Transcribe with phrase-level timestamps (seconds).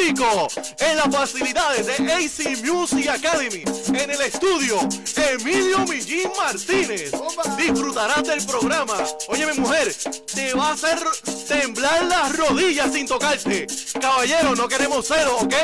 [0.00, 4.78] Rico, en las facilidades de AC Music Academy, en el estudio
[5.16, 7.12] Emilio Millín Martínez.
[7.56, 8.94] Disfrutarás del programa.
[9.28, 9.94] Oye, mi mujer,
[10.34, 10.98] te va a hacer
[11.46, 13.66] temblar las rodillas sin tocarte.
[14.00, 15.54] Caballero, no queremos cero, ¿ok?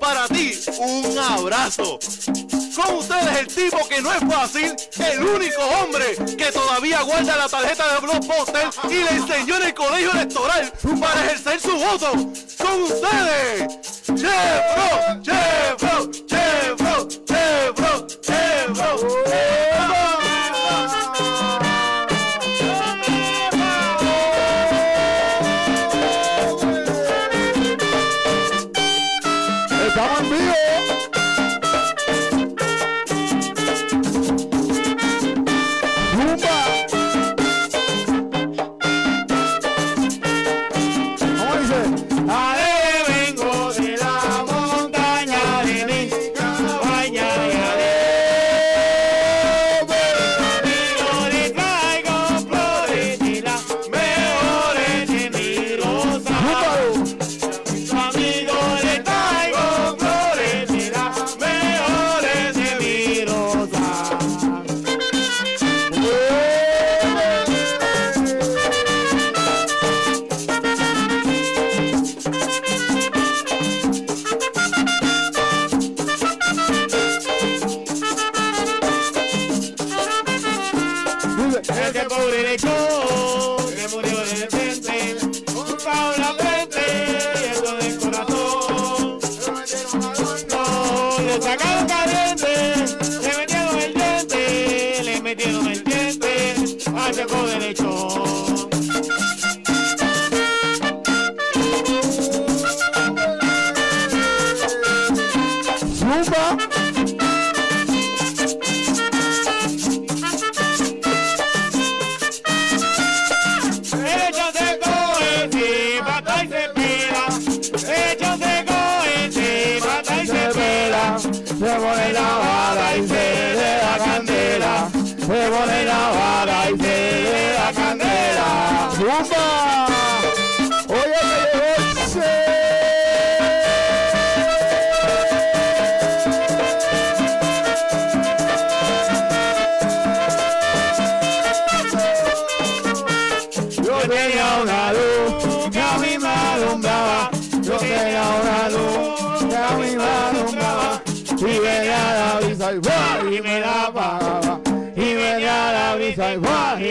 [0.00, 1.98] Para ti, un abrazo.
[2.74, 7.48] Con ustedes el tipo que no es fácil, el único hombre que todavía guarda la
[7.48, 12.12] tarjeta de Blockbuster y le enseñó en el colegio electoral para ejercer su voto.
[12.58, 13.81] Con ustedes,
[14.22, 15.11] Chevro,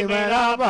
[0.08, 0.61] ¡buah!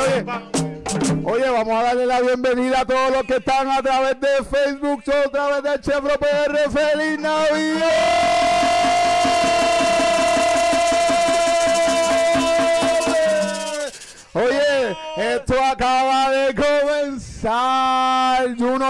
[0.00, 0.24] Oye.
[1.24, 5.02] Oye, vamos a darle la bienvenida a todos los que están a través de Facebook,
[5.08, 6.70] a través de Chevro PR.
[6.70, 8.55] ¡Feliz Navidad!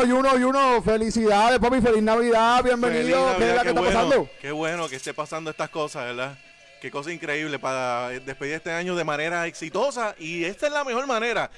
[0.01, 0.17] Comenzar.
[0.17, 0.83] Juno, Juno, Juno.
[0.83, 1.81] Felicidades, papi.
[1.81, 2.63] Feliz Navidad.
[2.65, 3.35] Bienvenido.
[3.35, 4.29] Feliz ¿Qué es Navidad, la que qué está bueno, pasando?
[4.41, 6.39] Qué bueno que esté pasando estas cosas, ¿verdad?
[6.81, 11.07] Qué cosa increíble para despedir este año de manera exitosa y esta es la mejor
[11.07, 11.51] manera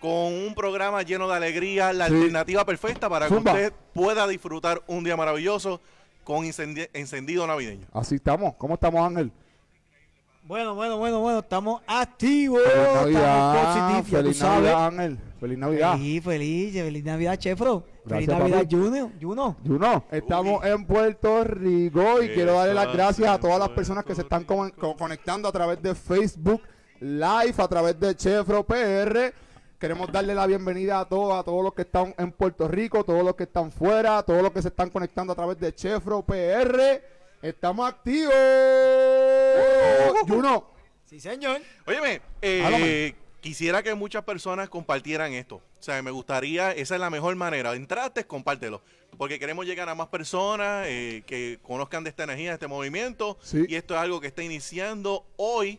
[0.00, 2.14] con un programa lleno de alegría, la Sí.
[2.14, 3.52] alternativa perfecta para Zumba.
[3.54, 5.80] que usted pueda disfrutar un día maravilloso
[6.24, 7.86] con encendido navideño.
[7.94, 8.54] Así estamos.
[8.58, 9.32] ¿Cómo estamos, Ángel?
[10.46, 12.60] Bueno, bueno, bueno, bueno, estamos activos.
[12.62, 14.40] Feliz Navidad, positivos, feliz.
[14.42, 15.18] Navidad, Ángel.
[15.40, 15.92] Feliz Navidad.
[15.94, 17.84] Feliz, feliz, feliz Navidad, Chefro.
[18.06, 18.64] Feliz Navidad.
[18.70, 19.10] Juno.
[19.20, 19.56] Juno.
[19.66, 24.14] Juno, estamos en Puerto Rico y quiero darle las gracias a todas las personas que
[24.14, 26.62] se están con- con- conectando a través de Facebook
[27.00, 29.32] Live, a través de Chefro PR.
[29.80, 33.24] Queremos darle la bienvenida a todos, a todos los que están en Puerto Rico, todos
[33.24, 37.02] los que están fuera, todos los que se están conectando a través de Chefro PR.
[37.42, 38.34] Estamos activos.
[40.26, 41.60] Juno, Sí, señor.
[41.86, 45.56] Óyeme, eh, quisiera que muchas personas compartieran esto.
[45.56, 47.74] O sea, me gustaría, esa es la mejor manera.
[47.74, 48.82] Entraste, compártelo.
[49.16, 53.38] Porque queremos llegar a más personas eh, que conozcan de esta energía, de este movimiento.
[53.40, 53.64] Sí.
[53.68, 55.78] Y esto es algo que está iniciando hoy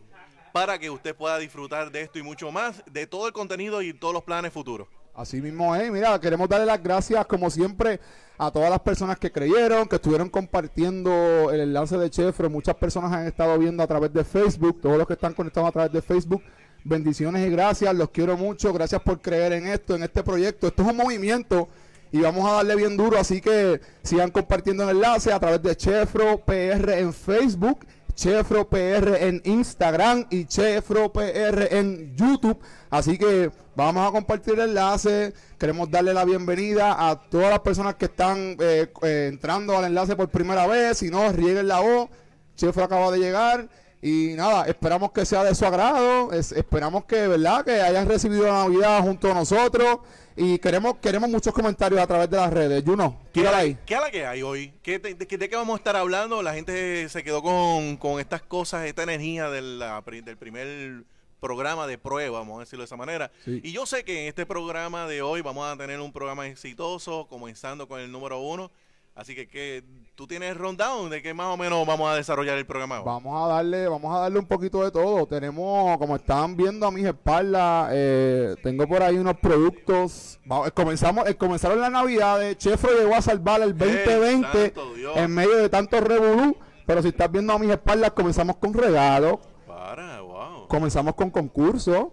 [0.52, 3.92] para que usted pueda disfrutar de esto y mucho más, de todo el contenido y
[3.92, 4.88] todos los planes futuros.
[5.18, 7.98] Así mismo es, mira, queremos darle las gracias como siempre
[8.38, 12.48] a todas las personas que creyeron, que estuvieron compartiendo el enlace de Chefro.
[12.48, 15.72] Muchas personas han estado viendo a través de Facebook, todos los que están conectados a
[15.72, 16.40] través de Facebook.
[16.84, 20.68] Bendiciones y gracias, los quiero mucho, gracias por creer en esto, en este proyecto.
[20.68, 21.68] Esto es un movimiento
[22.12, 25.76] y vamos a darle bien duro, así que sigan compartiendo el enlace a través de
[25.76, 27.80] Chefro PR en Facebook
[28.22, 32.58] Chefro PR en Instagram y Chefro PR en YouTube.
[32.90, 35.32] Así que vamos a compartir el enlace.
[35.56, 40.16] Queremos darle la bienvenida a todas las personas que están eh, eh, entrando al enlace
[40.16, 40.98] por primera vez.
[40.98, 42.08] Si no, rieguen la voz.
[42.56, 43.68] Chefro acaba de llegar.
[44.02, 46.32] Y nada, esperamos que sea de su agrado.
[46.32, 47.64] es- esperamos que, ¿verdad?
[47.64, 49.98] Que hayan recibido la Navidad junto a nosotros.
[50.38, 52.82] Y queremos, queremos muchos comentarios a través de las redes.
[52.84, 53.76] Juno, tírala ahí.
[53.84, 54.72] ¿Qué es la que hay hoy?
[54.82, 56.42] ¿Qué te- de, qué- de qué vamos a estar hablando?
[56.42, 61.02] La gente se quedó con, con estas cosas, esta energía de la del primer
[61.40, 63.30] programa de prueba, vamos a decirlo de esa manera.
[63.44, 63.60] Sí.
[63.62, 67.26] Y yo sé que en este programa de hoy vamos a tener un programa exitoso,
[67.28, 68.70] comenzando con el número uno.
[69.18, 69.82] Así que, que
[70.14, 73.00] tú tienes rundown de qué más o menos vamos a desarrollar el programa.
[73.00, 73.04] hoy?
[73.04, 75.26] Vamos a darle, vamos a darle un poquito de todo.
[75.26, 80.38] Tenemos, como están viendo a mis espaldas, eh, tengo por ahí unos productos.
[80.50, 82.56] Va- comenzamos, eh, comenzaron las navidades.
[82.58, 85.16] Chefro llegó a salvar el 2020 santo Dios!
[85.16, 86.56] en medio de tanto revolú.
[86.86, 90.68] Pero si estás viendo a mis espaldas, comenzamos con regalos, Para, wow.
[90.68, 92.06] comenzamos con concursos.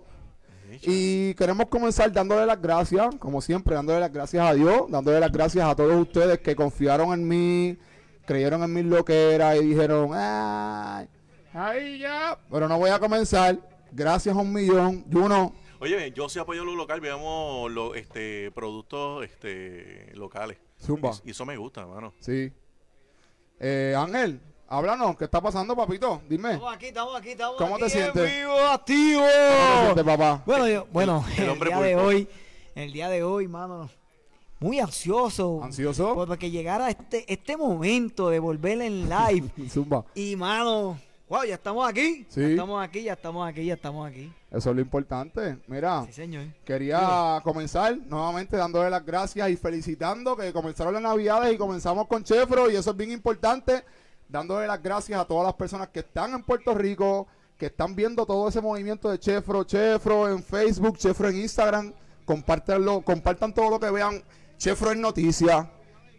[0.84, 5.32] Y queremos comenzar dándole las gracias, como siempre, dándole las gracias a Dios, dándole las
[5.32, 7.78] gracias a todos ustedes que confiaron en mí,
[8.26, 11.08] creyeron en mis loqueras y dijeron, ay,
[11.54, 12.38] ay ya.
[12.52, 13.60] Pero no voy a comenzar.
[13.92, 15.06] Gracias a un millón.
[15.12, 20.58] Juno, Oye, yo sí apoyo lo local, veamos los este, productos este, locales.
[20.82, 21.12] Zumba.
[21.24, 22.14] Y, eso me gusta, mano.
[22.20, 22.52] Sí.
[23.60, 26.22] Eh, Ángel, háblanos, ¿qué está pasando, papito?
[26.30, 26.54] Dime.
[26.54, 28.32] Estamos aquí, estamos aquí, estamos ¿Cómo aquí te sientes?
[28.32, 29.22] en vivo, activo.
[29.22, 30.44] ¿Cómo te sientes, papá?
[30.46, 32.28] Bueno, yo- bueno, el el, hombre día de hoy,
[32.76, 33.90] el día de hoy, mano,
[34.60, 35.62] muy ansioso.
[35.64, 36.14] ¿Ansioso?
[36.16, 39.50] Por- Porque llegara este, este momento de volver en live.
[39.70, 40.06] Zumba.
[40.16, 40.98] y, mano,
[41.30, 42.26] wow, ya estamos aquí.
[42.30, 42.42] Sí.
[42.42, 44.32] Ya estamos aquí, ya estamos aquí, ya estamos aquí.
[44.52, 45.58] Eso es lo importante.
[45.68, 46.46] Mira, Sí, señor.
[46.64, 52.24] Quería comenzar nuevamente dándole las gracias y felicitando que comenzaron las navidades y comenzamos con
[52.24, 53.84] Chefro y eso es bien importante,
[54.28, 57.28] dándole las gracias a todas las personas que están en Puerto Rico,
[57.58, 61.94] que están viendo todo ese movimiento de Chefro, Chefro en Facebook, Chefro en Instagram,
[62.26, 64.24] compártanlo, compartan todo lo que vean,
[64.58, 65.68] Chefro en noticias,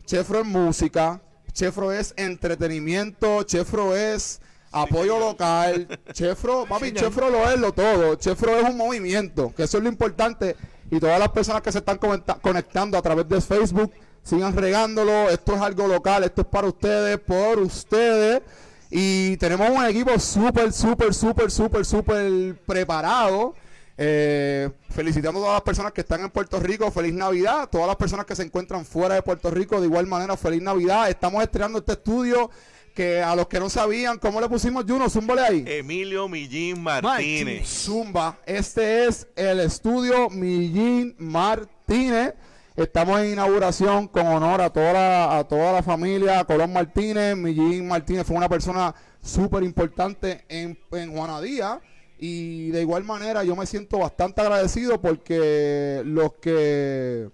[0.04, 1.20] Chefro en música,
[1.52, 4.40] Chefro es entretenimiento, Chefro es
[4.72, 9.78] apoyo local, Chefro, papi, Chefro lo es lo todo, Chefro es un movimiento, que eso
[9.78, 10.56] es lo importante.
[10.90, 13.92] Y todas las personas que se están conectando a través de Facebook,
[14.26, 18.42] sigan regándolo, esto es algo local, esto es para ustedes, por ustedes
[18.90, 23.54] y tenemos un equipo súper, súper, súper, súper, súper preparado.
[23.98, 27.68] Eh, felicitando a todas las personas que están en Puerto Rico, feliz Navidad.
[27.70, 31.08] Todas las personas que se encuentran fuera de Puerto Rico, de igual manera, feliz Navidad.
[31.08, 32.50] Estamos estrenando este estudio
[32.94, 35.10] que a los que no sabían, ¿cómo le pusimos Juno?
[35.10, 35.64] Zúmbale ahí.
[35.66, 37.68] Emilio Millín Martínez.
[37.68, 38.38] Zumba.
[38.46, 42.34] Este es el estudio Millín Martínez.
[42.76, 47.34] Estamos en inauguración con honor a toda la, a toda la familia Colón Martínez.
[47.34, 51.80] Millín Martínez fue una persona súper importante en, en Juanadía.
[52.18, 57.30] Y de igual manera yo me siento bastante agradecido porque los que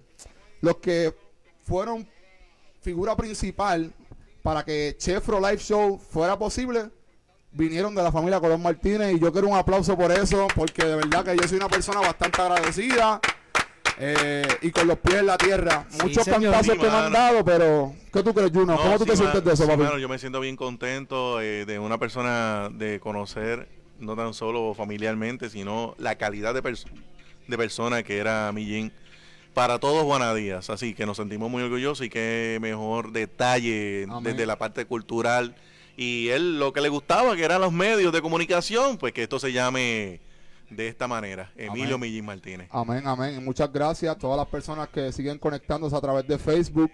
[0.60, 1.12] los que
[1.64, 2.08] fueron
[2.80, 3.92] figura principal
[4.44, 6.90] para que Chefro Live Show fuera posible
[7.50, 10.96] vinieron de la familia Colón Martínez y yo quiero un aplauso por eso porque de
[10.96, 13.20] verdad que yo soy una persona bastante agradecida
[13.98, 15.86] eh, y con los pies en la tierra.
[15.90, 18.76] Sí, Muchos cantazos que me han dado, pero ¿qué tú crees, Juno?
[18.76, 19.82] ¿Cómo No, tú sí, te sientes de eso, sí, papi?
[19.82, 23.68] mano, yo me siento bien contento eh, de una persona de conocer,
[24.00, 26.88] no tan solo familiarmente, sino la calidad de, perso-
[27.46, 28.92] de persona que era Millín
[29.54, 30.70] para todos Juana Díaz.
[30.70, 34.24] Así que nos sentimos muy orgullosos y qué mejor detalle Amén.
[34.24, 35.54] desde la parte cultural
[35.96, 39.38] Y él lo que le gustaba, que eran los medios de comunicación, pues que esto
[39.38, 40.20] se llame
[40.76, 42.00] de esta manera, Emilio Amén.
[42.00, 42.68] Millín Martínez.
[42.70, 43.44] Amén, amén.
[43.44, 46.90] Muchas gracias a todas las personas que siguen conectándose a través de Facebook.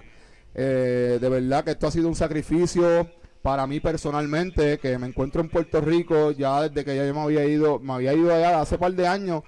[0.55, 3.09] Eh, de verdad que esto ha sido un sacrificio
[3.43, 7.21] para mí personalmente, que me encuentro en Puerto Rico ya desde que ya yo me
[7.21, 9.43] había ido, me había ido allá hace par de años.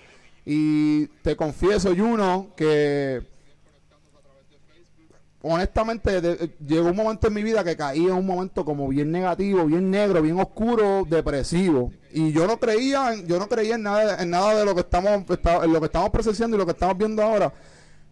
[0.44, 3.22] Y te confieso, Juno, que
[5.42, 9.11] honestamente de- llegó un momento en mi vida que caí en un momento como bien
[9.11, 11.92] negativo, bien negro, bien oscuro, depresivo.
[12.12, 14.80] Y yo no creía, en- yo no creía en nada, en nada de lo que
[14.82, 17.52] estamos, esta- en lo que estamos presenciando y lo que estamos viendo ahora.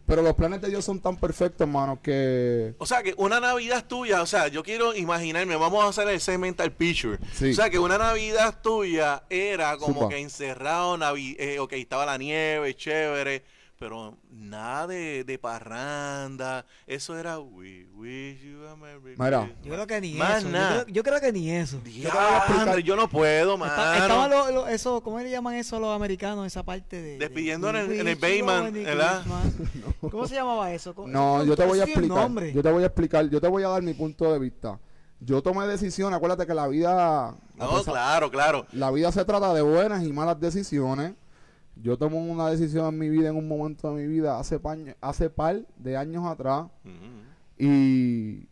[0.07, 3.85] Pero los planes de Dios son tan perfectos, hermano, que O sea, que una Navidad
[3.87, 7.19] tuya, o sea, yo quiero imaginarme, vamos a hacer ese mental picture.
[7.35, 7.51] Sí.
[7.51, 10.09] O sea, que una Navidad tuya era como Supa.
[10.09, 13.45] que encerrado, navi eh, ok, estaba la nieve, chévere,
[13.79, 16.65] pero nada de, de parranda.
[16.87, 19.43] Eso era we wish you a merry Mira.
[19.45, 19.65] Christmas.
[19.65, 20.47] Yo creo que ni Más eso.
[20.47, 20.83] Yo nada.
[20.85, 21.81] creo, yo creo que ni eso.
[21.85, 23.73] Diandre, yo no puedo, mano.
[23.73, 26.47] Está- Estaban los, los- eso, ¿cómo le llaman eso a los americanos?
[26.47, 27.13] Esa parte de.
[27.13, 29.23] de- Despidiendo en el- We en el Bayman, ¿verdad?
[29.23, 29.93] Christmas.
[30.11, 30.95] ¿Cómo se llamaba eso?
[30.95, 33.63] ¿Cómo- no, yo te voy a explicar, yo te voy a explicar, yo te voy
[33.63, 34.79] a dar mi punto de vista.
[35.21, 38.67] Yo tomé decisiones, acuérdate que la vida No, pesar- claro, claro.
[38.73, 41.13] la vida se trata de buenas y malas decisiones.
[41.83, 44.95] Yo tomé una decisión en mi vida en un momento de mi vida hace paño-
[45.01, 46.67] hace par de años atrás
[47.59, 48.49] y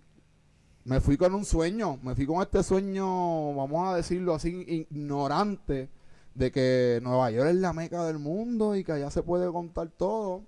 [0.85, 5.89] me fui con un sueño, me fui con este sueño, vamos a decirlo así, ignorante
[6.35, 9.89] de que Nueva York es la meca del mundo y que allá se puede contar
[9.89, 10.43] todo.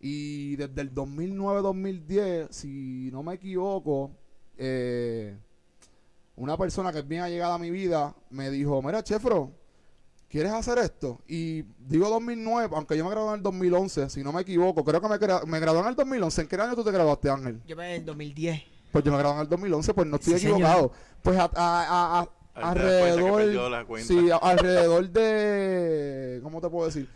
[0.00, 4.10] Y desde el 2009-2010, si no me equivoco,
[4.56, 5.36] eh,
[6.36, 9.52] una persona que es bien allegada a mi vida me dijo, mira, Chefro,
[10.28, 11.20] ¿quieres hacer esto?
[11.28, 15.00] Y digo 2009, aunque yo me gradué en el 2011, si no me equivoco, creo
[15.00, 16.42] que me, gra- me gradué en el 2011.
[16.42, 17.62] ¿En qué año tú te graduaste, Ángel?
[17.66, 18.62] Yo me en el 2010.
[18.92, 20.56] Pues yo me gradué en el 2011, pues no estoy Sí, señor.
[20.58, 20.92] equivocado.
[21.22, 24.08] Pues a- a- a- alrededor, perdió la cuenta.
[24.08, 27.08] sí, a- alrededor de, ¿cómo te puedo decir?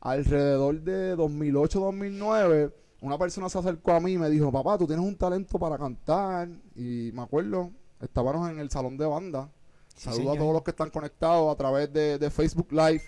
[0.00, 5.04] Alrededor de 2008-2009, una persona se acercó a mí y me dijo, papá, tú tienes
[5.04, 6.48] un talento para cantar.
[6.74, 7.70] Y me acuerdo,
[8.00, 9.50] estábamos en el salón de banda.
[9.98, 10.36] Sí, Saludo señor.
[10.36, 13.02] a todos los que están conectados a través de, de Facebook Live,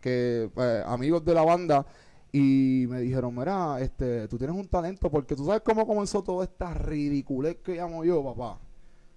[0.00, 1.86] que eh, amigos de la banda,
[2.32, 6.44] y me dijeron, mira, este, tú tienes un talento, porque tú sabes cómo comenzó toda
[6.44, 8.58] esta ridiculez que llamo yo, papá.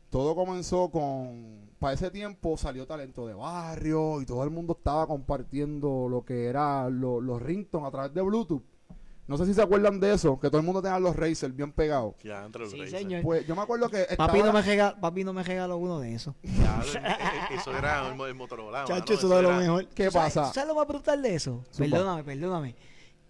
[0.09, 5.05] Todo comenzó con, para ese tiempo salió talento de barrio y todo el mundo estaba
[5.07, 8.63] compartiendo lo que era lo- los ringtones a través de Bluetooth.
[9.27, 11.71] No sé si se acuerdan de eso, que todo el mundo tenía los Razer bien
[11.73, 12.15] pegados.
[12.23, 12.99] Ya, entre los Sí, Razer.
[12.99, 13.21] señor.
[13.23, 15.99] Pues yo me acuerdo que estaba Papi no, me regaló, papi no me regaló uno
[15.99, 16.33] de esos.
[16.43, 16.81] Ya,
[17.51, 18.85] eso era el, el Motorola.
[18.85, 19.87] Chacho, eso es lo era- mejor.
[19.89, 20.53] ¿Qué ¿Tú sabes- pasa?
[20.53, 21.63] ¿Sabes lo más brutal de eso?
[21.73, 21.89] Zumba.
[21.97, 22.75] Perdóname, perdóname.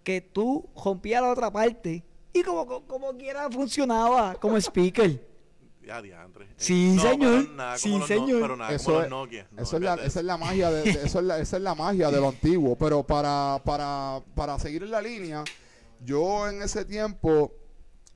[0.04, 5.26] Que tú rompías la otra parte y como, como, como quiera funcionaba como speaker.
[5.84, 6.44] Ya, diantre.
[6.44, 7.44] Eh, Sí, señor.
[7.46, 8.28] pero nada Sí, señor.
[8.34, 9.48] No, pero nada Eso es- los Nokia.
[9.50, 11.62] No, eso es la, esa es la magia de, de- eso es la, esa es
[11.62, 12.76] la magia de lo antiguo.
[12.76, 15.44] Pero para, para, para seguir en la línea,
[16.04, 17.52] yo en ese tiempo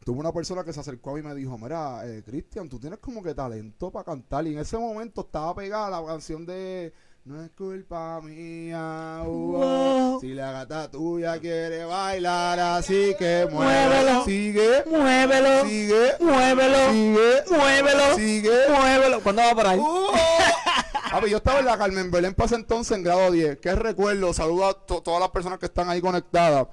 [0.05, 2.79] tuve una persona que se acercó a mí y me dijo, mira, eh, Cristian, tú
[2.81, 4.47] tienes como que talento para cantar.
[4.47, 6.93] Y en ese momento estaba pegada la canción de
[7.25, 10.21] No es culpa mía, uh, Wow.
[10.21, 14.25] si la gata tuya quiere bailar, así que Muévelo.
[14.25, 18.51] sigue, Muévelo, sigue, muévelo, sigue, muévelo, sigue.
[18.77, 19.21] muévelo.
[19.23, 19.79] ¿Cuándo va a parar?
[19.79, 21.27] ¡Uh!
[21.29, 23.59] Yo estaba en la Carmen Belén para ese entonces en grado 10.
[23.59, 24.33] Qué recuerdo.
[24.35, 26.67] Saludo a to- todas las personas que están ahí conectadas.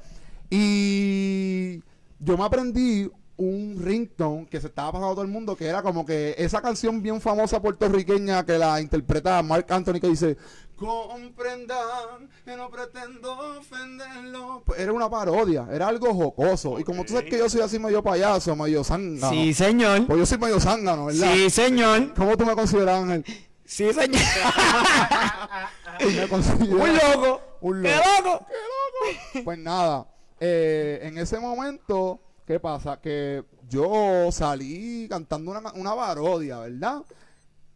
[0.50, 1.80] Y
[2.20, 5.82] yo me aprendí un ringtone que se estaba pasando a todo el mundo, que era
[5.82, 10.38] como que esa canción bien famosa puertorriqueña que la interpreta Mark Anthony, que dice,
[10.76, 14.64] comprendan que no pretendo ofenderlo.
[14.66, 16.80] Pues era una parodia, era algo jocoso.
[16.80, 19.30] Y como tú sabes que yo soy así medio payaso, medio zángano.
[19.32, 20.06] Sí, señor.
[20.08, 21.34] Pues yo soy medio zángano, ¿verdad?
[21.34, 22.14] Sí, señor.
[22.16, 23.24] ¿Cómo tú me consideras, Ángel?
[23.66, 24.20] Sí, señor.
[26.00, 27.42] Me consideras- Un loco.
[27.62, 28.46] Un ¡Qué loco.
[28.46, 29.44] loco!
[29.44, 30.08] Pues nada,
[30.40, 33.00] eh, en ese momento, ¿qué pasa?
[33.02, 37.02] Que yo salí cantando una, una parodia, ¿verdad?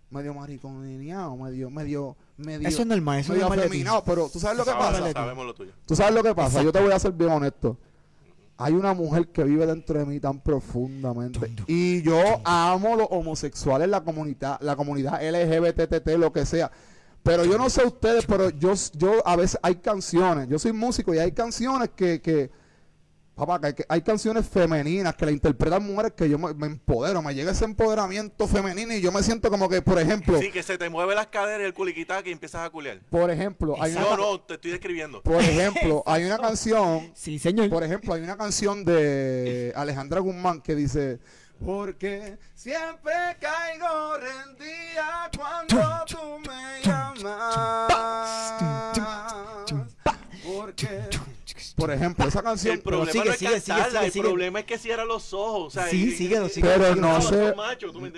[0.09, 3.67] Medio mariconeado, medio, medio, medio, Eso es normal, eso es medio normal ti.
[3.67, 5.11] afeminado, pero ¿tú sabes lo que Sabemos- pasa?
[5.13, 5.71] Sabemos lo tuyo.
[5.87, 6.61] ¿Tú sabes lo que pasa?
[6.61, 7.77] Yo te voy a ser bien honesto.
[8.57, 11.51] Hay una mujer que vive dentro de mí tan profundamente.
[11.65, 16.71] Y yo amo los homosexuales, la comunidad, la comunidad LGBTT, lo que sea.
[17.23, 20.47] Pero yo no sé ustedes, pero yo, yo a veces hay canciones.
[20.49, 22.51] Yo soy músico y hay canciones que, que
[23.33, 26.67] papá, que hay, que- hay canciones femeninas que la interpretan mujeres que yo me, me
[26.67, 30.51] empodero, me llega ese empoderamiento femenino y yo me siento como que, por ejemplo, Sí,
[30.51, 32.99] que se te mueve las caderas y el culiquita que empiezas a culiar.
[33.09, 35.23] por ejemplo, hay una, No, no, te estoy describiendo.
[35.23, 37.69] por ejemplo, hay una canción Sí, señor.
[37.69, 41.19] Por ejemplo, hay una canción de Alejandra Guzmán que dice,
[41.65, 46.82] Porque siempre caigo rendida cuando tú me
[50.45, 51.01] Porque,
[51.75, 52.75] por ejemplo, esa canción.
[52.75, 54.23] El problema sigue, no es sigue, sigue, cantarla, sigue, el sigue.
[54.25, 55.67] problema es que cierra los ojos.
[55.67, 57.55] O sea, Sí, y- síguelo, y- síguelo, Pero no sé,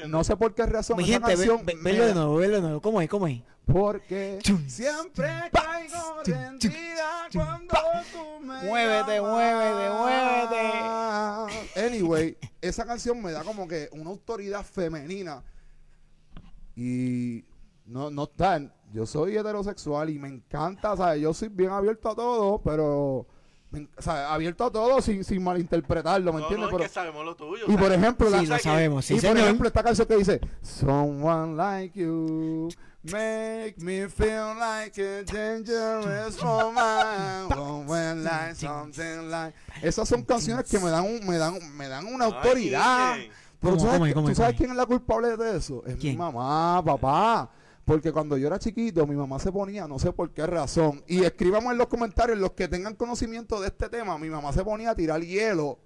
[0.07, 1.65] no sé por qué razón Mi esa gente, canción.
[1.65, 2.81] ve- velo de nuevo, velo de nuevo.
[2.81, 3.09] ¿Cómo es?
[3.09, 3.41] ¿Cómo es?
[3.65, 7.75] Porque Chum, siempre caigo rendida cuando
[8.11, 11.85] tú me Muévete, muévete, muévete.
[11.87, 15.43] Anyway, esa canción me da como que una autoridad femenina.
[16.75, 17.43] Y
[17.85, 18.61] no, no está.
[18.93, 21.21] Yo soy heterosexual y me encanta, ¿sabes?
[21.21, 23.25] Yo soy bien abierto a todo, pero.
[23.73, 26.71] o sea, abierto a todo sin, sin malinterpretarlo, ¿me No, entiendes?
[26.71, 27.65] no, es que sabemos lo tuyo.
[27.65, 29.05] o y sea, por ejemplo, la, Sí, lo sabemos.
[29.05, 29.37] Sí, y por señor.
[29.39, 32.69] ejemplo, esta canción que dice Someone like you
[33.03, 37.49] make me feel like a dangerous woman.
[37.49, 39.55] Woman like something like.
[39.81, 43.15] Esas son canciones que me dan un- me dan me dan una autoridad.
[43.17, 43.31] bien.
[43.59, 44.57] Pero ¿Cómo, ¿tú sabes, cómo, que- cómo, tú sabes cómo?
[44.57, 45.83] quién es la culpable de eso?
[45.85, 46.13] Es ¿Quién?
[46.13, 47.49] mi mamá, papá.
[47.85, 51.23] Porque cuando yo era chiquito, mi mamá se ponía, no sé por qué razón, y
[51.23, 54.89] escríbamos en los comentarios los que tengan conocimiento de este tema, mi mamá se ponía
[54.89, 55.77] a tirar hielo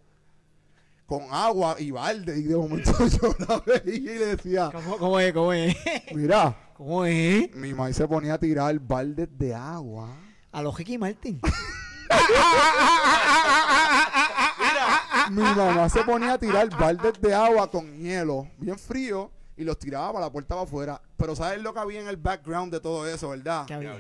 [1.06, 5.20] con agua y balde, y de momento yo la veía y le decía, ¿Cómo, cómo
[5.20, 5.34] es?
[5.34, 5.75] ¿Cómo es?
[6.15, 7.53] mira, ¿Cómo es?
[7.56, 10.15] mi mamá se ponía a tirar baldes de agua.
[10.51, 11.41] A los Ricky Martin.
[15.29, 19.29] Mi mamá se ponía a tirar baldes de agua con hielo, bien frío,
[19.60, 21.01] y los tiraba para la puerta para afuera.
[21.18, 23.66] Pero ¿sabes lo que había en el background de todo eso, verdad?
[23.68, 23.96] ¿Qué había?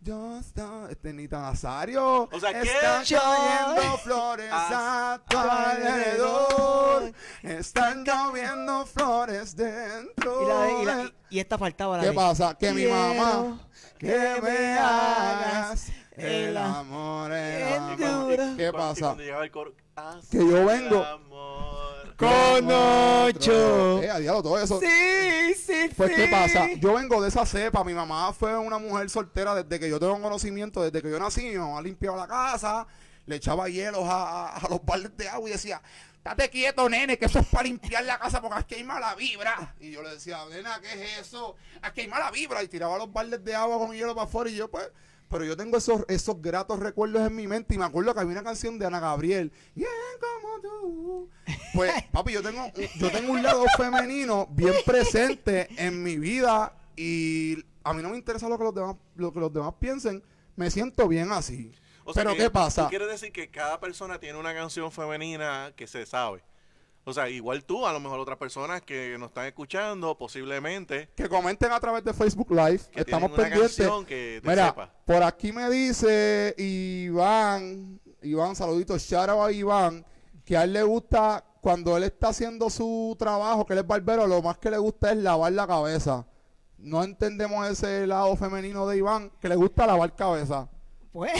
[0.00, 2.28] Yo estoy, este Nita Nazario.
[2.30, 2.68] O sea, ¿qué?
[2.70, 7.12] Están Yo- cayendo flores a tu alrededor.
[7.42, 10.42] Están lloviendo flores dentro.
[10.42, 12.54] Y, la- y la- de- y esta faltaba la ¿Qué pasa?
[12.56, 13.58] Que mi mamá,
[13.98, 17.32] que me hagas el amor.
[17.32, 18.36] el amor.
[18.56, 19.00] ¿Qué pasa?
[19.06, 21.87] cuando llegaba el coro, haz Que yo el vengo- amor.
[22.18, 24.02] Con ocho.
[24.02, 24.80] Eh, a diablo, todo eso.
[24.80, 26.16] Sí, sí, Pues, sí.
[26.16, 26.66] ¿qué pasa?
[26.80, 27.84] Yo vengo de esa cepa.
[27.84, 31.42] Mi mamá fue una mujer soltera desde que yo tengo conocimiento, desde que yo nací.
[31.42, 32.88] Mi mamá limpiaba la casa,
[33.26, 35.80] le echaba hielos a, a- a los baldes de agua y decía,
[36.16, 39.76] estate quieto, nene, que eso es para limpiar la casa porque aquí hay mala vibra.
[39.78, 41.54] Y yo le decía, nena, ¿qué es eso?
[41.82, 42.64] Aquí hay mala vibra.
[42.64, 44.90] Y tiraba los baldes de agua con hielo para afuera y yo, pues...
[45.28, 48.32] Pero yo tengo esos, esos gratos recuerdos en mi mente y me acuerdo que había
[48.32, 49.52] una canción de Ana Gabriel.
[49.74, 49.88] Bien
[50.20, 51.30] como tú.
[51.74, 56.74] Pues, papi, yo tengo, un- yo tengo un lado femenino bien presente en mi vida
[56.96, 60.22] y a mí no me interesa lo que los demás, lo que los demás piensen.
[60.56, 61.72] Me siento bien así.
[62.04, 62.84] O sea Pero que ¿qué pasa?
[62.84, 66.42] tú quieres decir que cada persona tiene una canción femenina que se sabe.
[67.08, 71.26] O sea, igual tú, a lo mejor otras personas que nos están escuchando, posiblemente, Que
[71.26, 72.80] comenten a través de Facebook Live.
[72.92, 73.76] que Estamos una pendientes.
[73.78, 74.90] canción que te Mira, sepa.
[75.06, 80.04] por aquí me dice Iván, Iván, saluditos, shout out a Iván,
[80.44, 84.26] que a él le gusta, cuando él está haciendo su trabajo, que él es barbero,
[84.26, 86.26] lo más que le gusta es lavar la cabeza.
[86.76, 90.68] No entendemos ese lado femenino de Iván, que le gusta lavar cabeza.
[91.10, 91.32] Pues,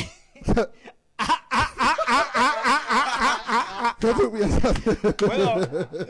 [4.00, 4.74] ¿Qué tú piensas?
[5.26, 5.54] bueno,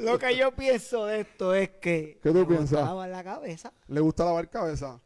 [0.00, 2.18] lo que yo pienso de esto es que.
[2.22, 2.80] ¿Qué tú piensas?
[2.80, 3.72] gustaba la cabeza.
[3.88, 5.00] le gusta lavar cabeza.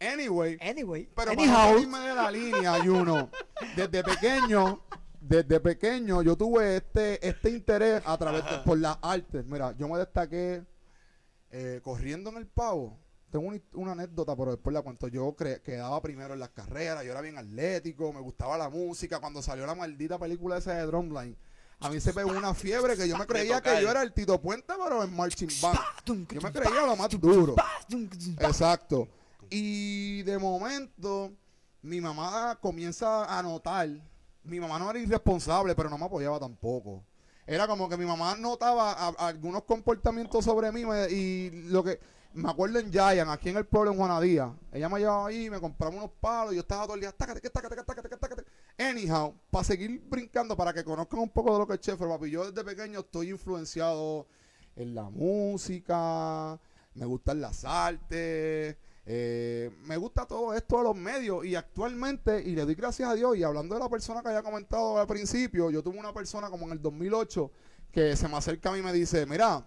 [0.00, 3.30] Anyway, Anyway, Pero para salirme de la línea, Juno,
[3.74, 4.80] desde pequeño,
[5.20, 9.44] desde pequeño yo tuve este, este interés a través de, por las artes.
[9.44, 10.62] Mira, yo me destaqué
[11.50, 12.96] eh, corriendo en el pavo.
[13.32, 15.08] Tengo una, una anécdota, pero después la cuento.
[15.08, 19.18] Yo cre- quedaba primero en las carreras, yo era bien atlético, me gustaba la música.
[19.18, 21.36] Cuando salió la maldita película esa de Drumline,
[21.80, 24.40] a mí se pegó una fiebre que yo me creía que yo era el Tito
[24.40, 25.78] Puente, pero en Marching Band.
[26.34, 27.54] Yo me creía lo más duro.
[28.40, 29.08] Exacto.
[29.50, 31.32] Y de momento,
[31.82, 33.88] mi mamá comienza a notar.
[34.44, 37.02] Mi mamá no era irresponsable, pero no me apoyaba tampoco.
[37.46, 41.82] Era como que mi mamá notaba a- a algunos comportamientos sobre mí me- y lo
[41.84, 41.98] que.
[42.34, 44.52] Me acuerdo en Giant, aquí en el pueblo en Juanadía.
[44.70, 47.10] Ella me llevaba ahí, me compraba unos palos y yo estaba todo el día.
[47.10, 48.44] Tácate, tácate, tácate.
[48.78, 52.30] Anyhow, para seguir brincando, para que conozcan un poco de lo que es Chef, papi.
[52.30, 54.28] Yo desde pequeño estoy influenciado
[54.76, 56.60] en la música,
[56.94, 62.54] me gustan las artes, eh, me gusta todo esto de los medios y actualmente, y
[62.54, 65.70] le doy gracias a Dios, y hablando de la persona que había comentado al principio,
[65.70, 67.50] yo tuve una persona como en el 2008
[67.90, 69.66] que se me acerca a mí y me dice, mira,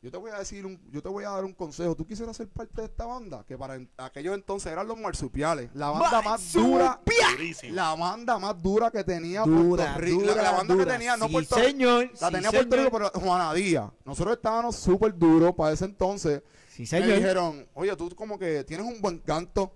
[0.00, 2.36] yo te voy a decir, un, yo te voy a dar un consejo, ¿tú quisieras
[2.36, 3.44] ser parte de esta banda?
[3.44, 7.00] Que para en- aquellos entonces eran los marsupiales, la banda más dura,
[7.32, 7.74] Durísimo.
[7.74, 10.84] la banda más dura que tenía Dura, Puerto Rico, la- dura, la, banda dura.
[10.86, 12.10] que tenía, no Sí, Puerto Rico, señor.
[12.20, 12.92] la sí, tenía Puerto señor.
[12.92, 13.90] Rico, pero Juana Díaz.
[14.04, 16.42] Nosotros estábamos súper duros para ese entonces.
[16.70, 17.16] Sí, Me señor.
[17.16, 19.72] dijeron, oye, tú como que tienes un buen canto.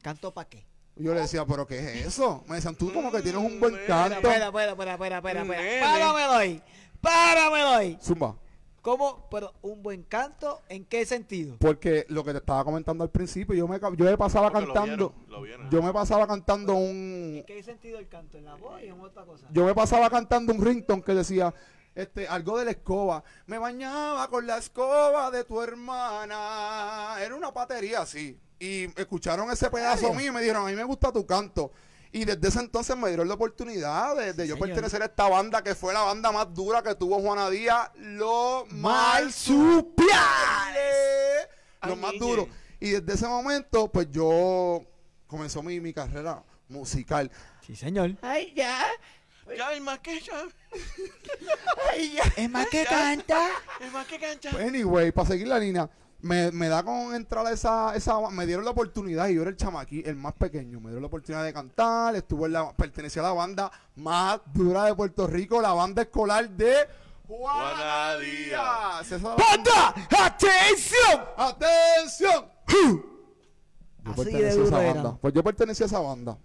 [0.00, 0.64] ¿Canto para qué?
[0.96, 2.44] Y yo le decía, ¿pero qué es eso?
[2.46, 4.16] Me decían, tú como que tienes un buen canto.
[4.16, 5.42] Espera, espera, espera, espera, espera.
[5.82, 6.62] Páramelo ahí.
[7.00, 7.98] Páramelo ahí.
[8.02, 8.36] Zumba.
[8.82, 9.26] ¿Cómo?
[9.30, 11.56] Pero un buen canto, ¿en qué sentido?
[11.58, 14.72] Porque lo que te estaba comentando al principio, yo me, yo me pasaba Porque lo
[14.72, 15.70] cantando, vieron, lo vieron.
[15.70, 18.38] yo me pasaba cantando un, ¿En qué sentido el canto?
[18.38, 19.46] ¿En la voz y en otra cosa?
[19.52, 21.52] yo me pasaba cantando un rington que decía
[21.94, 27.52] este algo de la escoba me bañaba con la escoba de tu hermana era una
[27.52, 31.12] patería así y escucharon ese pedazo a mí y me dijeron a mí me gusta
[31.12, 31.72] tu canto
[32.12, 34.68] y desde ese entonces me dieron la oportunidad de, de yo señor.
[34.68, 38.66] pertenecer a esta banda que fue la banda más dura que tuvo Juana Díaz lo
[38.70, 41.48] Marsupiales.
[41.82, 44.82] lo más duro y desde ese momento pues yo
[45.26, 47.30] comenzó mi, mi carrera musical
[47.66, 48.16] Sí, señor.
[48.22, 48.84] Ay, ya.
[49.56, 50.42] Ya hay más que ya.
[51.90, 52.22] Ay, ya.
[52.36, 53.48] Es más que canta.
[53.80, 54.50] Es más que cancha.
[54.50, 55.88] Pues, Anyway, para seguir la línea,
[56.22, 59.50] me, me da con entrar a esa, esa, me dieron la oportunidad y yo era
[59.50, 63.22] el chamaquí, el más pequeño, me dieron la oportunidad de cantar, estuve en la, pertenecía
[63.22, 66.74] a la banda más dura de Puerto Rico, la banda escolar de
[67.26, 69.12] Juana Díaz.
[69.12, 69.94] Esa ¡Banda!
[70.24, 71.20] ¡Atención!
[71.36, 72.44] ¡Atención!
[74.04, 74.94] Yo Así pertenecía a esa era.
[74.94, 75.18] banda.
[75.20, 76.38] Pues yo pertenecía a esa banda.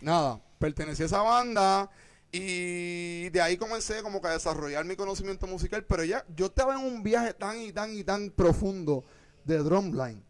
[0.00, 1.90] Nada, pertenecí a esa banda
[2.36, 6.74] y de ahí comencé como que a desarrollar mi conocimiento musical, pero ya yo estaba
[6.74, 9.04] en un viaje tan y tan y tan profundo
[9.44, 10.20] de drumline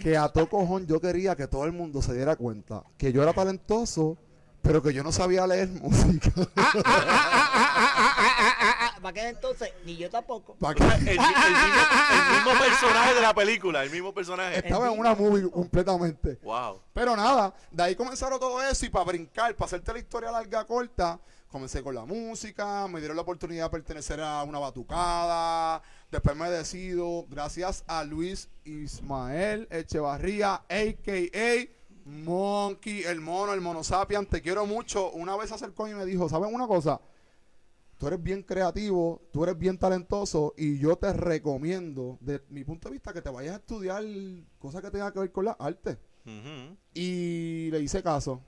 [0.00, 3.20] que a todo cojón yo quería que todo el mundo se diera cuenta que yo
[3.22, 4.16] era talentoso,
[4.62, 6.30] pero que yo no sabía leer música.
[9.00, 9.72] ¿Para qué entonces?
[9.84, 10.56] Ni yo tampoco.
[10.60, 14.58] El, el mismo, el mismo personaje de la película, el mismo personaje.
[14.58, 16.38] Estaba en una movie completamente.
[16.42, 16.80] Wow.
[16.92, 20.64] Pero nada, de ahí comenzaron todo eso y para brincar, para hacerte la historia larga
[20.66, 26.36] corta, comencé con la música, me dieron la oportunidad de pertenecer a una batucada, después
[26.36, 31.80] me decido, gracias a Luis Ismael Echevarría, a.k.a.
[32.04, 35.10] Monkey, el mono, el monosapian, te quiero mucho.
[35.10, 37.00] Una vez se acercó y me dijo, ¿saben una cosa?
[38.00, 42.88] Tú eres bien creativo, tú eres bien talentoso y yo te recomiendo, de mi punto
[42.88, 44.02] de vista, que te vayas a estudiar
[44.58, 45.98] cosas que tengan que ver con la arte.
[46.94, 48.40] Y le hice caso.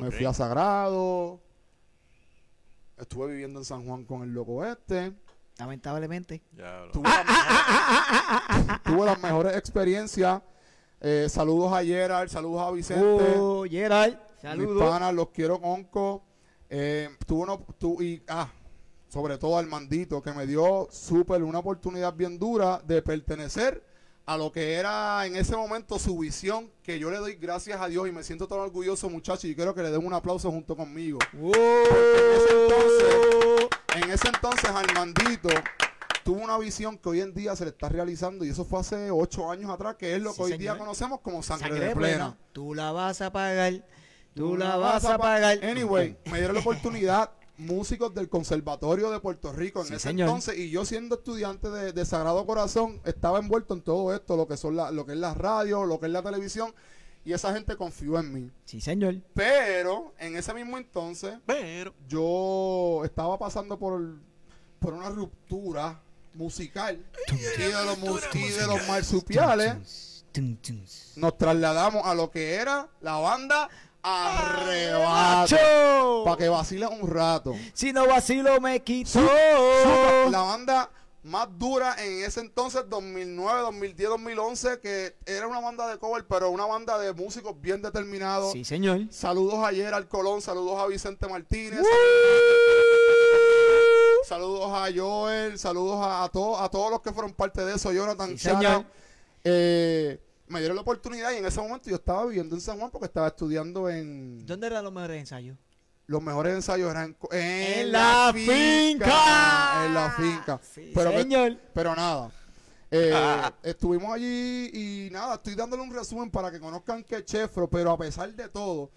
[0.00, 1.40] Me fui a Sagrado.
[2.96, 5.12] Estuve viviendo en San Juan con el loco este.
[5.58, 6.44] Lamentablemente.
[6.52, 10.40] Ya, Tuve, las mejores- tuve las mejores experiencias.
[11.00, 13.34] Eh, saludos a Gerard, saludos a Vicente.
[13.38, 14.16] Oh, Gerald.
[14.16, 14.88] mis Saludos.
[14.88, 16.22] panas, los quiero conco.
[16.70, 18.48] Eh, tuve uno, tu- y, ah,
[19.14, 23.80] sobre todo al mandito, que me dio súper una oportunidad bien dura de pertenecer
[24.26, 27.86] a lo que era en ese momento su visión, que yo le doy gracias a
[27.86, 30.74] Dios y me siento tan orgulloso, muchachos, y quiero que le den un aplauso junto
[30.74, 31.20] conmigo.
[31.40, 31.84] Oh.
[33.94, 35.50] En ese entonces, Armandito
[36.24, 39.12] tuvo una visión que hoy en día se le está realizando y eso fue hace
[39.12, 41.94] ocho años atrás, que es lo que Sí, hoy día conocemos como sangre, Sangre de
[41.94, 42.36] plena.
[42.52, 43.74] Tú la vas a pagar.
[44.34, 45.64] Tú la vas a pagar.
[45.64, 50.28] Anyway, me dieron la oportunidad músicos del Conservatorio de Puerto Rico en Sí, ese señor.
[50.28, 54.48] entonces y yo siendo estudiante de, de Sagrado Corazón estaba envuelto en todo esto, lo
[54.48, 56.74] que son la, lo que es la radio, lo que es la televisión
[57.24, 58.50] y esa gente confió en mí.
[58.66, 59.14] Sí, señor.
[59.34, 61.94] Pero en ese mismo entonces Pero.
[62.08, 64.02] yo estaba pasando por,
[64.80, 66.00] por una ruptura
[66.34, 70.24] musical y de los, mus- y de los marsupiales
[71.16, 73.68] nos trasladamos a lo que era la banda
[74.04, 75.56] Arrebato.
[76.24, 77.54] Para que vacilen un rato.
[77.72, 79.20] Si no vacilo me quito.
[80.30, 80.90] La banda
[81.22, 86.50] más dura en ese entonces, 2009, 2010, 2011, que era una banda de cover, pero
[86.50, 88.52] una banda de músicos bien determinados.
[88.52, 89.00] Sí, señor.
[89.10, 91.80] Saludos a Gerald Colón, saludos a Vicente Martínez,
[94.28, 97.90] saludos a Joel, saludos a, a, todos a todos los que fueron parte de eso,
[97.92, 98.58] Jonathan, Sí, Chara.
[98.58, 98.84] señor.
[99.44, 102.90] Eh, me dieron la oportunidad y en ese momento yo estaba viviendo en San Juan
[102.90, 104.44] porque estaba estudiando en...
[104.46, 105.56] ¿Dónde eran los mejores ensayos?
[106.06, 109.86] Los mejores ensayos eran en, En la finca.
[109.86, 110.60] En la finca.
[110.62, 111.56] Sí, pero, señor.
[111.72, 112.30] pero nada.
[112.90, 113.12] Eh,
[113.62, 117.90] estuvimos allí y nada, estoy dándole un resumen para que conozcan que es Chefro, pero
[117.90, 118.90] a pesar de todo,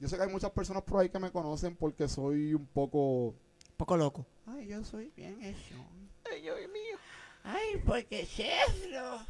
[0.00, 3.36] yo sé que hay muchas personas por ahí que me conocen porque soy un poco...
[3.76, 4.26] Poco loco.
[4.46, 5.76] Ay, yo soy bien eso.
[6.28, 6.98] Ay, Dios mío.
[7.44, 9.20] Ay, porque Chefro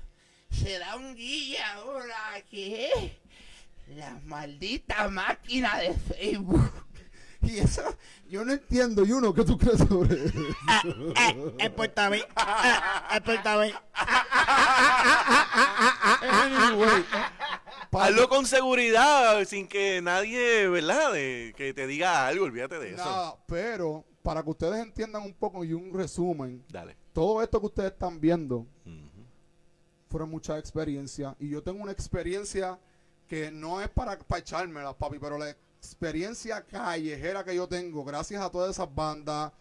[0.51, 2.17] se da un día ahora
[2.51, 3.19] que
[3.97, 6.71] la maldita máquina de Facebook.
[7.41, 7.83] Y eso,
[8.29, 10.41] yo no entiendo, y uno, ¿qué tú crees sobre eso?
[11.59, 12.27] Es Puerto Rico.
[13.15, 13.23] Es
[13.61, 13.81] Rico.
[16.21, 17.05] Anyway,
[17.91, 21.13] para- Hazlo con seguridad, sin que nadie, ¿verdad?
[21.13, 23.39] De- que te diga algo, olvídate de eso.
[23.47, 26.97] pero para que ustedes entiendan un poco y un resumen, Dale.
[27.13, 29.08] todo esto que ustedes están viendo Ujú.
[30.09, 31.35] Fueron muchas experiencias.
[31.39, 32.79] Y yo tengo una experiencia
[33.27, 38.43] que no es para, para echármela, papi, pero la experiencia callejera que yo tengo, gracias
[38.43, 39.53] a todas esas bandas,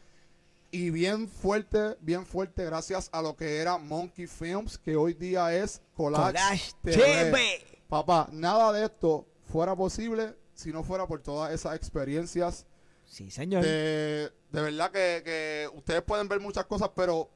[0.72, 5.54] Y bien fuerte, bien fuerte, gracias a lo que era Monkey Films, que hoy día
[5.56, 6.98] es Collage, Collage TV.
[6.98, 7.82] TV.
[7.88, 12.66] Papá, nada de esto fuera posible si no fuera por todas esas experiencias.
[13.06, 13.64] Sí, señor.
[13.64, 17.30] De, de verdad que, que ustedes pueden ver muchas cosas, pero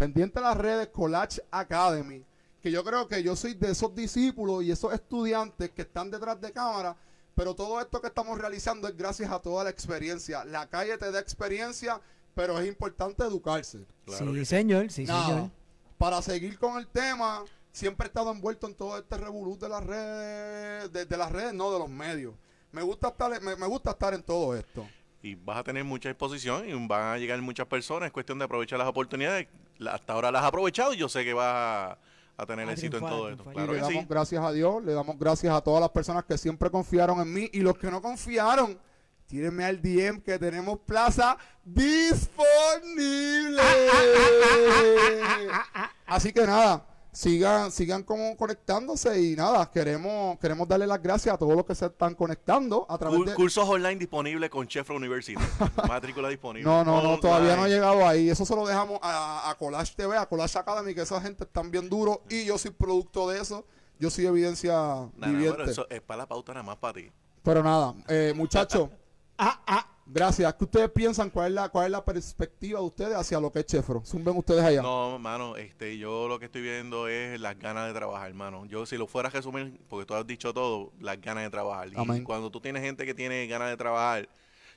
[0.00, 2.24] pendiente a las redes Collage Academy,
[2.62, 6.40] que yo creo que yo soy de esos discípulos y esos estudiantes que están detrás
[6.40, 6.96] de cámara,
[7.34, 10.42] pero todo esto que estamos realizando es gracias a toda la experiencia.
[10.46, 12.00] La calle te da experiencia,
[12.34, 13.84] pero es importante educarse.
[14.06, 14.90] Claro sí, señor.
[14.90, 15.50] Sí, Nada, señor.
[15.98, 19.84] para seguir con el tema, siempre he estado envuelto en todo este revolú de las
[19.84, 22.32] redes, de, de las redes, no de los medios.
[22.72, 24.88] Me gusta estar, me, me gusta estar en todo esto.
[25.22, 28.06] Y vas a tener mucha exposición y van a llegar muchas personas.
[28.06, 29.46] Es cuestión de aprovechar las oportunidades.
[29.88, 31.98] Hasta ahora las has aprovechado y yo sé que vas a,
[32.42, 33.44] a tener A éxito en todo esto.
[33.44, 34.06] Claro y le que damos sí.
[34.08, 37.48] gracias a Dios, le damos gracias a todas las personas que siempre confiaron en mí
[37.52, 38.78] y los que no confiaron,
[39.26, 43.62] tírenme al DM que tenemos plaza disponible.
[46.06, 51.38] Así que nada, sigan, sigan como conectándose y nada, queremos, queremos darle las gracias a
[51.38, 53.34] todos los que se están conectando a través Cur- de...
[53.34, 55.34] Cursos online disponibles con Chefra University.
[55.88, 56.68] Matrícula disponible.
[56.70, 58.30] No, no, no, todavía no ha llegado ahí.
[58.30, 61.70] Eso se lo dejamos a, a Collage TV, a Collage Academy, que esa gente están
[61.70, 63.64] bien duro y yo soy producto de eso.
[63.98, 65.56] Yo soy evidencia Nada, viviente.
[65.58, 67.10] pero eso es para la pauta nada más para ti.
[67.42, 68.88] Pero nada, eh, muchachos,
[69.42, 69.86] Ah, ah.
[70.12, 70.54] Gracias.
[70.54, 71.30] ¿Qué ustedes piensan?
[71.30, 74.02] ¿Cuál es la, cuál es la perspectiva de ustedes hacia lo que es Chefro?
[74.04, 74.82] Zumben ustedes allá.
[74.82, 78.66] No, mano, este, yo lo que estoy viendo es las ganas de trabajar, hermano.
[78.66, 81.88] Yo si lo fuera a resumir, porque tú has dicho todo, las ganas de trabajar.
[81.88, 82.24] Y Amén.
[82.24, 84.28] cuando tú tienes gente que tiene ganas de trabajar,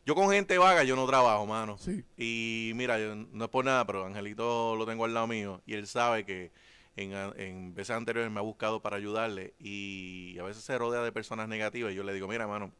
[0.06, 1.78] yo con gente vaga yo no trabajo, mano.
[1.78, 2.04] Sí.
[2.18, 5.76] Y mira, yo no es por nada, pero Angelito lo tengo al lado mío y
[5.76, 6.52] él sabe que
[6.96, 11.12] en, en veces anteriores me ha buscado para ayudarle y a veces se rodea de
[11.12, 12.72] personas negativas y yo le digo, mira, mano,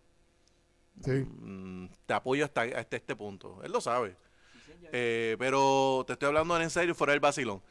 [1.02, 1.12] Sí.
[1.12, 3.62] mm, te apoyo hasta, hasta este punto.
[3.64, 4.16] Él lo sabe.
[4.92, 7.62] Eh, pero te estoy hablando en serio, fuera del vacilón.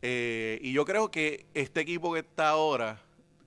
[0.00, 3.00] Eh, y yo creo que este equipo que está ahora,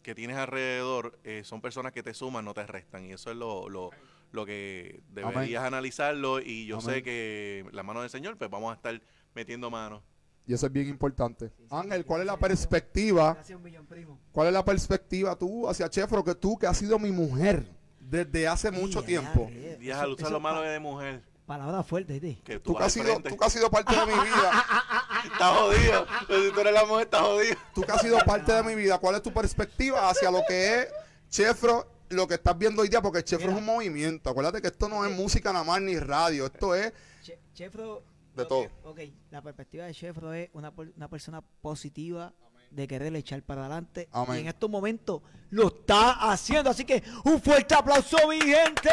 [0.04, 3.06] que tienes alrededor, eh, son personas que te suman, no te restan.
[3.06, 3.92] Y eso es lo, lo,
[4.32, 6.40] lo que deberías analizarlo.
[6.42, 6.96] Y yo Amén.
[6.96, 9.02] sé que la mano del Señor, pues vamos a estar
[9.34, 10.04] metiendo manos.
[10.46, 11.52] Y eso es bien importante.
[11.70, 13.36] Ángel, ¿cuál es la perspectiva?
[13.36, 14.20] Gracias, un millón, primo.
[14.32, 16.24] ¿Cuál es la perspectiva tú hacia Chefro?
[16.24, 17.66] Que tú, que has sido mi mujer
[18.12, 19.50] desde hace mucho Ya, tiempo.
[19.52, 21.24] eso- al usar las manos de mujer.
[21.46, 22.22] Palabras fuertes.
[22.44, 24.66] Que tú, Tú que, has sido, tú que has sido parte de mi vida.
[25.26, 26.08] Estás jodido.
[26.28, 27.56] Pues si tú eres la mujer, estás jodido.
[27.76, 28.98] Tú que has sido parte de mi vida.
[29.00, 30.88] ¿Cuál es tu perspectiva hacia lo que es
[31.30, 31.88] Chefro?
[32.10, 33.54] Lo que estás viendo hoy día, porque Chefro Mira.
[33.54, 34.30] es un movimiento.
[34.30, 36.46] Acuérdate que esto no es música nada más ni radio.
[36.46, 36.92] Esto es
[37.24, 38.04] Che- Chefro.
[38.36, 38.68] De todo.
[38.84, 42.34] Ok, la perspectiva de Chefro es una persona positiva
[42.72, 44.08] de querer echar para adelante.
[44.12, 44.38] Amén.
[44.38, 46.70] Y en estos momentos lo está haciendo.
[46.70, 48.90] Así que un fuerte aplauso, mi gente.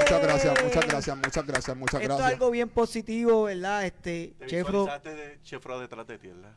[0.00, 2.32] Muchas gracias, muchas gracias, muchas gracias, muchas Esto es gracias.
[2.32, 3.84] algo bien positivo, ¿verdad?
[3.84, 4.86] Este, Te Chefro.
[5.04, 6.56] de Chefro detrás de ti, ¿verdad?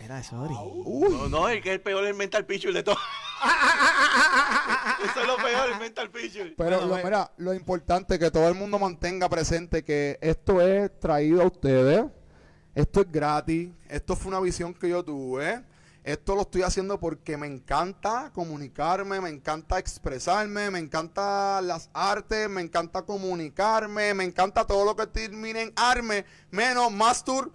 [0.00, 0.54] Era sorry.
[0.60, 2.96] Uy, No, no, el que es el peor es el mental picture de todo.
[5.04, 6.54] Eso es lo peor, el mental picture.
[6.56, 10.18] pero Bueno, lo, ve- mira, lo importante es que todo el mundo mantenga presente que
[10.20, 12.04] esto es traído a ustedes.
[12.74, 13.70] Esto es gratis.
[13.88, 15.64] Esto fue una visión que yo tuve.
[16.04, 22.46] Esto lo estoy haciendo porque me encanta comunicarme, me encanta expresarme, me encanta las artes,
[22.50, 27.50] me encanta comunicarme, me encanta todo lo que termine en arme, menos mastur.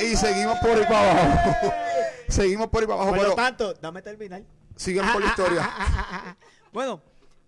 [0.00, 1.72] Y, y seguimos por ahí para abajo.
[2.28, 3.16] seguimos por ahí para abajo.
[3.16, 4.42] Por lo tanto, dame terminar.
[4.74, 6.36] siguen por la historia.
[6.72, 7.02] Bueno,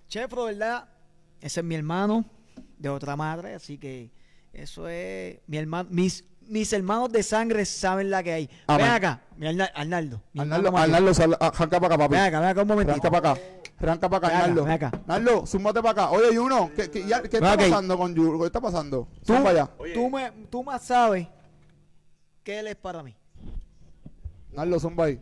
[0.09, 0.89] Chefro, ¿verdad?
[1.41, 2.25] Ese es mi hermano
[2.79, 4.11] de otra madre, así que
[4.53, 8.51] eso es mi hermano, mis, mis hermanos de sangre saben la que hay.
[8.67, 8.87] Amén.
[8.87, 10.23] Ven acá, mi Arna- Arnaldo.
[10.33, 12.13] mi Arnaldo, sal- arranca para acá, papi.
[12.15, 12.93] Ven acá, ven acá un momentito.
[13.07, 13.41] Arranca para acá.
[13.79, 14.65] Arranca para acá, Arnaldo.
[14.65, 14.91] ven acá.
[15.07, 16.11] Arnaldo, súmate para acá.
[16.11, 18.39] Oye, Juno, ¿qué, qué, ya- qué está pasando con Juno?
[18.41, 19.09] ¿Qué está pasando?
[19.25, 19.71] Tú, allá.
[19.95, 21.27] Tú, me, tú más sabes
[22.43, 23.15] que él es para mí.
[24.53, 25.21] Arnaldo, zumba ahí.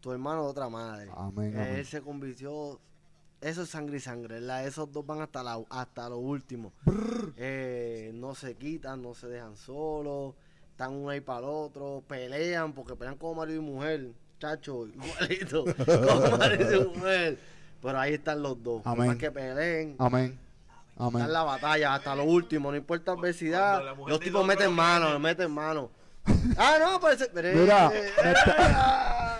[0.00, 1.10] Tu hermano de otra madre.
[1.16, 1.74] Amén, amén.
[1.76, 2.80] Él se convirtió.
[3.42, 4.64] Eso es sangre y sangre, ¿verdad?
[4.66, 6.72] Esos dos van hasta, la, hasta lo último.
[7.36, 10.34] Eh, no se quitan, no se dejan solos.
[10.70, 12.04] Están uno ahí para el otro.
[12.06, 14.12] Pelean, porque pelean como marido y mujer.
[14.38, 15.64] Chacho, igualito.
[15.64, 17.38] como marido y mujer.
[17.82, 18.80] Pero ahí están los dos.
[18.84, 19.08] Amén.
[19.08, 19.96] Más que peleen.
[19.98, 20.38] Amén.
[20.96, 21.14] Amén.
[21.16, 22.70] Están en la batalla hasta lo último.
[22.70, 23.84] No importa adversidad.
[23.84, 25.90] La mujer Los tipos meten no mano, meten mano.
[26.56, 27.28] ah, no, parece.
[27.34, 29.31] Mira, Mira,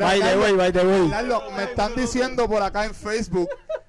[0.00, 1.04] By the way, by the way.
[1.12, 3.48] Arnaldo, me están diciendo por acá en Facebook,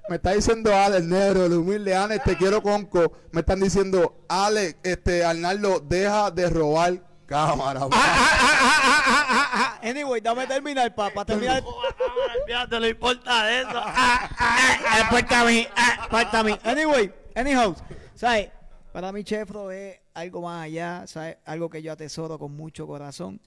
[0.09, 3.13] me está diciendo Ale, el negro, el humilde Ale, te quiero conco.
[3.31, 7.81] Me están diciendo, Ale, este, Arnaldo, deja de robar cámara.
[7.83, 9.79] Ah, ah, ah, ah, ah, ah.
[9.81, 11.63] Anyway, dame terminar, para terminar.
[12.45, 13.69] Fíjate, no importa de eso.
[13.75, 16.57] Ah, ah, ah, Falta a mí, ah, falta a mí.
[16.63, 17.75] Anyway, anyhow,
[18.15, 18.49] ¿sabes?
[18.91, 21.37] Para mí, Chefro es algo más allá, ¿sabes?
[21.45, 23.41] Algo que yo atesoro con mucho corazón.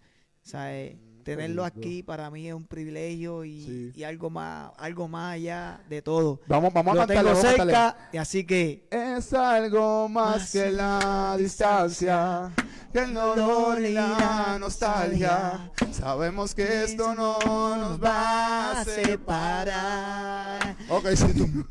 [0.47, 0.97] ¿sabes?
[1.27, 3.93] Tenerlo aquí para mí es un privilegio y, Sí.
[3.97, 6.41] y algo más algo más allá de todo.
[6.47, 7.73] Vamos, vamos a cantarle, tengo vamos a cantarle.
[7.73, 12.53] cerca, y así que Es algo más Más que la distancia,
[12.93, 15.73] que el dolor y la nostalgia.
[15.91, 17.39] Sabemos que esto no
[17.77, 20.77] nos va a separar.
[20.89, 21.67] Ok, sí, tú.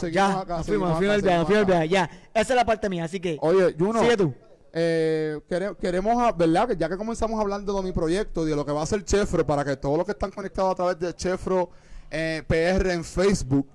[0.00, 2.10] Seguimos ya, acá, seguimos fuimos, acá, fuimos ya.
[2.34, 4.34] Esa es la parte mía, así que Oye, Juno, sigue tú.
[4.72, 6.70] Eh, quere- queremos, ¿verdad?
[6.78, 9.46] Ya que comenzamos hablando de mi proyecto y de lo que va a hacer Chefro,
[9.46, 11.70] para que todos los que están conectados a través de Chefro
[12.10, 13.66] eh, PR en Facebook,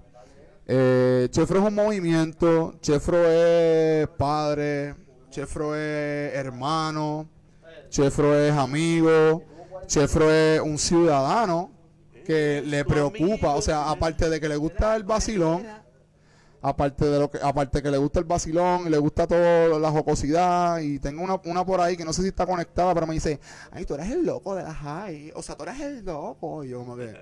[0.68, 4.96] eh, Chefro es un movimiento, Chefro es padre,
[5.30, 7.28] Chefro es hermano,
[7.90, 9.44] Chefro es amigo,
[9.88, 11.72] Chefro es un ciudadano
[12.26, 15.66] que le preocupa, o sea, aparte de que le gusta el vacilón,
[16.64, 19.92] aparte de lo que aparte que le gusta el vacilón y le gusta todo la
[19.92, 23.14] jocosidad y tengo una, una por ahí que no sé si está conectada pero me
[23.14, 23.40] dice
[23.72, 26.64] ay tú eres el loco de la high o sea tú eres el loco.
[26.64, 27.14] Yo como que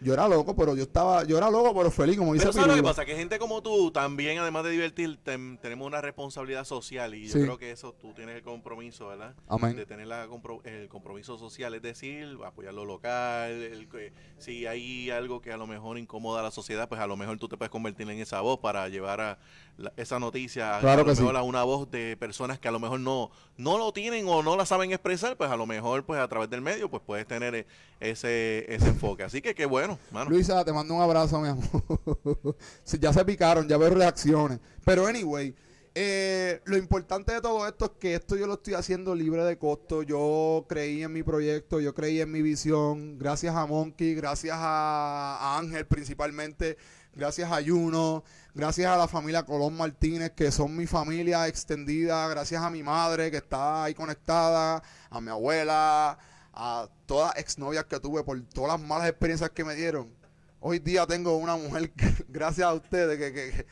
[0.00, 2.68] yo era loco pero yo estaba yo era loco pero feliz como dice Pero ¿sabes
[2.68, 3.04] lo que pasa?
[3.04, 7.32] Que gente como tú también, además de divertir, tem- tenemos una responsabilidad social y yo
[7.32, 7.40] Sí.
[7.42, 9.34] creo que eso tú tienes el compromiso, ¿verdad?
[9.48, 9.74] Amén.
[9.76, 14.66] De tener la compro- el compromiso social, es decir, apoyar lo local, el que- si
[14.66, 17.48] hay algo que a lo mejor incomoda a la sociedad, pues a lo mejor tú
[17.48, 19.38] te puedes convertir en esa voz para llevar a
[19.78, 21.22] la- esa noticia Claro a lo que sí.
[21.22, 24.42] mejor a una voz de personas que a lo mejor no, no lo tienen o
[24.42, 27.26] no la saben expresar, pues a lo mejor pues a través del medio pues puedes
[27.26, 27.66] tener eh,
[28.00, 29.22] ese, ese enfoque.
[29.22, 29.95] Así que qué bueno,
[30.28, 32.56] Luisa te mando un abrazo mi amor
[33.00, 35.54] ya se picaron ya veo reacciones pero anyway
[35.98, 39.56] eh, lo importante de todo esto es que esto yo lo estoy haciendo libre de
[39.56, 40.02] costo.
[40.02, 43.18] Yo creí en mi proyecto, yo creí en mi visión.
[43.18, 46.76] Gracias a Monkey, gracias a, a Ángel principalmente,
[47.14, 52.62] gracias a Juno, gracias a la familia Colón Martínez, que son mi familia extendida, gracias
[52.62, 56.18] a mi madre que está ahí conectada, a mi abuela,
[56.56, 60.12] a todas exnovias que tuve por todas las malas experiencias que me dieron.
[60.58, 61.92] Hoy día tengo una mujer,
[62.28, 63.66] gracias a ustedes, que, que-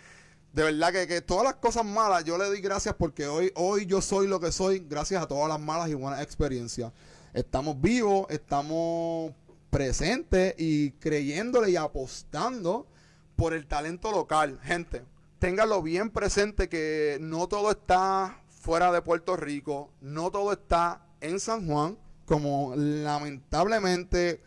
[0.52, 3.86] de verdad que, que todas las cosas malas yo le doy gracias porque hoy, hoy
[3.86, 6.92] yo soy lo que soy gracias a todas las malas y buenas experiencias.
[7.32, 9.32] Estamos vivos, estamos
[9.70, 12.86] presentes y creyéndole y apostando
[13.34, 14.60] por el talento local.
[14.62, 15.02] Gente,
[15.40, 21.40] ténganlo bien presente que no todo está fuera de Puerto Rico, no todo está en
[21.40, 24.40] San Juan, como lamentablemente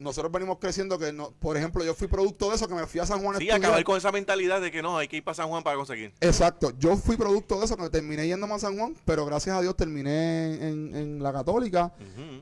[0.00, 3.00] nosotros venimos creciendo que, no, por ejemplo, yo fui producto de eso, que me fui
[3.00, 3.58] a San Juan a Sí, estudiar.
[3.66, 6.12] acabar con esa mentalidad de que no, hay que ir para San Juan para conseguir.
[6.20, 9.60] Exacto, yo fui producto de eso, que terminé yéndome a San Juan, pero gracias a
[9.60, 11.92] Dios terminé en, en la católica.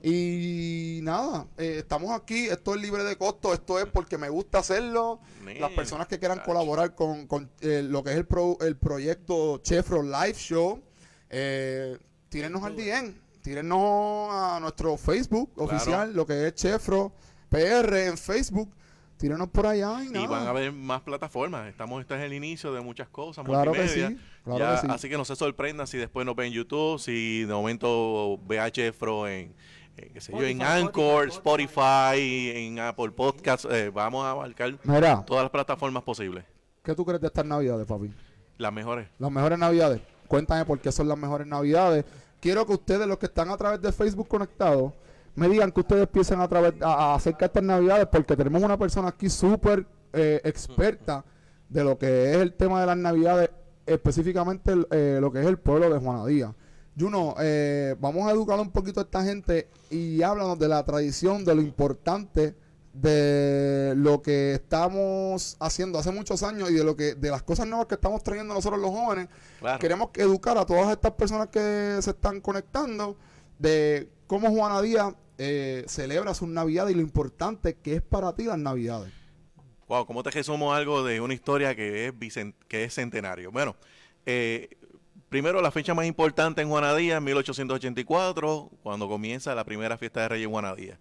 [0.03, 4.59] Y nada, eh, estamos aquí, esto es libre de costo, esto es porque me gusta
[4.59, 5.21] hacerlo.
[5.43, 8.77] Man, Las personas que quieran colaborar con, con, eh, lo que es el, pro- el
[8.77, 10.83] proyecto Chevron Live Show,
[11.31, 11.97] eh,
[12.29, 13.15] tírennos al DM,
[13.47, 15.71] tírennos a nuestro Facebook Claro.
[15.77, 17.13] oficial, lo que es Chefro
[17.49, 18.69] PR en Facebook,
[19.17, 20.25] tírenos por allá y nada.
[20.25, 21.69] Y van a haber más plataformas.
[21.69, 24.09] Estamos, este es el inicio de muchas cosas, Claro que multimedia.
[24.09, 24.87] sí, claro Ya, que sí.
[24.91, 28.59] Así que no se sorprendan si después nos ven en YouTube, si de momento ve
[28.59, 29.55] a Chefro en,
[29.95, 33.69] qué sé yo, en Anchor, Spotify, Spotify, en Apple Podcasts.
[33.71, 36.45] eh, vamos a abarcar Mira, todas las plataformas posibles.
[36.83, 38.13] ¿qué tú crees de estas navidades, papi?
[38.59, 39.07] Las mejores.
[39.21, 40.01] Las mejores navidades.
[40.27, 42.05] Cuéntame por qué son las mejores navidades.
[42.40, 44.92] Quiero que ustedes, los que están a través de Facebook conectados,
[45.35, 48.62] me digan que ustedes piensan a través a, a acerca de estas navidades, porque tenemos
[48.62, 51.25] una persona aquí súper eh, experta
[51.69, 53.50] de lo que es el tema de las navidades,
[53.85, 56.54] específicamente eh, lo que es el pueblo de Juanadía.
[56.98, 61.44] Juno, eh, vamos a educar un poquito a esta gente y háblanos de la tradición,
[61.44, 62.54] de lo importante
[63.01, 67.67] de lo que estamos haciendo hace muchos años y de lo que de las cosas
[67.67, 69.29] nuevas que estamos trayendo nosotros los jóvenes.
[69.61, 69.79] Claro.
[69.79, 73.17] Queremos educar a todas estas personas que se están conectando
[73.59, 78.44] de cómo Juana Díaz eh, celebra sus navidades y lo importante que es para ti
[78.44, 79.13] las navidades.
[79.88, 82.15] Wow, ¿cómo te resumo algo de una historia que es,
[82.67, 83.53] que es centenario?
[83.53, 83.77] Bueno,
[84.25, 84.71] eh,
[85.29, 90.47] primero la fecha más importante en Juanadía, 1884, cuando comienza la primera fiesta de Reyes
[90.47, 90.99] en Juanadía.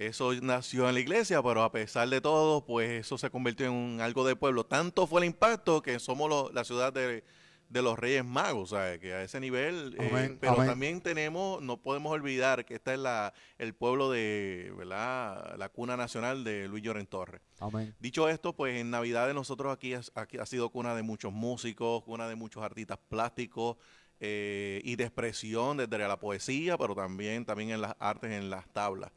[0.00, 3.72] Eso nació en la iglesia, pero a pesar de todo, pues eso se convirtió en
[3.72, 4.64] un- algo de pueblo.
[4.64, 7.22] Tanto fue el impacto que somos lo- la ciudad de,
[7.68, 8.98] de los Reyes Magos, ¿sabes?
[8.98, 9.94] Que a ese nivel.
[9.98, 10.66] eh, Amén, pero amén.
[10.66, 15.54] también tenemos, no podemos olvidar que esta es la, el pueblo de, ¿verdad?
[15.58, 17.42] La cuna nacional de Luis Lloren Torres.
[17.58, 17.94] Amén.
[18.00, 22.26] Dicho esto, pues en Navidades nosotros aquí, aquí ha sido cuna de muchos músicos, cuna
[22.26, 23.76] de muchos artistas plásticos
[24.18, 28.66] eh, y de expresión desde la poesía, pero también, también en las artes, en las
[28.72, 29.12] tablas.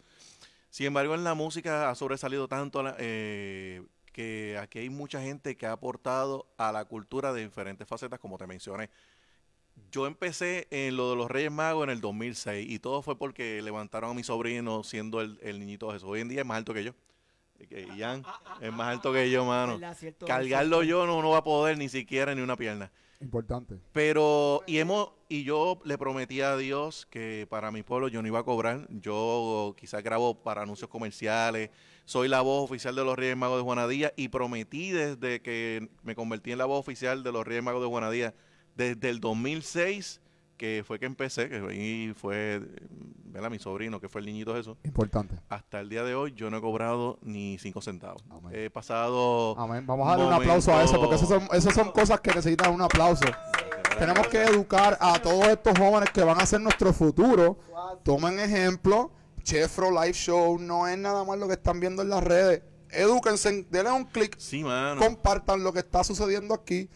[0.74, 5.68] Sin embargo, en la música ha sobresalido tanto eh, que aquí hay mucha gente que
[5.68, 8.90] ha aportado a la cultura de diferentes facetas, como te mencioné.
[9.92, 13.62] Yo empecé en lo de los Reyes Magos en el 2006 y todo fue porque
[13.62, 16.10] levantaron a mi sobrino siendo el, el niñito Jesús.
[16.10, 16.94] Hoy en día es más alto que yo.
[17.96, 18.24] Ian
[18.60, 19.80] es más alto que yo, mano.
[20.26, 22.92] Cargarlo yo no, no va a poder ni siquiera ni una pierna.
[23.24, 23.80] Importante.
[23.94, 28.28] Pero, y hemos, y yo le prometí a Dios que para mi pueblo yo no
[28.28, 28.88] iba a cobrar.
[28.90, 31.70] Yo quizás grabo para anuncios comerciales.
[32.06, 36.16] Soy la voz oficial de los Reyes Magos de Juanadía y prometí desde que me
[36.16, 38.36] convertí en la voz oficial de los Reyes Magos de Juanadía,
[38.76, 40.20] desde el 2006,
[40.58, 42.62] que fue que empecé, que ahí fue,
[43.26, 43.50] ¿verdad?
[43.50, 44.78] Mi sobrino, que fue el niñito Jesús.
[44.84, 45.36] Importante.
[45.50, 48.24] Hasta el día de hoy yo no he cobrado ni cinco centavos.
[48.30, 48.52] Amén.
[48.54, 49.58] He pasado...
[49.58, 49.86] Amén.
[49.88, 52.74] Vamos a darle un aplauso a eso, porque esas son, esas son cosas que necesitan
[52.74, 53.26] un aplauso.
[53.98, 57.58] Tenemos que educar a todos estos jóvenes que van a ser nuestro futuro.
[58.04, 59.12] Tomen ejemplo.
[59.44, 62.62] Chefro Live Show no es nada más lo que están viendo en las redes.
[62.90, 65.02] Edúquense, denle un clic, Sí, mano.
[65.02, 66.90] compartan lo que está sucediendo aquí.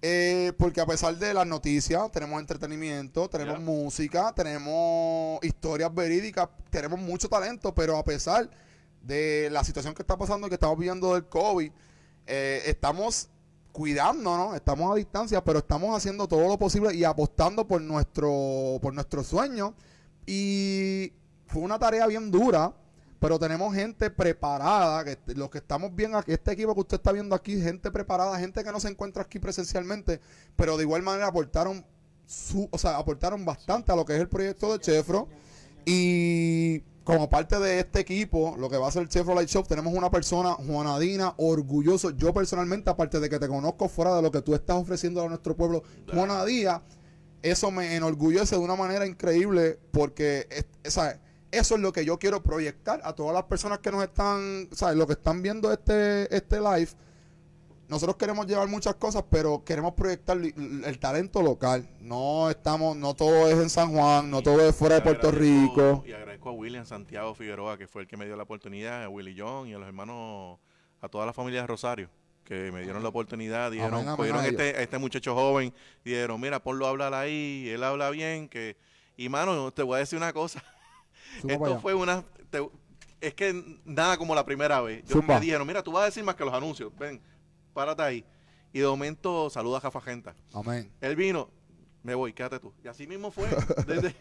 [0.00, 7.00] Eh, porque a pesar de las noticias, tenemos entretenimiento, tenemos música, tenemos historias verídicas, tenemos
[7.00, 8.48] mucho talento, pero a pesar
[9.02, 11.70] de la situación que está pasando y que estamos viviendo del COVID,
[12.26, 13.28] eh, estamos
[13.72, 18.94] cuidándonos, estamos a distancia, pero estamos haciendo todo lo posible y apostando por nuestro, por
[18.94, 19.74] nuestro sueño.
[20.26, 21.12] Y
[21.46, 22.72] fue una tarea bien dura,
[23.20, 27.12] pero tenemos gente preparada, que los que estamos bien aquí, este equipo que usted está
[27.12, 30.20] viendo aquí, gente preparada, gente que no se encuentra aquí presencialmente,
[30.56, 31.84] pero de igual manera aportaron
[32.26, 35.28] su, o sea, aportaron bastante a lo que es el proyecto de Chefro.
[35.90, 39.94] Y como parte de este equipo, lo que va a ser el Chevrolet Shop, tenemos
[39.94, 42.10] una persona, Juanadina, orgulloso.
[42.10, 45.28] Yo personalmente, aparte de que te conozco fuera de lo que tú estás ofreciendo a
[45.28, 46.82] nuestro pueblo, Juanadía,
[47.40, 51.18] eso me enorgullece de una manera increíble porque es- ¿sabes?
[51.50, 54.96] Eso es lo que yo quiero proyectar a todas las personas que nos están, ¿sabes?
[54.96, 56.90] Lo que están viendo este, este live.
[57.88, 61.88] Nosotros queremos llevar muchas cosas, pero queremos proyectar el talento local.
[62.00, 66.04] No estamos, no todo es en San Juan, no todo es fuera de Puerto Rico.
[66.06, 69.08] Y agradezco a William Santiago Figueroa, que fue el que me dio la oportunidad, a
[69.08, 70.58] Willy John y a los hermanos,
[71.00, 72.10] a toda la familia de Rosario,
[72.44, 73.70] que me dieron la oportunidad.
[73.70, 74.44] Dijeron, Amén, amén ellos.
[74.44, 75.72] este, este muchacho joven
[76.04, 78.50] dijeron, mira, ponlo a hablar ahí, él habla bien.
[78.50, 78.76] que
[79.16, 80.62] Y mano, te voy a decir una cosa.
[81.40, 82.24] Zumba Esto fue una...
[82.50, 82.68] te-
[83.20, 85.02] es que nada como la primera vez.
[85.06, 85.34] Yo Zumba.
[85.34, 86.92] me dijeron, mira, tú vas a decir más que los anuncios.
[86.98, 87.20] Ven,
[87.74, 88.24] párate ahí.
[88.72, 90.34] Y de momento saluda a Jafa Genta.
[90.52, 90.92] Amén.
[91.00, 91.50] Él vino,
[92.02, 92.72] me voy, quédate tú.
[92.84, 93.48] Y así mismo fue.
[93.86, 94.14] Desde-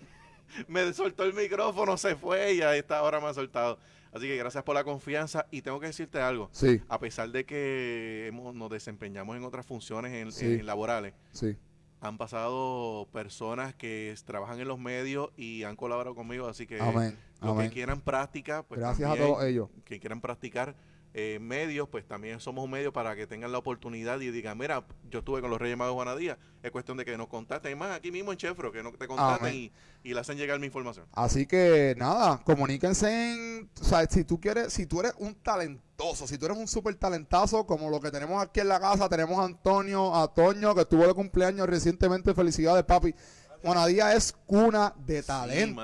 [0.68, 3.78] me soltó el micrófono, se fue y a esta hora me ha soltado.
[4.14, 6.50] Así que gracias por la confianza y tengo que decirte algo.
[6.54, 10.46] Sí, A pesar de que hemos- nos desempeñamos en otras funciones en, Sí.
[10.46, 11.58] en laborales, sí.
[12.00, 17.18] Han pasado personas que trabajan en los medios y han colaborado conmigo, así que Amén.
[17.42, 17.68] los Amén.
[17.70, 19.70] que quieran práctica, pues Gracias a todos ellos.
[19.86, 20.76] que quieran practicar
[21.20, 24.86] eh, medios, pues también somos un medio para que tengan la oportunidad y digan, mira,
[25.10, 28.12] yo estuve con los Reyes Magos Juanadía, es cuestión de que nos contacten, más aquí
[28.12, 29.72] mismo en Chefro, que no te contacten y,
[30.04, 31.08] y le hacen llegar mi información.
[31.14, 36.28] Así que nada, comuníquense en, o sea, si tú quieres, si tú eres un talentoso,
[36.28, 39.40] si tú eres un súper talentazo, como lo que tenemos aquí en la casa, tenemos
[39.40, 43.16] a Antonio, a Toño, que estuvo de cumpleaños recientemente, felicidades papi.
[43.64, 45.84] Juanadía es cuna de talento.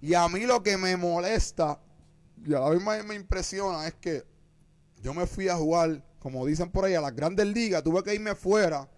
[0.00, 1.78] Sí, y a mí lo que me molesta,
[2.46, 4.30] y a vez me impresiona, es que
[5.02, 8.14] yo me fui a jugar, como dicen por ahí, a las grandes ligas, tuve que
[8.14, 8.88] irme fuera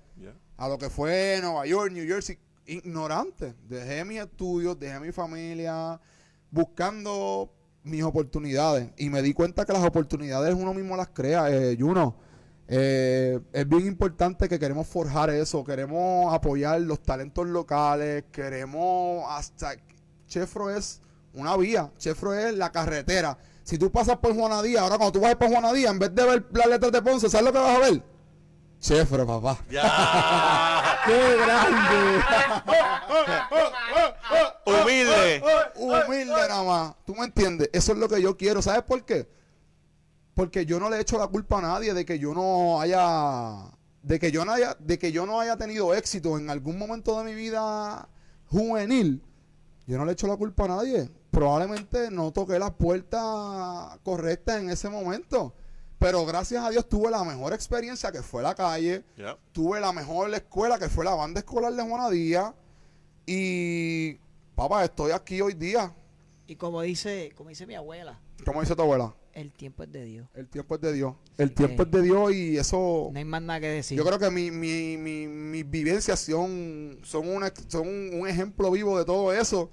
[0.56, 3.54] a lo que fue Nueva York, New Jersey, ignorante.
[3.68, 6.00] Dejé mis estudios, dejé mi familia,
[6.50, 8.90] buscando mis oportunidades.
[8.96, 11.50] Y me di cuenta que las oportunidades uno mismo las crea.
[11.50, 12.16] Eh, Juno,
[12.68, 19.74] eh, es bien importante que queremos forjar eso, queremos apoyar los talentos locales, queremos hasta...
[20.26, 21.02] Chefro es
[21.34, 23.36] una vía, Chefro es la carretera.
[23.62, 26.46] Si tú pasas por Juanadía, ahora cuando tú vas por Juanadía, en vez de ver
[26.52, 28.02] las letras de Ponce, ¿sabes lo que vas a ver?
[28.80, 29.58] Chefro, papá.
[29.70, 29.82] Ya.
[31.06, 32.24] ¡Qué grande!
[34.66, 35.42] Humilde.
[35.76, 36.94] Humilde nada más.
[37.06, 37.70] ¿Tú me entiendes?
[37.72, 38.60] Eso es lo que yo quiero.
[38.60, 39.28] ¿Sabes por qué?
[40.34, 43.70] Porque yo no le echo la culpa a nadie de que yo no haya
[44.02, 47.16] de que yo no haya de que yo no haya tenido éxito en algún momento
[47.18, 48.08] de mi vida
[48.46, 49.22] juvenil.
[49.86, 51.08] Yo no le echo la culpa a nadie.
[51.32, 55.54] Probablemente no toqué las puertas correctas en ese momento.
[55.98, 59.04] Pero gracias a Dios tuve la mejor experiencia que fue la calle
[59.52, 62.54] tuve la mejor escuela que fue la banda escolar de Juanadía
[63.26, 64.14] y
[64.54, 65.94] papá estoy aquí hoy día
[66.48, 70.04] Y como dice, como dice mi abuela, como dice tu abuela el tiempo es de
[70.04, 70.26] Dios.
[70.34, 73.40] el tiempo es de Dios el tiempo es de Dios y eso No hay más
[73.42, 73.96] nada que decir.
[73.96, 78.98] yo creo que mi, mi, mi- mis vivencias son son, una, son un ejemplo vivo
[78.98, 79.70] de todo eso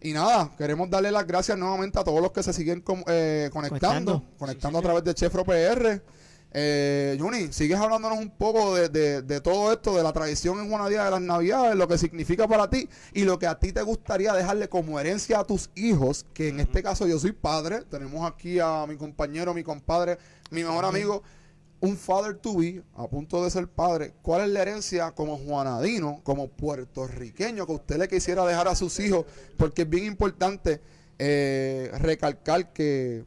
[0.00, 4.22] y nada, queremos darle las gracias nuevamente a todos los que se siguen eh, conectando,
[4.38, 4.38] Conectando.
[4.38, 6.00] conectando Sí, sí, a través de Chefro PR
[6.50, 10.70] Eh, Juni, sigues hablándonos un poco de, de- de todo esto, de la tradición en
[10.70, 13.82] Juanadía de las Navidades, lo que significa para ti y lo que a ti te
[13.82, 17.82] gustaría dejarle como herencia a tus hijos, que en este caso yo soy padre.
[17.90, 20.16] Tenemos aquí a mi compañero, mi compadre,
[20.50, 21.22] mi mejor amigo,
[21.80, 24.12] un father to be, a punto de ser padre.
[24.22, 28.98] ¿Cuál es la herencia como juanadino, como puertorriqueño que usted le quisiera dejar a sus
[29.00, 29.26] hijos?
[29.56, 30.80] Porque es bien importante
[31.18, 33.24] eh, recalcar que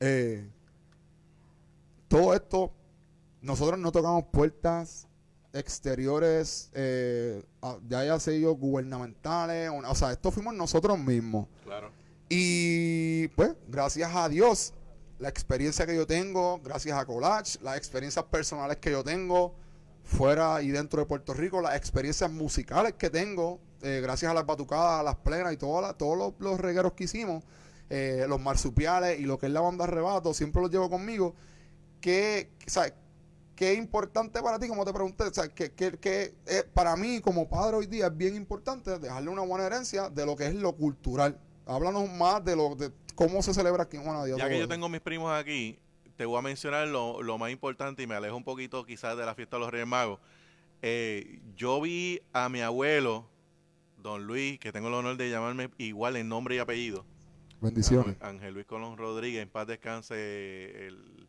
[0.00, 0.48] eh,
[2.08, 2.72] todo esto,
[3.42, 5.06] nosotros no tocamos puertas
[5.52, 7.42] exteriores, eh,
[7.88, 11.46] ya haya sido gubernamentales, o, o sea, esto fuimos nosotros mismos.
[11.64, 11.90] Claro.
[12.28, 14.74] Y pues, gracias a Dios,
[15.18, 19.54] la experiencia que yo tengo, gracias a Collage, las experiencias personales que yo tengo
[20.02, 24.46] fuera y dentro de Puerto Rico, las experiencias musicales que tengo, eh, gracias a las
[24.46, 27.44] batucadas, a las plenas y todas todos los, los regueros que hicimos,
[27.90, 31.34] eh, los marsupiales y lo que es la banda Arrebato, siempre los llevo conmigo.
[32.00, 32.92] ¿Qué, ¿sabes?
[33.56, 35.24] qué importante para ti, como te pregunté?
[35.54, 39.66] Que, que, eh, para mí, como padre hoy día, es bien importante dejarle una buena
[39.66, 41.40] herencia de lo que es lo cultural.
[41.64, 44.36] Háblanos más de lo de cómo se celebra aquí en Juanadía.
[44.36, 45.78] Ya que yo tengo mis primos aquí,
[46.16, 49.26] te voy a mencionar lo, lo más importante y me alejo un poquito quizás de
[49.26, 50.20] la fiesta de los Reyes Magos.
[50.82, 53.26] Eh, yo vi a mi abuelo,
[54.02, 57.04] don Luis, que tengo el honor de llamarme igual en nombre y apellido.
[57.60, 58.16] Bendiciones.
[58.20, 61.26] Ángel- Ángel Luis Colón Rodríguez, en paz descanse el-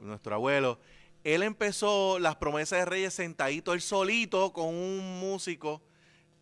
[0.00, 0.78] nuestro abuelo.
[1.24, 5.80] Él empezó las promesas de Reyes sentadito, él solito, con un músico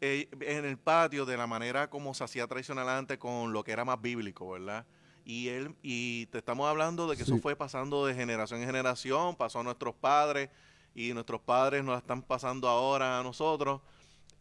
[0.01, 3.73] eh, en el patio, de la manera como se hacía tradicional antes, con lo que
[3.73, 4.87] era más bíblico, ¿verdad?
[5.25, 7.33] Y él, y te estamos hablando de que Sí.
[7.33, 10.49] eso fue pasando de generación en generación, pasó a nuestros padres,
[10.95, 13.81] y nuestros padres nos la están pasando ahora a nosotros.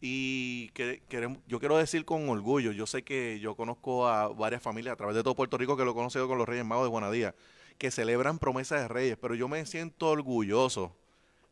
[0.02, 4.62] Y que, queremos, yo quiero decir con orgullo, yo sé que yo conozco a varias
[4.64, 6.86] familias a través de todo Puerto Rico que lo he conocido con los Reyes Magos
[6.86, 7.36] de Juanadía,
[7.78, 10.96] que celebran promesas de Reyes, pero yo me siento orgulloso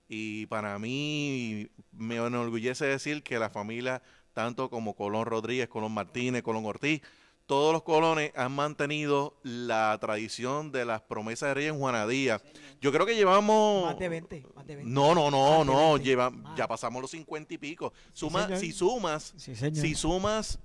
[0.08, 4.02] y para mí me enorgullece decir que la familia,
[4.34, 7.02] tanto como Colón Rodríguez, Colón Martínez, Colón Ortiz,
[7.46, 12.42] todos los colones han mantenido la tradición de las promesas de Reyes en Juanadía.
[12.82, 13.86] Yo creo que llevamos...
[13.86, 14.46] Más de 20.
[14.54, 14.92] Más de 20.
[14.92, 16.04] No, no, no, no, 20.
[16.06, 16.58] lleva, Más.
[16.58, 17.94] ya pasamos los cincuenta y pico.
[18.12, 20.60] Suma, si sumas, Sí, si sumas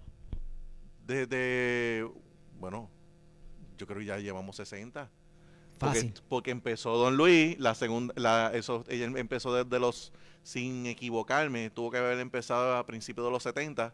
[1.07, 2.05] desde,
[2.59, 2.91] bueno,
[3.79, 5.09] yo creo que ya llevamos 60.
[5.83, 10.13] Porque, porque empezó Don Luis, la segunda, la, eso, ella empezó desde los,
[10.43, 13.93] sin equivocarme, tuvo que haber empezado a principios de los 70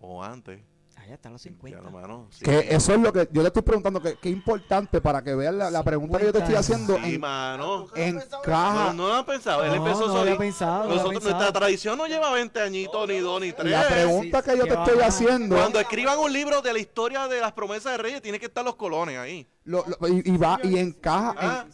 [0.00, 0.60] o antes.
[1.06, 1.78] Allá están los 50.
[1.78, 2.44] Ya, no, mano, sí.
[2.44, 5.56] Que eso es lo que yo le estoy preguntando, que, que importante para que vean
[5.56, 6.58] la, la pregunta que yo te estoy 50.
[6.74, 6.96] haciendo.
[7.06, 7.86] Sí, en- mano.
[7.94, 8.84] encaja.
[8.86, 12.06] No, no lo han pensado, él No, empezó no había pensado, había nuestra tradición no
[12.08, 13.70] lleva 20 añitos, ni dos, ni tres.
[13.70, 16.78] La pregunta sí, que yo te estoy a- haciendo, Cuando escriban un libro de la
[16.80, 19.46] historia de las promesas de Reyes, tienen que estar los colones ahí.
[19.62, 21.66] lo- lo- y, y va y encaja, en- Ah.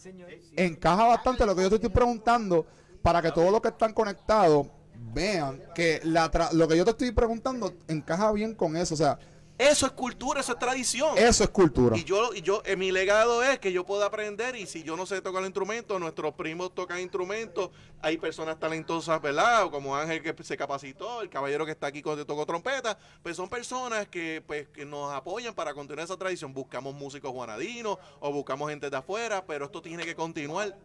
[0.56, 2.66] Encaja bastante lo que yo te estoy preguntando
[3.00, 4.66] para que todos los que están conectados
[5.12, 8.94] vean que la tra- lo que yo te estoy preguntando encaja bien con eso.
[8.94, 9.18] O sea,
[9.58, 11.16] Eso es cultura, eso es tradición.
[11.16, 11.96] eso es cultura.
[11.96, 14.96] Y yo, y yo, eh, mi legado es que yo pueda aprender y si yo
[14.96, 19.70] no sé tocar el instrumento, nuestros primos tocan instrumentos, hay personas talentosas, ¿verdad?
[19.70, 23.48] Como Ángel que se capacitó, el caballero que está aquí con tocó trompeta, pues son
[23.48, 26.52] personas que, pues, que nos apoyan para continuar esa tradición.
[26.52, 30.76] Buscamos músicos juanadinos o buscamos gente de afuera, pero esto tiene que continuar.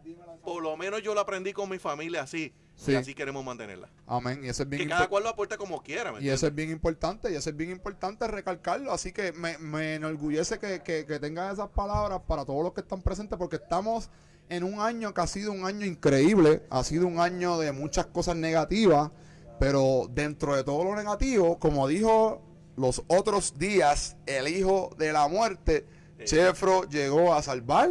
[0.44, 2.52] Por lo menos yo lo aprendí con mi familia así.
[2.78, 2.92] Sí.
[2.92, 3.88] Y así queremos mantenerla.
[4.06, 4.40] Amén.
[4.44, 6.54] Y eso es bien Que cada cual lo aporte como quiera, ¿me Y eso es
[6.54, 8.92] bien importante, y eso es bien importante recalcarlo.
[8.92, 12.80] Así que me, me enorgullece que, que, que tengan esas palabras para todos los que
[12.80, 14.10] están presentes, porque estamos
[14.48, 18.06] en un año que ha sido un año increíble, ha sido un año de muchas
[18.06, 19.10] cosas negativas,
[19.58, 22.42] pero dentro de todo lo negativo, como dijo
[22.76, 25.84] los otros días, el hijo de la muerte,
[26.24, 27.90] Chefro llegó a salvar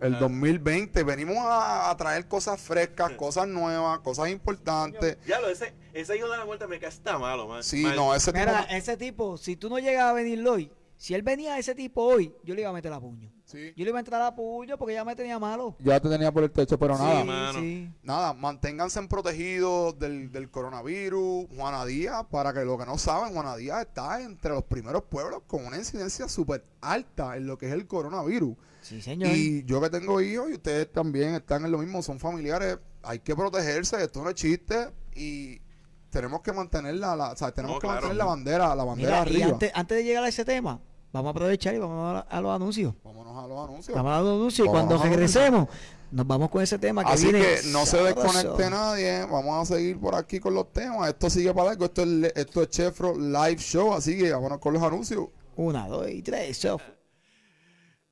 [0.00, 0.20] el Ajá.
[0.20, 1.02] 2020.
[1.04, 5.18] Venimos a, a traer cosas frescas, cosas nuevas, cosas importantes.
[5.26, 7.62] Ya lo, ese, ese hijo de la vuelta me cae está malo, man.
[7.62, 7.96] Sí, Mal.
[7.96, 11.14] no, ese tipo Mira, no- ese tipo, si tú no llegas a venir hoy, si
[11.14, 13.30] él venía ese tipo hoy, yo le iba a meter a puño.
[13.44, 13.72] Sí.
[13.76, 15.76] Yo le iba a entrar a puño porque ya me tenía malo.
[15.78, 17.24] Ya te tenía por el techo, pero Sí, nada.
[17.24, 17.60] mano.
[17.60, 17.88] sí.
[18.02, 21.46] Nada, manténganse protegidos del, del coronavirus.
[21.56, 25.42] Juana Díaz, para que lo que no saben, Juana Díaz está entre los primeros pueblos
[25.46, 28.56] con una incidencia súper alta en lo que es el coronavirus.
[28.88, 29.30] Sí, señor.
[29.34, 33.18] Y yo que tengo hijos y ustedes también están en lo mismo, son familiares, hay
[33.20, 35.60] que protegerse, esto no es chiste y
[36.10, 38.00] tenemos que mantener la, la- o sea, tenemos No, que claro.
[38.00, 39.52] mantener la bandera, la bandera Mira, y arriba.
[39.54, 40.80] antes, antes de llegar a ese tema,
[41.12, 42.94] vamos a aprovechar y vamos a, a los anuncios.
[43.04, 43.94] Vámonos a los anuncios.
[43.96, 45.68] Vamos a los anuncios y cuando regresemos,
[46.10, 49.26] nos vamos con ese tema que Así viene que no se desconecte nadie.
[49.26, 51.06] Vamos a seguir por aquí con los temas.
[51.08, 51.84] Esto sigue para largo.
[51.84, 53.92] Esto es, esto es Chefro Live Show.
[53.92, 55.26] Así que vámonos con los anuncios.
[55.56, 56.56] Una, dos y tres.
[56.56, 56.80] so-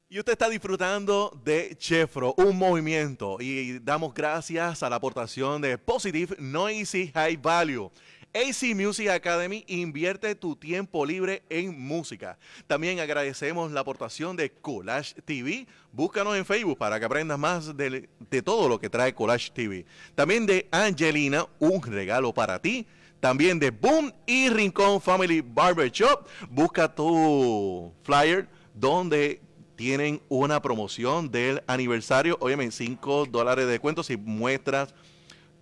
[0.09, 3.39] Y usted está disfrutando de Chefro, un movimiento.
[3.41, 7.91] Y damos gracias a la aportación de Positive Noisy High Value.
[8.33, 12.39] AC Music Academy invierte tu tiempo libre en música.
[12.69, 15.67] También agradecemos la aportación de Collage TV.
[15.91, 18.09] Búscanos en Facebook para que aprendas más de,
[18.45, 19.87] todo lo que trae Collage TV.
[20.15, 22.87] También de Angelina, un regalo para ti.
[23.19, 26.29] También de Boom y Rincón Family Barber Shop.
[26.49, 29.41] Busca tu flyer donde
[29.77, 32.37] tienen una promoción del aniversario.
[32.41, 34.95] Obviamente, 5 dólares de descuento si muestras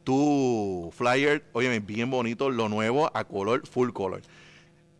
[0.05, 1.45] tu flyer.
[1.53, 4.23] Obviamente, bien bonito, lo nuevo a color, full color.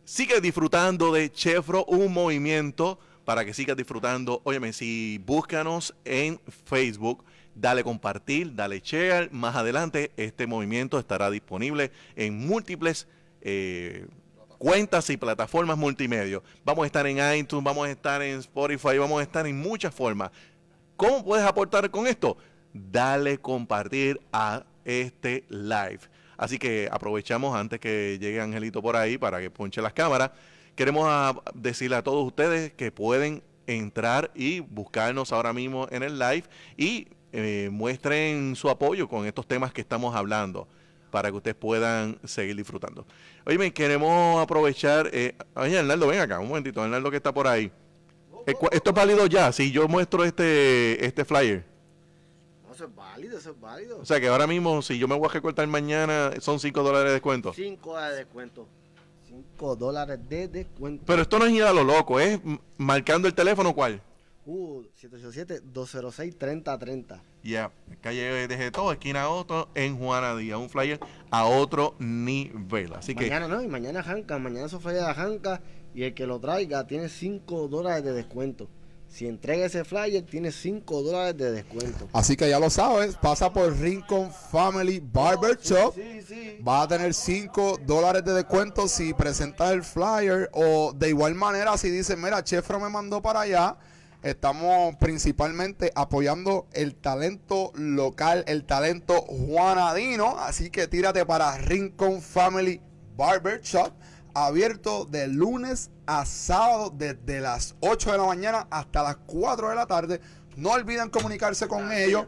[0.03, 4.41] Sigue disfrutando de Chefro, un movimiento para que sigas disfrutando.
[4.43, 7.23] Óyeme, si búscanos en Facebook,
[7.55, 9.31] dale compartir, dale share.
[9.31, 13.07] Más adelante, este movimiento estará disponible en múltiples
[13.41, 14.05] eh,
[14.57, 16.41] cuentas y plataformas multimedia.
[16.63, 19.93] Vamos a estar en iTunes, vamos a estar en Spotify, vamos a estar en muchas
[19.93, 20.31] formas.
[20.97, 22.37] ¿Cómo puedes aportar con esto?
[22.73, 25.99] Dale compartir a este live.
[26.37, 30.31] Así que aprovechamos antes que llegue Angelito por ahí para que ponche las cámaras.
[30.75, 36.19] Queremos a- decirle a todos ustedes que pueden entrar y buscarnos ahora mismo en el
[36.19, 36.43] live
[36.77, 40.67] y eh, muestren su apoyo con estos temas que estamos hablando
[41.15, 43.05] para que ustedes puedan seguir disfrutando.
[43.45, 45.09] Oye, queremos aprovechar.
[45.13, 47.71] Eh, oye, Arnaldo, ven acá, un momentito, Arnaldo que está por ahí.
[48.45, 51.63] Eh, esto es válido ya, si yo muestro este, este flyer.
[52.67, 53.99] No, eso es válido, eso es válido.
[54.01, 57.07] O sea que ahora mismo, si yo me voy a recortar mañana, son 5 dólares
[57.07, 57.53] de descuento.
[57.53, 58.67] 5 dólares de descuento.
[59.25, 61.03] 5 dólares de descuento.
[61.07, 62.41] Pero esto no es ir a lo loco, es
[62.75, 64.01] marcando el teléfono, ¿cuál?
[64.47, 67.19] Uh, 787-206-3030.
[67.43, 67.71] Ya,
[68.01, 70.99] calle de todo, esquina Otto, en Juana Díaz, un flyer
[71.31, 72.93] a otro nivel.
[72.93, 75.61] Así que, Mañana no, y mañana janca, mañana Sofía de la janca
[75.95, 78.69] y el que lo traiga tiene 5 dólares de descuento.
[79.07, 82.07] Si entrega ese flyer, tiene 5 dólares de descuento.
[82.13, 85.95] Así que ya lo sabes, pasa por Rincon Family Barber Shop.
[85.95, 86.59] Sí, sí.
[86.67, 91.77] Va a tener 5 dólares de descuento si presentas el flyer o de igual manera
[91.77, 93.77] si dices, mira, Chefro me mandó para allá.
[94.25, 100.39] Estamos principalmente apoyando el talento local, el talento juanadino.
[100.39, 102.81] Así que tírate para Rincon Family
[103.15, 103.93] Barber Shop.
[104.33, 109.75] Abierto de lunes a sábado desde las 8 de la mañana hasta las 4 de
[109.75, 110.19] la tarde.
[110.55, 112.25] No olviden comunicarse con ellos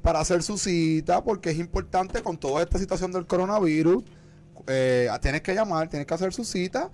[0.00, 4.02] para hacer su cita porque es importante con toda esta situación del coronavirus.
[4.66, 6.90] Eh, tienes que llamar, tienes que hacer su cita.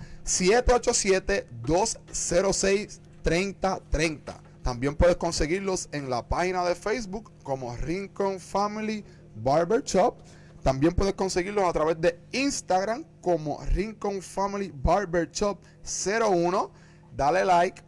[3.23, 4.35] 787-206-3030.
[4.63, 9.05] También puedes conseguirlos en la página de Facebook como Rincon Family
[9.37, 10.17] Barber Shop.
[10.63, 16.71] También puedes conseguirlos a través de Instagram como Rincon Family Barber Shop 01.
[17.17, 17.83] Dale like,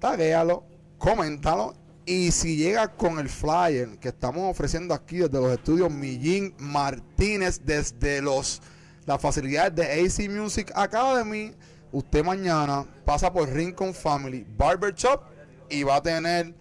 [0.00, 0.64] taguéalo,
[0.98, 1.74] coméntalo.
[2.04, 7.60] Y si llega con el flyer que estamos ofreciendo aquí desde los estudios Millín Martínez,
[7.64, 8.60] desde los
[9.08, 11.54] las facilidades de AC Music Academy,
[11.92, 15.22] usted mañana pasa por Rincon Family Barber Shop
[15.70, 16.54] y va a tener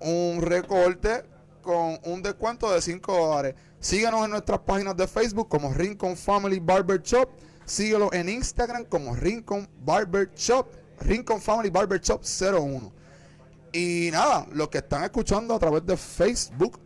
[0.00, 1.24] un recorte
[1.62, 3.54] con un descuento de 5 dólares.
[3.80, 7.28] Síganos en nuestras páginas de Facebook como Rincon Family Barber Shop.
[7.64, 10.66] Síguelo en Instagram como Rincon Barber Shop.
[11.00, 12.92] Rincon Family Barber Shop 01.
[13.72, 16.78] Y nada, los que están escuchando a través de Facebook,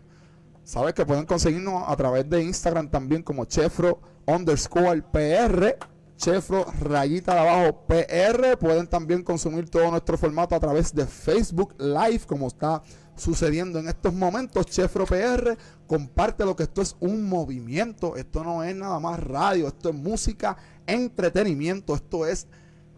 [0.64, 5.76] sabes que pueden conseguirnos a través de Instagram también como Chefro underscore PR.
[6.19, 8.59] Chefro rayita de abajo PR.
[8.59, 12.83] Pueden también consumir todo nuestro formato a través de Facebook Live, como está
[13.14, 14.66] sucediendo en estos momentos.
[14.66, 15.57] Chefro PR,
[15.87, 18.16] comparte lo que esto es un movimiento.
[18.16, 20.57] Esto no es nada más radio, esto es música,
[20.89, 22.49] entretenimiento, esto es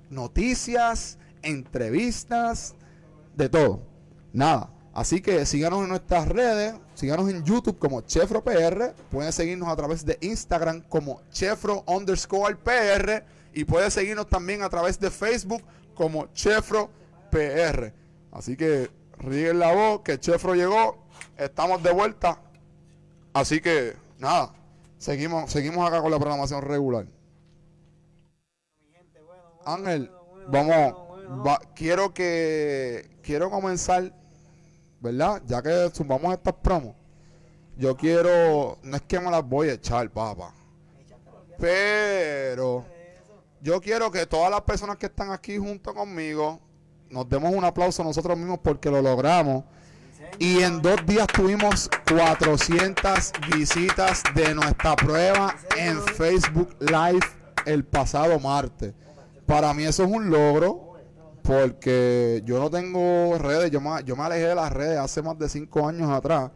[0.09, 2.75] noticias, entrevistas,
[3.37, 3.83] de todo.
[4.33, 4.80] Nada.
[4.93, 9.77] Así que síganos en nuestras redes, síganos en YouTube como Chefro PR, pueden seguirnos a
[9.77, 13.25] través de Instagram como Chefro underscore PR
[13.55, 15.63] y pueden seguirnos también a través de Facebook
[15.95, 16.91] como Chefro
[17.31, 17.93] PR.
[18.33, 20.99] Así que rieguen la voz que Chefro llegó,
[21.37, 22.41] estamos de vuelta.
[23.33, 24.53] Así que nada,
[24.99, 27.07] seguimos, seguimos acá con la programación regular.
[29.65, 30.11] Ángel,
[30.49, 30.95] vamos,
[31.47, 34.13] va- quiero que quiero comenzar,
[35.01, 35.43] ¿verdad?
[35.47, 36.95] Ya que sumamos estas promos,
[37.77, 40.55] yo quiero, no es que me las voy a echar, papá,
[41.59, 42.85] pero
[43.61, 46.61] yo quiero que todas las personas que están aquí junto conmigo
[47.11, 49.65] nos demos un aplauso nosotros mismos porque lo logramos.
[50.39, 57.27] Y en dos días tuvimos 400 visitas de nuestra prueba en Facebook Live
[57.67, 58.95] el pasado martes.
[59.45, 60.90] Para mí eso es un logro
[61.51, 65.89] porque yo no tengo redes, yo me, alejé de las redes hace más de cinco
[65.89, 66.53] años atrás.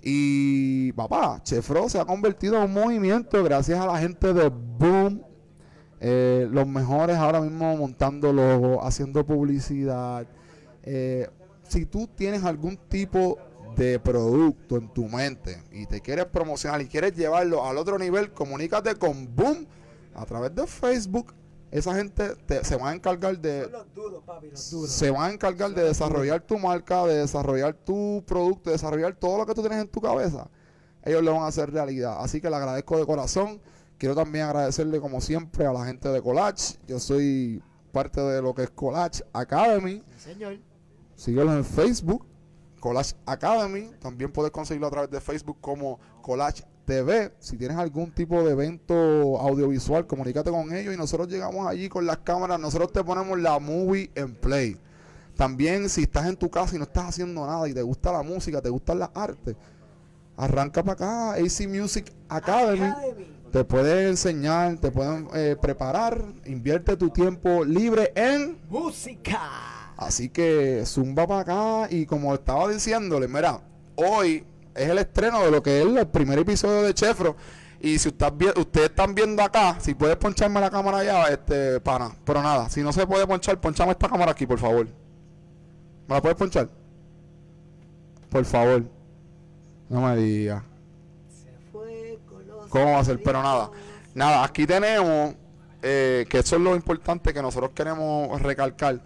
[0.00, 5.22] Y papá, Chefro se ha convertido en un movimiento gracias a la gente de Boom.
[6.00, 10.26] eh, los mejores ahora mismo montándolo, haciendo publicidad.
[10.82, 11.28] Eh,
[11.68, 13.38] si tú tienes algún tipo
[13.76, 18.32] de producto en tu mente y te quieres promocionar y quieres llevarlo al otro nivel,
[18.32, 19.66] comunícate con Boom
[20.14, 21.34] a través de Facebook.
[21.72, 24.90] Esa gente te- se va a encargar de Los duros, papi, los duros.
[24.90, 29.38] se van a encargar de desarrollar tu marca, de desarrollar tu producto, de desarrollar todo
[29.38, 30.48] lo que tú tienes en tu cabeza.
[31.02, 32.16] Ellos lo van a hacer realidad.
[32.20, 33.60] Así que le agradezco de corazón.
[33.98, 36.78] Quiero también agradecerle, como siempre, a la gente de Collage.
[36.86, 40.02] Yo soy parte de lo que es Collage Academy.
[40.18, 40.58] Sí, señor.
[41.16, 42.26] Síguelos en Facebook,
[42.80, 43.90] Collage Academy.
[44.00, 47.32] También puedes conseguirlo a través de Facebook como Collage TV.
[47.38, 52.06] Si tienes algún tipo de evento audiovisual, comunícate con ellos y nosotros llegamos allí con
[52.06, 52.58] las cámaras.
[52.58, 54.76] Nosotros te ponemos la movie en play.
[55.36, 58.22] También si estás en tu casa y no estás haciendo nada y te gusta la
[58.22, 59.56] música, te gustan las artes,
[60.36, 62.86] arranca para acá, AC Music Academy.
[62.86, 63.26] Academy.
[63.50, 69.40] Te pueden enseñar, te pueden eh, preparar, invierte tu tiempo libre en Música.
[69.96, 73.60] Así que zumba para acá y como estaba diciéndole, mira,
[73.94, 74.44] hoy
[74.74, 77.36] es el estreno de lo que es el primer episodio de Chefro.
[77.80, 82.14] Y si usted, ustedes están viendo acá, si puedes poncharme la cámara ya, este, pana.
[82.24, 84.86] Pero nada, si no se puede ponchar, ponchame esta cámara aquí, por favor.
[86.06, 86.68] ¿Me la puedes ponchar?
[88.30, 88.84] Por favor.
[89.88, 90.62] No me digas.
[92.68, 93.20] ¿Cómo va a ser?
[93.22, 93.70] Pero nada.
[94.14, 95.34] Nada, aquí tenemos,
[95.82, 99.02] eh, que eso es lo importante que nosotros queremos recalcar.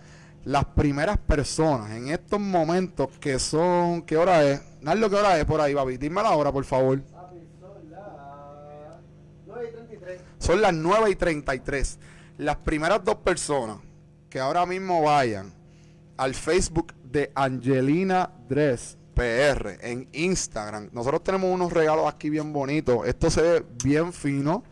[0.47, 4.63] Las primeras personas en estos momentos que son, ¿qué hora es?
[4.81, 5.97] Nardo, ¿qué hora es por ahí, papi?
[5.97, 7.03] Dime la hora, por favor.
[10.39, 11.99] Son las 9 y 33.
[12.39, 13.79] Las primeras dos personas
[14.31, 15.53] que ahora mismo vayan
[16.17, 20.91] al Facebook de Angelina Dress PR en Instagram.
[20.93, 23.05] Nosotros tenemos unos regalos aquí bien bonitos.
[23.05, 24.63] Esto se ve bien fino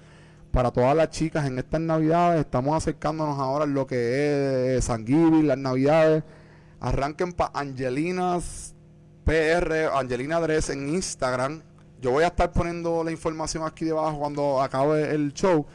[0.55, 2.43] para todas las chicas en estas navidades.
[2.43, 5.05] Estamos acercándonos ahora a lo que es San
[5.45, 6.23] las navidades.
[6.79, 8.73] Arranquen para Angelinas
[9.25, 11.61] PR, Angelina Dress en Instagram.
[12.01, 15.67] Yo voy a estar poniendo la información aquí debajo cuando acabe el show.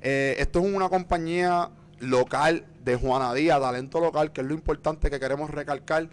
[0.00, 1.68] Eh, esto es una compañía
[1.98, 6.08] local de Juana Díaz, talento local, que es lo importante que queremos recalcar.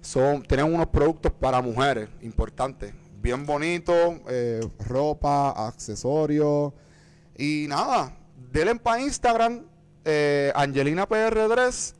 [0.00, 2.92] Son, tienen unos productos para mujeres importantes,
[3.22, 6.72] bien bonitos, eh, ropa, accesorios
[7.40, 8.14] y nada.
[8.52, 9.64] Denle para Instagram,
[10.04, 11.94] eh, Angelina PR Dress.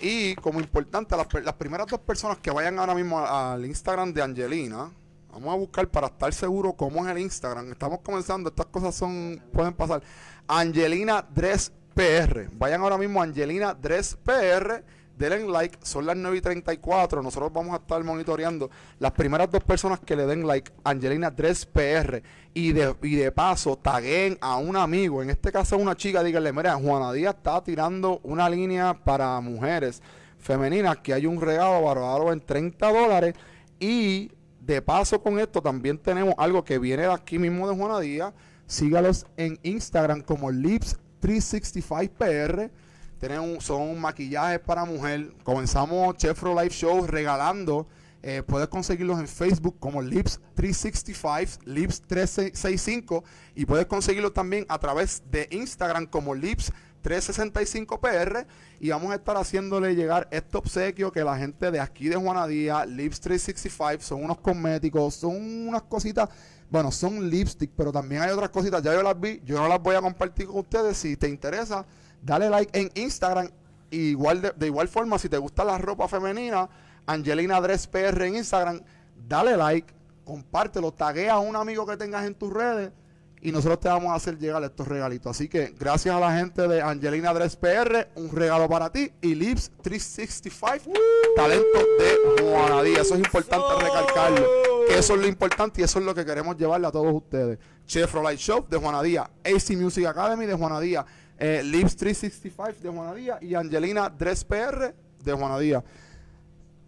[0.00, 4.90] Y como importante, las, primeras dos personas que vayan ahora mismo al Instagram de Angelina,
[5.30, 7.72] vamos a buscar para estar seguro cómo es el Instagram.
[7.72, 10.02] Estamos comenzando, estas cosas son pueden pasar.
[10.46, 12.48] Angelina Dress PR.
[12.52, 14.84] Vayan ahora mismo a Angelina Dress PR.
[15.18, 17.22] Denle like, son las 9 y 34.
[17.22, 21.66] Nosotros vamos a estar monitoreando las primeras dos personas que le den like, Angelina Dress
[21.66, 22.22] PR.
[22.54, 26.22] Y de, y de paso, taguen a un amigo, en este caso a una chica,
[26.22, 30.02] díganle, mira, Juana Díaz está tirando una línea para mujeres
[30.38, 33.34] femeninas que hay un regalo valorado en 30 dólares.
[33.80, 38.00] Y de paso con esto también tenemos algo que viene de aquí mismo de Juana
[38.00, 38.34] Díaz.
[38.66, 42.70] Sígalos en Instagram como Lips365PR.
[43.18, 45.32] Tenemos, son maquillajes para mujer.
[45.42, 47.86] Comenzamos Chefro Live Show regalando.
[48.22, 53.22] eh, puedes conseguirlos en Facebook como Lips365, Lips365
[53.54, 58.46] y puedes conseguirlos también a través de Instagram como Lips365PR
[58.80, 62.84] y vamos a estar haciéndole llegar este obsequio que la gente de aquí de Juanadía,
[62.86, 66.28] Lips365, son unos cosméticos, son unas cositas,
[66.70, 69.80] bueno, son lipstick, pero también hay otras cositas, ya yo las vi, yo no las
[69.80, 71.86] voy a compartir con ustedes, si te interesa,
[72.22, 73.50] dale like en Instagram,
[73.90, 76.68] y igual de, de igual forma, si te gusta la ropa femenina,
[77.06, 78.80] Angelina Dress PR en Instagram,
[79.26, 79.92] dale like,
[80.24, 82.92] compártelo, taguea a un amigo que tengas en tus redes
[83.40, 85.30] y nosotros te vamos a hacer llegar estos regalitos.
[85.30, 89.34] Así que gracias a la gente de Angelina Dress PR, un regalo para ti y
[89.34, 90.98] Lips 365,
[91.36, 93.02] talento de Juanadía.
[93.02, 94.46] Eso es importante recalcarlo.
[94.88, 97.58] Que eso es lo importante y eso es lo que queremos llevarle a todos ustedes.
[97.86, 101.04] Chevrolet Shop de Juanadía, AC Music Academy de Juanadía,
[101.38, 105.84] eh, Lips 365 de Juanadía y Angelina Dress PR de Juanadía.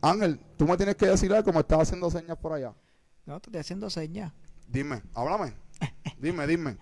[0.02, 2.72] Ángel, tú me tienes que decir algo, me estás haciendo señas por allá.
[3.26, 4.32] No, te estoy haciendo señas.
[4.66, 5.54] Dime, háblame.
[6.18, 6.76] Dime, dime.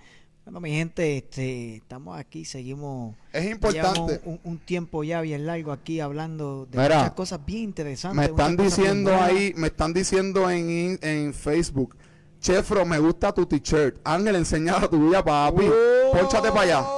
[0.45, 3.15] Bueno, mi gente, este, estamos aquí, seguimos.
[3.35, 4.21] Es importante.
[4.25, 8.17] un, un tiempo ya bien largo aquí hablando de Mira, muchas cosas bien interesantes.
[8.17, 11.97] Me están diciendo ahí, me están diciendo en, en Facebook,
[12.41, 13.99] Chefro, me gusta tu t-shirt.
[14.05, 15.71] Ángel, enseñala tu vida, papi.
[16.13, 16.98] Pónchate para allá.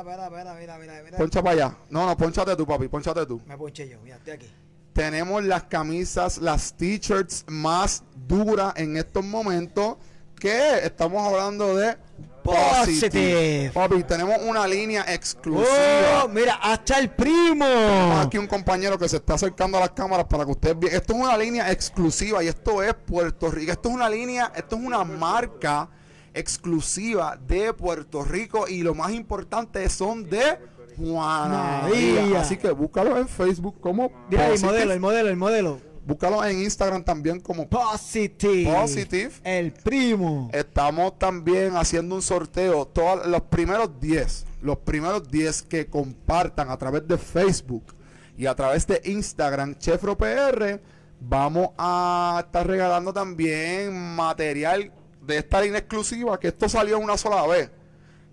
[0.00, 1.18] Espera, espera, mira, mira, mira.
[1.18, 1.76] Poncha para allá.
[1.88, 3.40] No, no, ponchate tú, papi, ponchate tú.
[3.46, 4.50] Me ponché yo, mira, estoy aquí.
[4.92, 9.96] Tenemos las camisas, las t-shirts más duras en estos momentos.
[10.38, 11.98] Que estamos hablando de
[12.42, 13.70] Positive.
[13.72, 16.24] Papi, tenemos una línea exclusiva.
[16.24, 17.66] Oh, mira, hasta el primo.
[17.66, 20.96] Tenemos aquí un compañero que se está acercando a las cámaras para que ustedes vean.
[20.96, 23.72] Esto es una línea exclusiva y esto es Puerto Rico.
[23.72, 25.88] Esto es una línea, esto es una marca
[26.34, 30.58] exclusiva de Puerto Rico y lo más importante son de
[30.96, 31.82] Juana.
[31.82, 32.40] María.
[32.40, 35.80] Así que búscalo en Facebook como Mira el modelo, el modelo, el modelo.
[36.06, 38.72] Búscalo en Instagram también como Positive.
[38.72, 39.30] Positive.
[39.44, 40.50] El primo.
[40.52, 42.86] Estamos también haciendo un sorteo.
[42.86, 47.94] Todos los primeros 10, los primeros 10 que compartan a través de Facebook
[48.36, 50.80] y a través de Instagram, Chefro PR,
[51.20, 54.90] vamos a estar regalando también material
[55.30, 57.70] de esta línea exclusiva que esto salió una sola vez.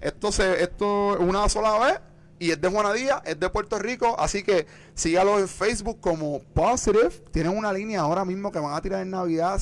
[0.02, 2.00] Esto se, esto una sola vez
[2.40, 6.40] y es de Juana Díaz, es de Puerto Rico, así que sígalo en Facebook como
[6.40, 7.10] Positive.
[7.32, 9.62] Tienen una línea ahora mismo que van a tirar en Navidad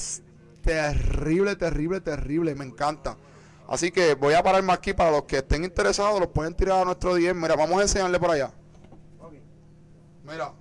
[0.61, 3.17] terrible, terrible, terrible, me encanta.
[3.67, 6.85] Así que voy a pararme aquí para los que estén interesados, los pueden tirar a
[6.85, 7.35] nuestro 10.
[7.35, 8.51] Mira, vamos a enseñarle por allá.
[10.23, 10.53] Mira.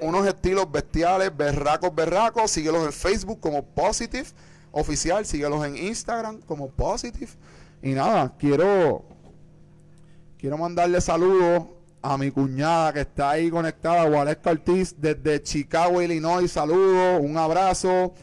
[0.00, 2.50] Unos estilos bestiales, berracos, berracos.
[2.50, 4.28] Síguelos en Facebook como Positive
[4.72, 5.24] Oficial.
[5.26, 7.30] Síguelos en Instagram como Positive.
[7.82, 9.04] Y nada, quiero
[10.38, 11.64] quiero mandarle saludos
[12.02, 16.50] a mi cuñada que está ahí conectada, Waleska Ortiz, desde Chicago, Illinois.
[16.50, 18.14] Saludos, un abrazo.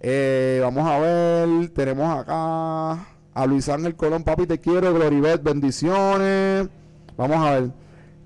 [0.00, 6.68] Eh, vamos a ver, tenemos acá a Luis Ángel Colón, papi, te quiero, Gloribet, bendiciones.
[7.16, 7.70] Vamos a ver.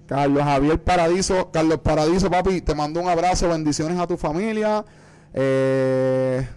[0.06, 4.84] Carlos Javier Paradiso, Carlos Paradiso, papi, te mando un abrazo, bendiciones a tu familia.
[5.34, 6.48] Eh,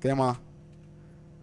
[0.00, 0.38] ¿Qué más?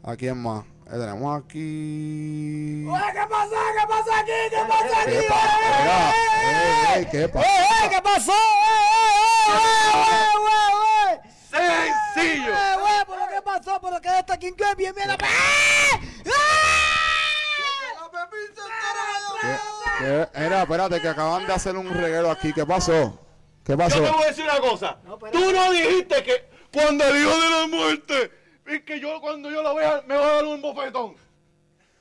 [0.09, 0.63] ¿A quién más?
[0.87, 2.83] Eh, tenemos aquí.
[3.13, 3.57] ¿Qué pasa?
[3.77, 4.31] ¿Qué pasa aquí?
[4.49, 5.11] ¿Qué pasa aquí?
[5.11, 6.13] ¿Qué pasa?
[6.49, 7.47] Ey, ey, ¿qué pasa?
[7.47, 7.89] ¡Eh, eh!
[7.91, 8.31] ¿Qué pasó?
[8.31, 8.35] ¡Eh,
[9.53, 9.99] eh,
[10.33, 11.19] eh,
[11.53, 12.53] eh, eh, ¡Sencillo!
[12.53, 13.03] eh, eh!
[13.07, 13.79] ¿Pero qué pasó?
[13.81, 14.51] ¿Pero qué está aquí?
[14.57, 15.11] ¿Qué bien, bien?
[15.11, 15.15] ¡Eh!
[19.99, 20.27] ¿Qué?
[20.39, 22.51] Mira, espérate, que acaban de hacer un reguero aquí.
[22.51, 23.19] ¿Qué pasó?
[23.63, 24.01] ¿Qué Yo pasó?
[24.01, 24.97] te voy a decir una cosa.
[25.31, 28.38] Tú no dijiste que cuando el hijo de la muerte,
[28.69, 31.15] es que yo cuando yo la vea me va a dar un bofetón.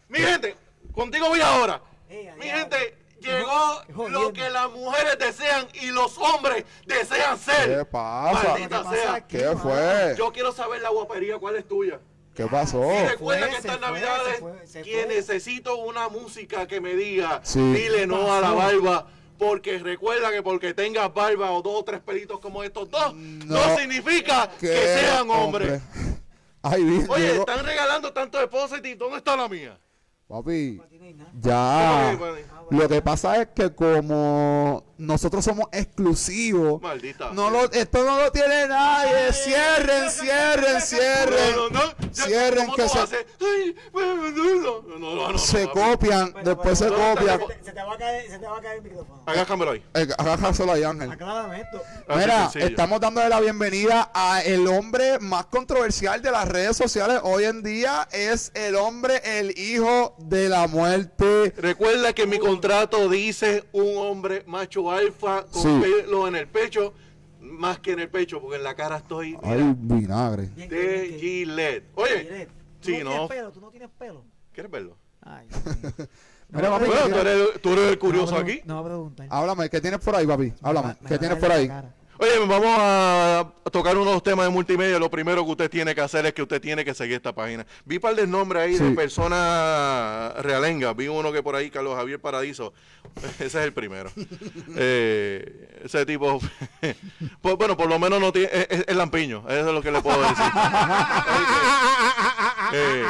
[0.09, 0.57] Mi gente,
[0.95, 1.81] contigo voy ahora.
[2.09, 7.79] Mi gente, llegó lo que las mujeres desean y los hombres desean ser.
[7.79, 8.49] ¿Qué pasa?
[8.51, 9.15] Maldita ¿Qué pasa sea.
[9.15, 9.37] aquí?
[9.39, 10.15] ¿Qué fue?
[10.17, 12.01] Yo quiero saber la guapería, ¿cuál es tuya?
[12.35, 12.83] ¿Qué pasó?
[12.85, 16.95] Y recuerda fue, que estas fue, navidades se fue, se necesito una música que me
[16.95, 17.61] diga, Sí.
[17.73, 19.07] dile no a la barba.
[19.39, 23.55] Porque recuerda que porque tengas barba o dos o tres pelitos como estos dos, no,
[23.69, 23.77] No.
[23.79, 25.81] significa que, ¿Qué sean hombres.
[25.81, 26.19] hombre?
[26.71, 29.79] Ay, bien, Oye, llegó- están regalando tanto de Positive, ¿dónde está la mía?
[30.29, 30.79] Papi,
[31.41, 32.15] ya.
[32.21, 32.45] Vale.
[32.71, 37.31] Lo que pasa es que como nosotros somos exclusivos, Maldita.
[37.33, 39.33] no lo, esto no lo tiene nadie.
[39.33, 41.57] Cierren, cierren, cierren.
[41.57, 41.93] No, no, no.
[42.13, 43.07] Ya, Cierren ¿cómo que se-
[45.39, 47.41] Se copian, después se copian.
[47.83, 49.23] Te- va a caer, se te va a caer el micrófono.
[49.27, 49.85] Agájamelo ahí.
[49.95, 51.11] Eh, Agájaselo ahí, Ángel.
[51.13, 51.83] Aclárame esto.
[52.17, 57.45] Mira, estamos dándole la bienvenida a el hombre más controversial de las redes sociales hoy
[57.45, 58.09] en día.
[58.13, 61.53] Es el hombre, el hijo de la muerte.
[61.57, 65.81] Recuerda que mi contrato dice un hombre macho alfa con Sí.
[65.81, 66.95] pelo en el pecho,
[67.41, 70.47] más que en el pecho, porque en la cara estoy mira, Ay, vinagre.
[70.49, 71.17] De.
[71.19, 71.85] Gillette.
[71.95, 72.49] Oye, Gillette,
[72.81, 73.11] ¿tú sí, no no.
[73.11, 73.53] tienes pelo?
[73.53, 74.25] ¿Tú no tienes pelo?
[74.53, 74.97] ¿quieres verlo?
[75.23, 75.47] Ay,
[76.51, 78.61] Mira, papi, Bueno, ¿qué tú eres, tú eres el curioso no, aquí.
[78.65, 79.27] No va a preguntar.
[79.31, 80.53] háblame, ¿qué tienes por ahí, papi?
[80.63, 81.71] Háblame, Me va- me ¿qué tienes por ahí?
[82.21, 84.99] Oye, vamos a tocar unos temas de multimedia.
[84.99, 87.65] Lo primero que usted tiene que hacer es que usted tiene que seguir esta página.
[87.85, 90.97] Vi un par de nombres ahí de personas realengas.
[90.97, 92.73] Vi uno que por ahí, Carlos Javier Paradiso.
[93.39, 94.11] Ese es el primero.
[94.81, 96.39] Eh, ese tipo,
[97.43, 99.45] pues, bueno, por lo menos no tiene, es, es- lampiño.
[99.49, 100.37] Eso es lo que le puedo decir.
[102.75, 103.05] Eh,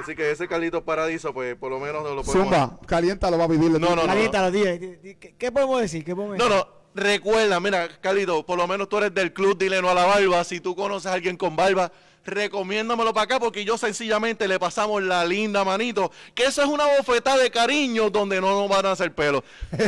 [0.00, 2.32] así- que ese Carlitos Paradiso, pues por lo menos lo podemos...
[2.32, 3.78] Zumba, caliéntalo, papi, dile.
[3.78, 4.06] No, no, no.
[4.06, 6.04] Caliéntalo, di- ¿qué, qué podemos decir?
[6.04, 6.58] ¿Qué podemos No, decir?
[6.66, 10.04] no, recuerda, mira, Carlito, por lo menos tú eres del club Dile no a la
[10.04, 10.44] barba.
[10.44, 11.92] Si tú conoces a alguien con barba,
[12.24, 16.10] recomiéndamelo para acá porque yo sencillamente le pasamos la linda manito.
[16.34, 19.42] Que eso es una bofetada de cariño donde no nos van a hacer pelo.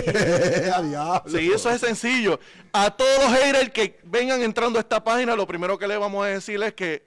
[1.27, 2.39] Sí, eso es sencillo.
[2.73, 6.25] A todos los haters que vengan entrando a esta página, lo primero que le vamos
[6.25, 7.05] a decir es que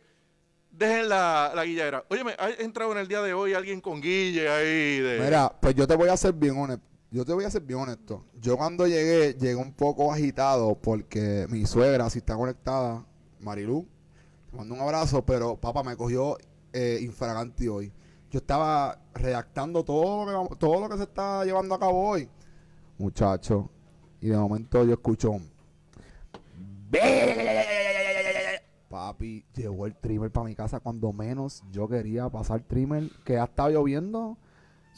[0.71, 2.03] dejen la, la guilladera.
[2.09, 5.19] Óyeme, ha entrado en el día de hoy alguien con guille ahí de...
[5.23, 6.85] Mira, pues yo te voy a ser bien honesto.
[7.09, 8.25] Yo te voy a ser bien honesto.
[8.41, 13.05] Yo cuando llegué, llegué un poco agitado porque mi suegra, si está conectada,
[13.39, 13.87] Marilu,
[14.51, 16.37] te mando un abrazo, pero papá me cogió
[16.73, 17.93] eh, infraganti hoy.
[18.29, 22.29] yo estaba redactando todo lo que, todo lo que se está llevando a cabo hoy.
[22.97, 23.69] Muchacho.
[24.19, 25.39] Y de momento yo escucho.
[28.89, 33.45] Papi, llegó el trimmer para mi casa cuando menos yo quería pasar trimmer, que ha
[33.45, 34.37] estado lloviendo.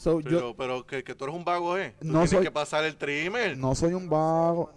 [0.00, 1.94] So, Pero, yo pero que, que tú eres un vago, ¿eh?
[2.00, 3.58] Tú No tienes soy- que pasar el trimmer.
[3.58, 4.72] no soy un vago.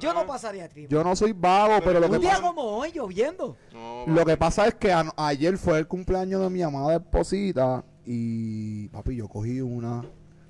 [0.00, 0.90] Yo no pasaría trimmer.
[0.90, 3.56] Yo no soy vago, pero lo Un que día pasa, como hoy, lloviendo.
[3.72, 7.84] No, lo que pasa es que a- ayer fue el cumpleaños de mi amada esposita
[8.04, 10.04] y papi, yo cogí una.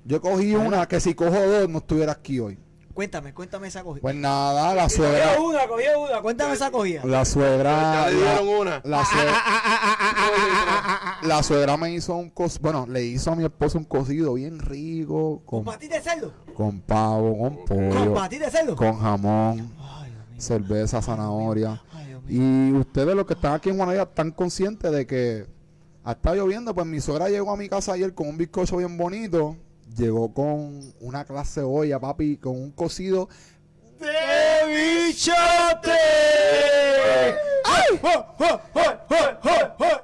[0.05, 2.57] Yo cogí una que si cojo dos no estuviera aquí hoy.
[2.99, 4.01] Cuéntame, cuéntame esa cogida.
[4.01, 6.21] Pues nada, la suegra, Cogió una, cogió una.
[6.21, 7.01] Cuéntame esa cogida.
[7.05, 8.81] la suegra, Ya le la, dieron una.
[8.83, 9.43] la suegra,
[11.21, 14.59] la suegra me hizo un cos, bueno, le hizo a mi esposo un cocido bien
[14.59, 16.33] rico ¿Con con, de cerdo?
[16.53, 18.75] con pavo, con ¿Con pollo, patita de cerdo?
[18.75, 21.81] con jamón, Ay, cerveza, zanahoria.
[21.93, 22.17] Ay.
[22.27, 25.47] Y ustedes los que están aquí en Guanaya están conscientes de que
[26.03, 28.97] ha estado lloviendo, pues mi suegra llegó a mi casa ayer con un bizcocho bien
[28.97, 29.55] bonito,
[29.97, 33.29] llegó con una clase olla, papi, con un cocido
[33.99, 35.91] ¡De bichote!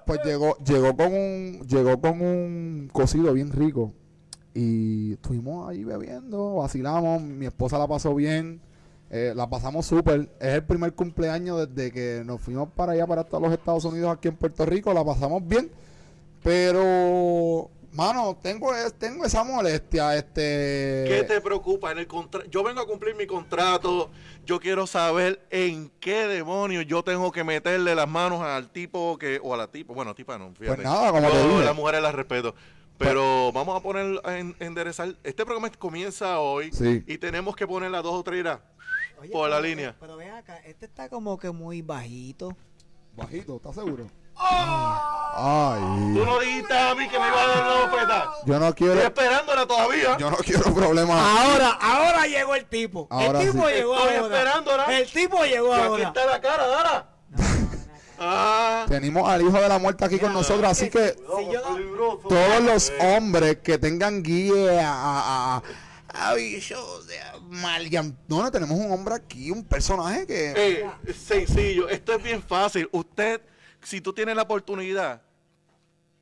[0.06, 3.94] Pues llegó, llegó con un, llegó con un cocido bien rico.
[4.54, 8.62] Y estuvimos ahí bebiendo, vacilamos, mi esposa la pasó bien,
[9.10, 10.30] eh, la pasamos súper.
[10.40, 14.14] Es el primer cumpleaños desde que nos fuimos para allá, para todos los Estados Unidos,
[14.16, 15.72] aquí en Puerto Rico, la pasamos bien.
[16.44, 21.06] Pero, mano, tengo, es- tengo esa molestia, este...
[21.08, 21.92] ¿Qué te preocupa?
[21.92, 24.10] En el contra- yo vengo a cumplir mi contrato.
[24.46, 29.40] Yo quiero saber en qué demonios yo tengo que meterle las manos al tipo que
[29.42, 29.94] o a la tipa.
[29.94, 30.76] Bueno, tipa no, fíjate.
[30.84, 31.66] Pues nada, como te Yo dije.
[31.66, 32.54] las mujeres las respeto.
[32.98, 35.16] Pero vamos a poner en, enderezar.
[35.24, 37.04] Este programa comienza hoy Sí.
[37.08, 38.60] y tenemos que poner las dos o tres irás.
[39.20, 39.96] Oye, Por la pero- línea.
[40.00, 42.56] Pero ven acá, este está como que muy bajito.
[43.16, 44.08] Bajito, ¿estás seguro?
[44.38, 45.80] Ay,
[46.14, 48.30] Tú no dijiste a mí que me iba a dar una bofeta.
[48.46, 50.18] yo no quiero, Estoy esperándola todavía.
[50.18, 51.18] yo no quiero problemas.
[51.20, 53.08] Ahora, ahora llegó el tipo.
[53.10, 53.74] Ahora el tipo sí.
[53.74, 54.28] llegó Estoy ahora.
[54.38, 54.86] esperándola.
[55.00, 56.04] El tipo llegó Y aquí ahora.
[56.08, 57.10] está la cara, Dara.
[58.18, 58.86] Ah.
[58.88, 61.62] Tenemos al hijo de la muerte aquí con nosotros, así que Si yo
[62.30, 63.18] todos los Eh.
[63.18, 66.62] hombres que tengan guía a, a, a de
[67.50, 68.18] Malian.
[68.30, 70.54] No, no, tenemos un hombre aquí, un personaje que.
[70.56, 72.88] Eh, sencillo, esto es bien fácil.
[72.94, 73.42] Usted,
[73.86, 75.22] si tú tienes la oportunidad,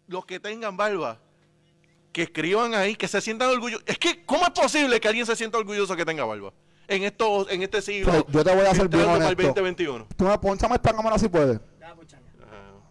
[0.07, 1.19] los que tengan barba,
[2.11, 3.83] que escriban ahí, que se sientan orgullosos.
[3.87, 6.53] Es que, ¿cómo es posible que alguien se sienta orgulloso que tenga barba?
[6.87, 8.11] En esto, en este siglo.
[8.11, 9.61] Pues, yo te voy a ser bien entrando para el honesto.
[9.61, 10.07] 2021.
[10.15, 11.59] Tú me ponchame esta cámara si puedes.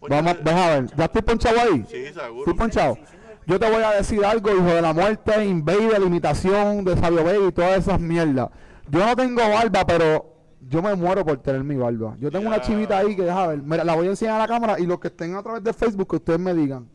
[0.09, 0.95] Vamos, ves a ver.
[0.97, 1.85] ¿Ya estoy ponchado ahí?
[1.89, 2.39] Sí, seguro.
[2.39, 2.97] Estoy ponchado.
[3.45, 7.47] Yo te voy a decir algo, hijo de la muerte, invader, limitación de Sabio Vega
[7.47, 8.49] y todas esas mierdas.
[8.89, 10.32] Yo no tengo barba, pero
[10.67, 12.15] yo me muero por tener mi barba.
[12.19, 13.59] Yo tengo una chivita ahí que deja ver.
[13.61, 15.73] Mira, la voy a enseñar a la cámara y los que estén a través de
[15.73, 16.89] Facebook, que ustedes me digan.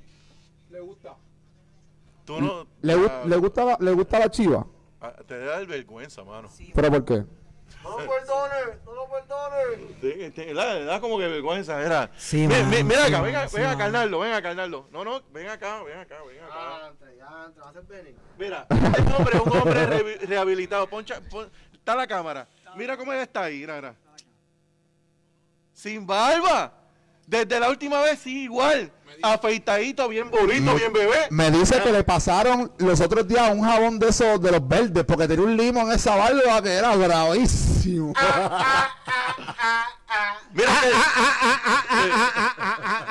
[2.25, 2.67] Tú no.
[2.83, 4.67] ¿Le, ah, le gusta, la, ¿Le gusta la chiva?
[5.01, 6.49] ah, te da vergüenza, mano.
[6.75, 7.25] ¿Pero por qué?
[7.83, 9.87] No lo perdone, no lo perdone.
[10.01, 12.11] Sí, te- da, le da como que vergüenza, era.
[12.19, 13.79] Sí, Mi- mano, mi- mira sí, acá, mano, venga, sí, venga, mano.
[13.79, 14.89] carnarlo, venga, carnarlo.
[14.93, 16.55] No, no, ven acá, ven acá, ven acá.
[16.83, 18.15] Ya, entre, ya, entre, va a ser Benny.
[18.39, 19.87] Mira, este hombre es un hombre
[20.27, 20.87] rehabilitado.
[20.89, 22.47] Poncha, pon- está la cámara.
[22.79, 23.95] Mira cómo él está ahí, mira, mira.
[25.75, 26.73] Sin barba.
[27.27, 28.91] Desde la última vez, sí, igual.
[29.23, 31.27] Afeitadito, bien bonito, bien bebé.
[31.31, 35.05] Me dice que le pasaron los otros días un jabón de esos de los verdes
[35.05, 38.15] porque tenía un limo en esa barba que era bravísimo.
[40.53, 40.89] Mira, que-
[42.01, 42.13] Eh,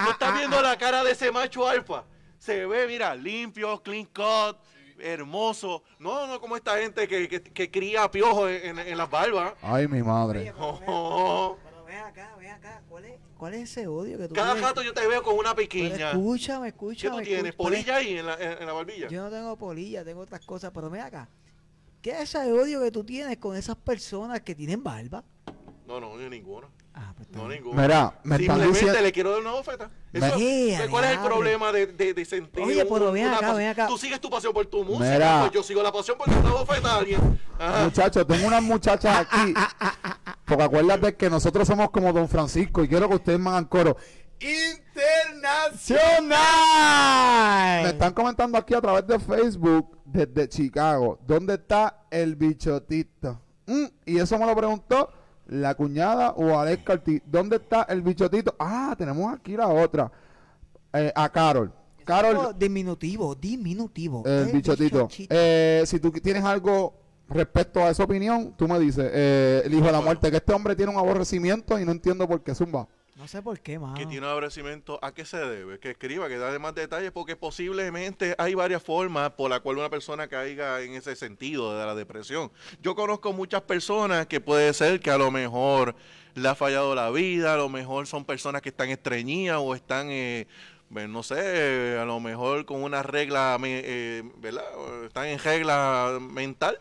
[0.06, 2.04] tú estás viendo la cara de ese macho alfa.
[2.40, 4.58] Se ve, mira, limpio, clean cut,
[5.00, 5.84] hermoso.
[6.00, 9.54] No, no como esta gente que, que, que cría piojos en, en- en las barbas.
[9.62, 10.54] Ay, mi madre.
[10.58, 12.82] Oh, Pero ven acá, ven acá.
[12.90, 14.70] ¿Cuál es, cuál es ese odio que tú Cada tienes?
[14.70, 16.12] rato yo te veo con una Pero pequeña.
[16.12, 17.18] Escúchame, ¿Qué escúchame.
[17.18, 17.46] tú tienes?
[17.52, 17.70] escúchame.
[17.76, 19.08] ¿Polilla ahí en la, en, en la barbilla?
[19.08, 21.30] Yo no tengo polilla, tengo otras cosas, pero ven acá.
[22.02, 25.24] ¿Qué es ese odio que tú tienes con esas personas que tienen barba?
[25.88, 26.70] No, no, ni ninguno.
[27.00, 27.80] Ah, pues No, ninguno.
[27.80, 29.02] Mira, me están Simplemente diciendo...
[29.02, 29.92] le quiero dar una bofeta.
[30.12, 32.64] Me- Eso- ¡Eh, ¿Cuál es el problema de, de, de sentir?
[32.64, 33.86] Oye, pero ven acá, ven acá.
[33.86, 35.40] Tú sigues tu pasión por tu música, Mira.
[35.42, 37.40] pues yo sigo la pasión por una bofeta a alguien.
[37.84, 39.54] Muchachos, tengo unas muchachas aquí.
[40.46, 43.96] Porque acuérdate que nosotros somos como Don Francisco y quiero que ustedes me hagan coro.
[46.48, 47.84] ¡Nacional!
[47.84, 51.20] Me están comentando aquí a través de Facebook desde Chicago.
[51.26, 53.42] ¿Dónde está el bichotito?
[53.66, 55.10] Mm, y eso me lo preguntó
[55.48, 57.22] la cuñada o Alex Carti.
[57.26, 58.56] ¿Dónde está el bichotito?
[58.60, 60.12] Ah, tenemos aquí la otra.
[60.94, 61.72] Eh, a Carol.
[62.06, 64.24] Carol, diminutivo, diminutivo.
[64.26, 65.10] el bichotito.
[65.30, 66.94] Eh, si tú tienes algo
[67.28, 70.54] respecto a esa opinión, tú me dices, eh, el hijo de la muerte, que este
[70.54, 72.88] hombre tiene un aborrecimiento y no entiendo por qué zumba.
[73.18, 73.96] No sé por qué, mano.
[73.96, 75.80] que tiene un aborrecimiento, ¿a qué se debe?
[75.80, 79.90] Que escriba, que dé más detalles, porque posiblemente hay varias formas por la cual una
[79.90, 82.52] persona caiga en ese sentido de la depresión.
[82.80, 85.96] Yo conozco muchas personas que puede ser que a lo mejor
[86.36, 90.10] le ha fallado la vida, a lo mejor son personas que están estreñidas o están,
[90.12, 90.46] eh,
[90.94, 94.64] pues, no sé, a lo mejor con una regla, eh, ¿verdad?
[95.06, 96.80] Están en regla mental,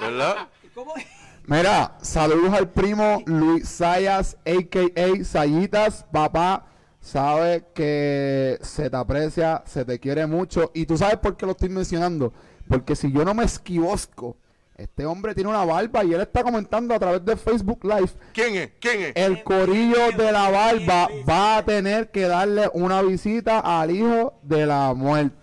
[0.00, 0.48] ¿verdad?
[0.72, 1.19] ¿Cómo es?
[1.50, 5.24] Mira, saludos al primo Luis Sayas, a.k.a.
[5.24, 6.06] Sayitas.
[6.12, 6.64] Papá,
[7.00, 10.70] sabe que se te aprecia, se te quiere mucho.
[10.74, 12.32] Y tú sabes por qué lo estoy mencionando.
[12.68, 14.36] Porque si yo no me esquivosco,
[14.76, 18.12] este hombre tiene una barba y él está comentando a través de Facebook Live.
[18.32, 18.70] ¿Quién es?
[18.78, 19.12] ¿Quién es?
[19.16, 24.66] El corillo de la barba va a tener que darle una visita al hijo de
[24.66, 25.39] la muerte.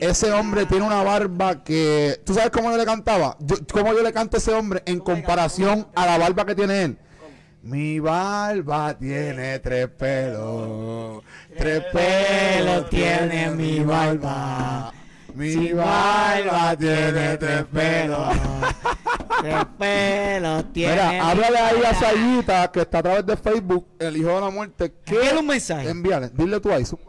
[0.00, 2.20] Ese hombre tiene una barba que...
[2.24, 3.36] ¿Tú sabes cómo yo le cantaba?
[3.40, 6.82] Yo, ¿Cómo yo le canto a ese hombre en comparación a la barba que tiene
[6.82, 6.98] él?
[7.62, 11.22] Mi barba tiene tres pelos.
[11.58, 14.92] Tres pelos tiene mi barba.
[15.34, 18.28] Mi barba tiene tres pelos.
[19.42, 20.92] Qué pelo tiene.
[20.92, 24.50] Mira, háblale ahí a Sayita que está a través de Facebook, el hijo de la
[24.50, 24.92] muerte.
[25.04, 25.36] Envíale ¿Qué?
[25.36, 25.90] un mensaje.
[25.90, 26.84] Envíale, dile tú ahí.
[26.84, 27.05] zumba.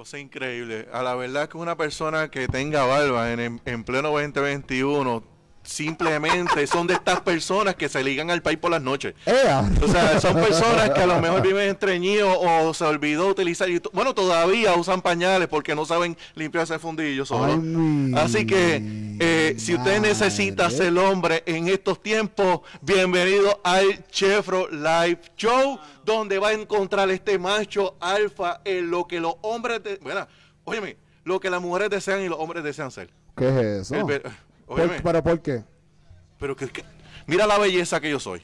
[0.00, 0.88] Cosa increíble.
[0.94, 5.22] A la verdad que una persona que tenga barba en, en pleno 2021
[5.62, 9.14] simplemente son de estas personas que se ligan al país por las noches.
[9.26, 9.68] ¡Ea!
[9.82, 13.68] O sea, son personas que a lo mejor viven estreñidos o se olvidó utilizar.
[13.68, 17.52] y Bueno, todavía usan pañales porque no saben limpiarse el fundillo solo.
[17.52, 18.82] Ay, Así que
[19.20, 26.38] eh, si usted necesita ser hombre en estos tiempos, bienvenido al Chefro Live Show, donde
[26.38, 30.26] va a encontrar este macho alfa en lo que los hombres, de, bueno,
[30.64, 33.10] óyeme, lo que las mujeres desean y los hombres desean ser.
[33.36, 33.94] ¿Qué es eso?
[33.94, 34.22] El
[34.70, 35.64] ¿Por- óyeme, ¿Pero por qué?
[36.38, 36.84] pero que, que-
[37.26, 38.40] mira la belleza que yo soy.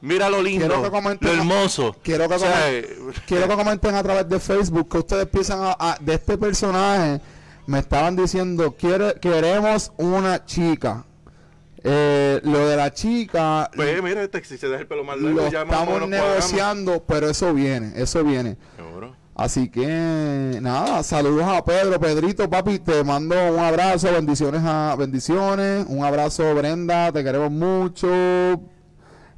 [0.00, 1.96] Mira lo lindo, Quiero que comenten- lo hermoso.
[2.02, 5.26] Quiero que, O sea, comen- eh, quiero que comenten a través de Facebook que ustedes
[5.26, 7.20] piensan a- a- de este personaje.
[7.66, 11.04] Me estaban diciendo, quiere, queremos una chica.
[11.82, 15.40] Eh, lo de la chica Pues mira, este, si se deja el pelo más largo,
[15.42, 18.56] lo ya estamos negociando, pero eso viene, eso viene.
[18.76, 19.14] Seguro.
[19.34, 25.86] Así que nada, saludos a Pedro, Pedrito, papi, te mando un abrazo, bendiciones a bendiciones,
[25.88, 28.08] un abrazo Brenda, te queremos mucho.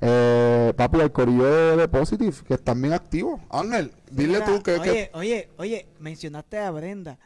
[0.02, 3.40] Eh, papi, el corillo de Positive, que están bien activos.
[3.48, 7.18] Ángel, dile Mira, tú que, que- Oye, oye, oye, mencionaste a Brenda.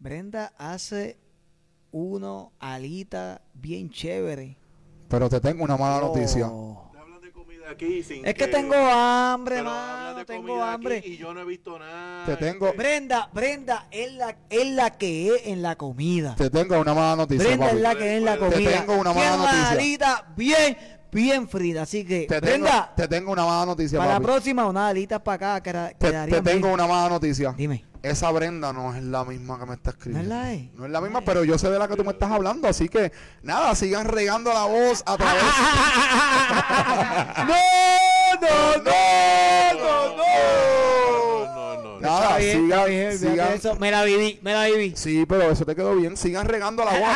[0.00, 1.16] Brenda hace
[1.92, 4.56] uno alita bien chévere.
[5.08, 6.48] Pero te tengo una mala noticia.
[6.48, 6.89] Oh.
[7.70, 11.02] Aquí sin Es que tengo hambre, mano, tengo comida aquí hambre.
[11.04, 12.24] y yo no he visto nada.
[12.26, 16.34] Te tengo- este, Brenda, Brenda es la, es la que es en la comida.
[16.36, 17.76] Te tengo una mala noticia, Brenda papi.
[17.76, 18.70] es la que es en la Te comida.
[18.80, 19.70] tengo una mala noticia.
[19.70, 20.76] alita bien,
[21.12, 21.82] bien frita.
[21.82, 24.26] Así que, Te tengo, Brenda, te tengo una mala noticia, para la papi.
[24.26, 25.62] próxima, una alita para acá.
[25.62, 26.74] queda- Te, te tengo bien.
[26.74, 27.52] una mala noticia.
[27.56, 27.84] Dime.
[28.02, 30.26] Esa Brenda no es la misma que me está escribiendo.
[30.28, 30.70] ¿No es la E?
[30.74, 32.88] No es la misma, pero yo sé de la que tú me estás hablando, así
[32.88, 33.12] que
[33.42, 35.42] nada, sigan regando la voz a través.
[37.46, 37.54] no,
[38.40, 40.24] no, no, no, no.
[41.44, 42.00] No, no, no.
[42.00, 43.52] Nada, bien, sigan, bien, sigan.
[43.52, 43.74] eso.
[43.76, 44.94] Me la viví, me la viví.
[44.96, 46.16] Sí, pero eso te quedó bien.
[46.16, 47.08] Sigan regando la voz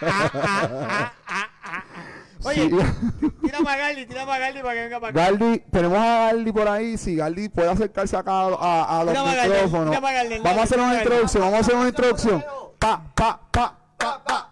[0.00, 1.12] a.
[2.52, 2.68] Oye,
[3.42, 5.20] tira para Gardi, tira para Gardi para que venga para acá.
[5.30, 6.98] Galdi, tenemos a Galdi por ahí.
[6.98, 10.00] Si Galdi puede acercarse acá a, a- a los Magaldi, micrófonos.
[10.42, 11.42] Vamos a hacer una introducción.
[11.42, 12.44] Vamos a hacer una introducción.
[12.78, 14.48] Pa, pa, pa, pa, pa.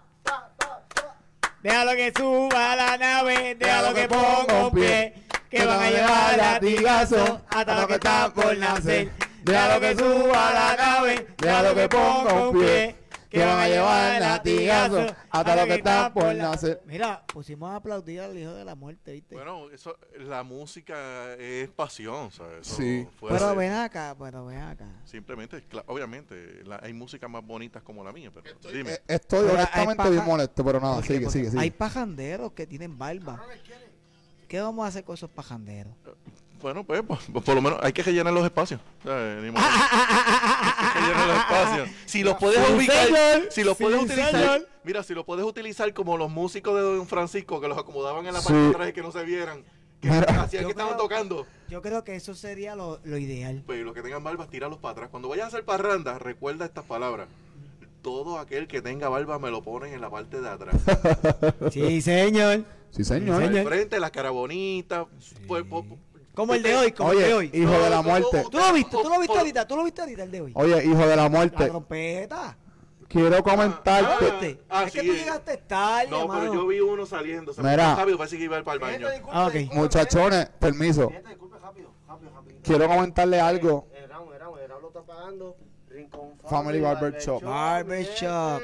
[1.63, 5.15] Déjalo que suba a la nave, déjalo que ponga un pie,
[5.51, 9.11] que van a llevar latigazo hasta los que están por nacer.
[9.43, 12.97] Déjalo que suba a la nave, déjalo que ponga un pie,
[13.31, 16.83] que van a llevar latigazo hasta los que están por nacer.
[16.85, 19.35] Mira, pusimos a aplaudir al hijo de la muerte, ¿viste?
[19.37, 22.67] Bueno, eso, la música es pasión, ¿sabes?
[22.67, 23.07] Eso Sí.
[23.29, 24.89] pero ven acá, pero ven acá.
[25.05, 28.93] Simplemente, obviamente, la- hay músicas más bonitas como la mía, pero dime.
[28.95, 31.63] Eh, Estoy Pero honestamente paja- bien molesto, pero nada, sigue, sigue, sigue.
[31.63, 33.41] Hay pajanderos que tienen barba.
[34.49, 35.93] ¿Qué vamos a hacer con esos pajanderos?
[36.61, 38.81] Bueno, pues, pues, pues, por lo menos hay que rellenar los espacios.
[39.05, 39.43] ¿sabes?
[39.43, 39.63] Ni modo.
[39.65, 41.89] hay que rellenar los espacios.
[42.07, 43.49] Si los puedes Sí, ubicar, señor.
[43.51, 44.69] si los Sí, puedes utilizar, señor.
[44.85, 48.35] mira, si los puedes utilizar como los músicos de Don Francisco que los acomodaban en
[48.35, 48.47] la Sí.
[48.49, 49.65] parte de atrás y que no se vieran,
[50.01, 51.47] que hacían que estaban tocando.
[51.69, 53.63] Yo creo que eso sería lo, lo ideal.
[53.67, 55.09] Pues los que tengan barbas, tíralos para atrás.
[55.11, 57.29] Cuando vayas a hacer parranda, recuerda estas palabras.
[58.03, 60.75] Todo aquel que tenga barba me lo ponen en la parte de atrás.
[61.71, 62.65] Sí, señor.
[62.91, 63.43] Sí, señor.
[63.43, 65.07] Al frente, las cara bonitas.
[65.47, 65.85] Pues, pues,
[66.35, 67.51] Como el de hoy, como Oye, el de hoy.
[67.53, 68.45] hijo de la muerte.
[68.51, 68.97] ¿Tú lo viste?
[69.03, 69.67] ¿Tú lo viste ahorita?
[69.67, 70.53] ¿Tú lo viste ahorita el de hoy?
[70.55, 71.67] Oye, hijo de la La muerte.
[71.67, 72.57] trompeta.
[73.09, 74.25] quiero comentarte.
[74.31, 74.63] ¿Viste?
[74.69, 75.17] Ah, es que sí, tú eh.
[75.17, 77.53] llegaste tarde, No, pero yo vi uno saliendo.
[77.53, 77.87] Se me Mira.
[77.95, 79.09] fue rápido, parece que iba a ir para el baño.
[79.33, 79.75] Ah, ok.
[79.75, 81.09] Muchachones, permiso.
[81.27, 82.59] Disculpe, rápido, rápido, rápido.
[82.63, 83.89] Quiero comentarle algo.
[83.93, 85.57] El round, el round, el round lo está pagando.
[85.89, 87.43] Rincón Family Barber Shop.
[87.43, 88.63] Barber Shop.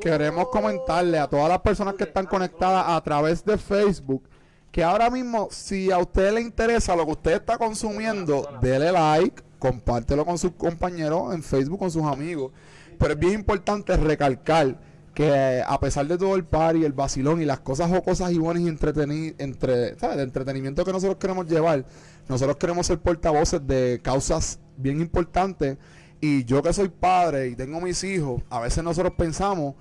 [0.00, 4.22] Queremos comentarle a todas las personas que están conectadas a través de Facebook
[4.70, 9.42] que ahora mismo, si a usted le interesa lo que usted está consumiendo, dele like,
[9.58, 12.52] compártelo con sus compañeros en Facebook, con sus amigos.
[12.98, 14.78] Pero es bien importante recalcar
[15.14, 18.62] que a pesar de todo el party, el vacilón y las cosas jocosas y buenas
[18.62, 20.16] y entreteni entre, ¿sabes?
[20.16, 21.84] de entretenimiento que nosotros queremos llevar,
[22.28, 25.78] nosotros queremos ser portavoces de causas bien importantes.
[26.20, 29.74] Y yo que soy padre y tengo mis hijos, a veces nosotros pensamos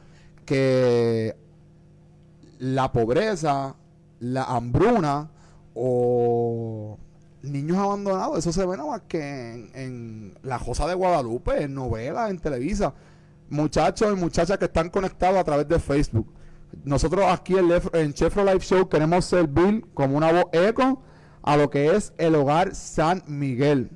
[0.45, 1.35] que
[2.57, 3.75] la pobreza,
[4.19, 5.29] la hambruna
[5.73, 6.97] o
[7.41, 12.29] niños abandonados, eso se ve nada más que en, La Cosa de Guadalupe, en novelas,
[12.29, 12.93] en Televisa.
[13.49, 16.31] Muchachos y muchachas que están conectados a través de Facebook.
[16.83, 21.01] Nosotros aquí en, Lef- en Chefro Live Show queremos servir como una voz eco
[21.41, 23.89] a lo que es el hogar San Miguel.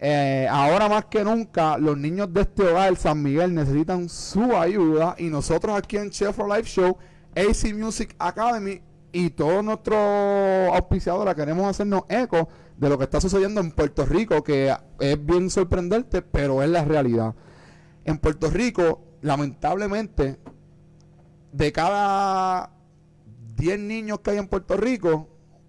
[0.00, 5.14] Eh, ahora más que nunca, los niños de este hogar San Miguel necesitan su ayuda
[5.18, 6.96] y nosotros aquí en Chefro Live Show,
[7.36, 8.80] AC Music Academy
[9.12, 9.98] y todos nuestros
[10.72, 15.50] auspiciadores queremos hacernos eco de lo que está sucediendo en Puerto Rico, que es bien
[15.50, 17.34] sorprendente, pero es la realidad.
[18.04, 20.38] En Puerto Rico, lamentablemente,
[21.52, 22.70] de cada
[23.56, 25.28] 10 niños que hay en Puerto Rico,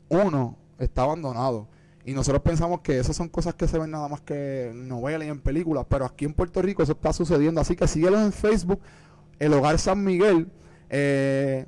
[0.10, 1.68] uno está abandonado.
[2.06, 5.28] Y nosotros pensamos que esas son cosas que se ven nada más que en novelas
[5.28, 7.62] y en películas, pero aquí en Puerto Rico eso está sucediendo.
[7.62, 8.82] Así que síguelos en Facebook,
[9.40, 10.48] el Hogar San Miguel.
[10.90, 11.66] Eh,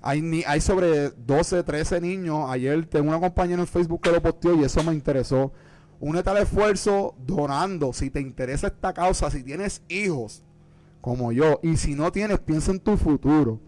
[0.00, 2.48] hay, ni, hay sobre 12, 13 niños.
[2.48, 5.52] Ayer tengo una compañera en Facebook que lo posteó y eso me interesó.
[6.00, 7.92] Únete al esfuerzo donando.
[7.92, 10.44] Si te interesa esta causa, si tienes hijos
[11.00, 13.60] como yo, y si no tienes, piensa en tu futuro.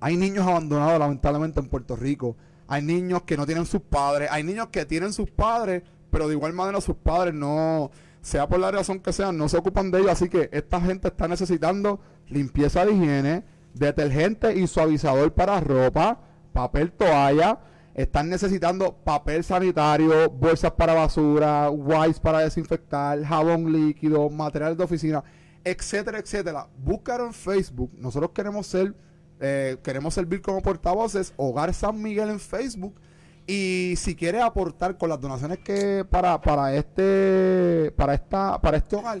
[0.00, 2.36] Hay niños abandonados lamentablemente en Puerto Rico.
[2.68, 4.28] Hay niños que no tienen sus padres.
[4.30, 7.90] Hay niños que tienen sus padres, pero de igual manera sus padres no,
[8.20, 10.12] sea por la razón que sea, no se ocupan de ellos.
[10.12, 13.44] Así que esta gente está necesitando limpieza de higiene,
[13.78, 16.20] detergente y suavizador para ropa,
[16.52, 17.60] papel toalla.
[17.94, 25.24] Están necesitando papel sanitario, bolsas para basura, wipes para desinfectar, jabón líquido, materiales de oficina,
[25.64, 26.68] etcétera, etcétera.
[26.76, 27.92] Búscalo en Facebook.
[27.96, 28.94] Nosotros queremos ser
[29.38, 32.94] eh, queremos servir como portavoces Hogar San Miguel en Facebook
[33.46, 38.96] y si quieres aportar con las donaciones que para para este para esta para este
[38.96, 39.20] hogar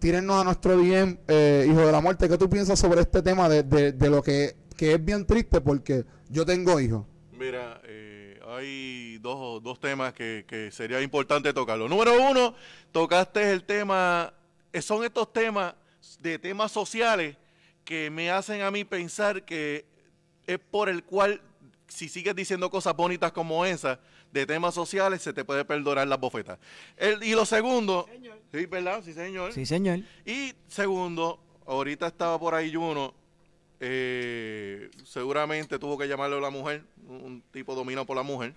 [0.00, 2.28] tírennos a nuestro DM eh, hijo de la muerte.
[2.28, 5.60] ¿qué tú piensas sobre este tema de, de- de lo que, que es bien triste
[5.60, 7.04] porque yo tengo hijos.
[7.38, 11.88] Mira, eh, hay dos, dos temas que, que sería importante tocarlo.
[11.88, 12.54] Número uno,
[12.92, 14.32] tocaste el tema,
[14.72, 15.74] eh, son estos temas
[16.18, 17.36] de temas sociales
[17.84, 19.84] que me hacen a mí pensar que
[20.46, 21.40] es por el cual,
[21.88, 23.98] si sigues diciendo cosas bonitas como esas,
[24.32, 26.58] de temas sociales, se te puede perdonar las bofetas.
[26.96, 28.08] El- y lo segundo,
[28.52, 29.02] sí, ¿verdad?
[29.04, 29.52] Sí, señor.
[29.52, 30.00] Sí, señor.
[30.24, 33.14] Y segundo, ahorita estaba por ahí uno,
[33.82, 38.54] eh, seguramente tuvo que llamarle a la mujer, un tipo dominado por la mujer.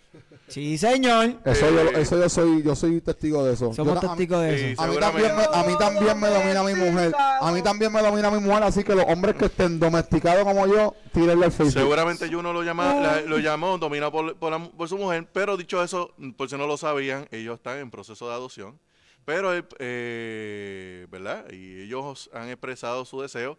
[0.49, 1.37] Sí, señor.
[1.45, 4.41] eso, Eh, yo, eso yo soy yo soy testigo de eso Somos Yo a testigos
[4.41, 4.81] de Sí, eso.
[4.81, 7.13] A mí, también me, a mí también me domina mi mujer.
[7.17, 10.67] A mí también me domina mi mujer, así que los hombres que estén domesticados como
[10.67, 11.73] yo, tírenle al Facebook.
[11.73, 15.55] Seguramente uno lo, llama, la- lo llamó dominado por, por, la- por su mujer, pero
[15.57, 18.77] dicho eso, por si no lo sabían, ellos están en proceso de adopción.
[19.25, 21.45] Pero, él, eh, ¿verdad?
[21.49, 23.57] Y ellos han expresado su deseo.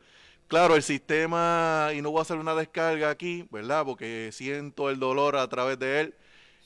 [0.48, 3.84] Claro, el sistema, y no voy a hacer una descarga aquí, ¿verdad?
[3.84, 6.14] Porque siento el dolor a través de él.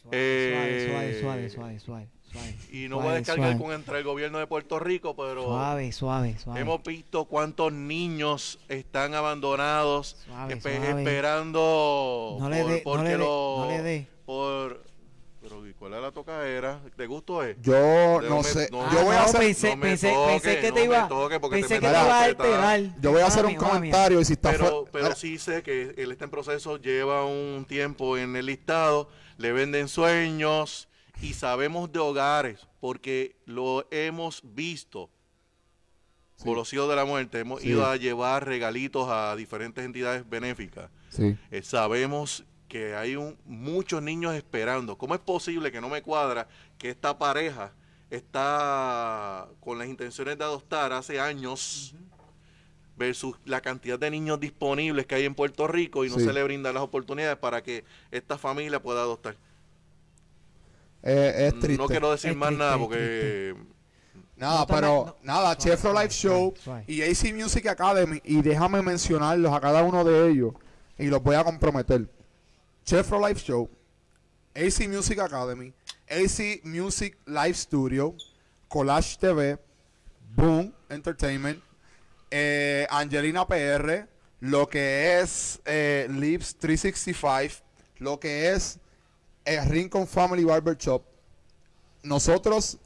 [0.03, 0.89] Suave, suave, Eh,
[1.21, 2.57] suave, suave, suave, suave.
[2.73, 3.65] Y no voy a Suave, descargar suave.
[3.65, 6.61] con entre el gobierno de Puerto Rico, pero Suave, suave, suave.
[6.61, 11.03] hemos visto cuántos niños están abandonados, Suave, espe- suave.
[11.03, 14.07] esperando No le dé, no le dé, no le dé.
[14.27, 14.83] por
[15.49, 16.81] pero ¿y cuál es la tocadera?
[16.97, 17.57] ¿De gusto es?
[17.63, 18.69] Yo No no me- sé.
[18.71, 21.75] yo voy a hacer, pensé, no me pensé, toque, pensé que te iba, pensé te
[21.75, 22.81] que te iba a alterar.
[23.01, 23.73] yo voy a hacer Mami, un mami.
[23.73, 27.25] comentario y si está Pero, pero Mira, sí sé que él está en proceso, lleva
[27.25, 29.09] un tiempo en el listado,
[29.39, 30.89] le venden sueños
[31.23, 35.11] y sabemos de hogares porque lo hemos visto.
[36.45, 37.71] Con los hijos de la muerte hemos Sí.
[37.71, 40.89] ido a llevar regalitos a diferentes entidades benéficas.
[41.09, 41.37] Sí.
[41.51, 44.97] Eh, sabemos que hay un- muchos niños esperando.
[44.99, 46.47] ¿Cómo es posible que no me cuadra
[46.77, 47.73] que esta pareja
[48.11, 51.95] está con las intenciones de adoptar hace años
[52.97, 56.25] versus la cantidad de niños disponibles que hay en Puerto Rico y no Sí.
[56.25, 59.37] se le brindan las oportunidades para que esta familia pueda adoptar?
[61.03, 61.79] Eh, es triste.
[61.83, 63.55] No quiero decir Es más triste, nada porque
[64.37, 65.17] Nada, No pero no.
[65.23, 66.85] nada, Suave, Chefro Live Show suave, suave.
[66.87, 70.55] y AC Music Academy y déjame mencionarlos a cada uno de ellos
[70.97, 72.09] y los voy a comprometer.
[72.89, 73.69] Chefro Live Show,
[74.55, 75.75] AC Music Academy,
[76.09, 78.15] AC Music Live Studio,
[78.67, 79.59] Collage TV,
[80.35, 81.63] Boom Entertainment,
[82.31, 84.09] eh, Angelina PR,
[84.41, 87.63] lo que es eh, Lips 365,
[87.99, 88.79] lo que es
[89.45, 91.03] eh, Rincon Family Barber Shop.
[92.03, 92.79] Nosotros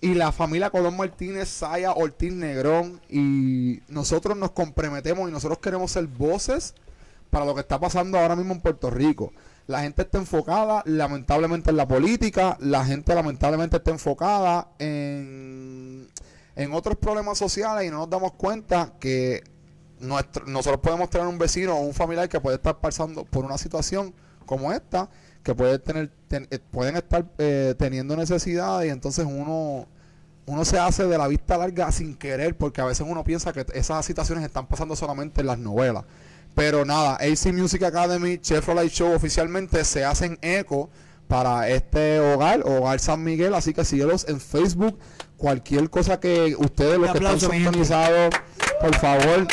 [0.00, 5.92] y la familia Colón Martínez, Saya, Ortiz Negrón y nosotros nos comprometemos y nosotros queremos
[5.92, 6.74] ser voces
[7.30, 9.32] para lo que está pasando ahora mismo en Puerto Rico.
[9.66, 16.08] La gente está enfocada lamentablemente en la política, la gente lamentablemente está enfocada en,
[16.56, 19.44] en otros problemas sociales y no nos damos cuenta que
[20.00, 23.58] nuestro- nosotros podemos tener un vecino o un familiar que puede estar pasando por una
[23.58, 24.12] situación
[24.46, 25.08] como esta,
[25.44, 29.86] que puede tener, ten- eh, pueden estar eh, teniendo necesidades y entonces uno,
[30.46, 33.64] uno se hace de la vista larga sin querer, porque a veces uno piensa que
[33.74, 36.04] esas situaciones están pasando solamente en las novelas.
[36.54, 40.90] Pero nada, AC Music Academy, Chevrolet Show oficialmente se hacen eco
[41.28, 44.98] para este hogar, Hogar San Miguel, así que síguelos en Facebook.
[45.36, 48.34] Cualquier cosa que ustedes, los que están sintonizados,
[48.80, 49.46] por favor,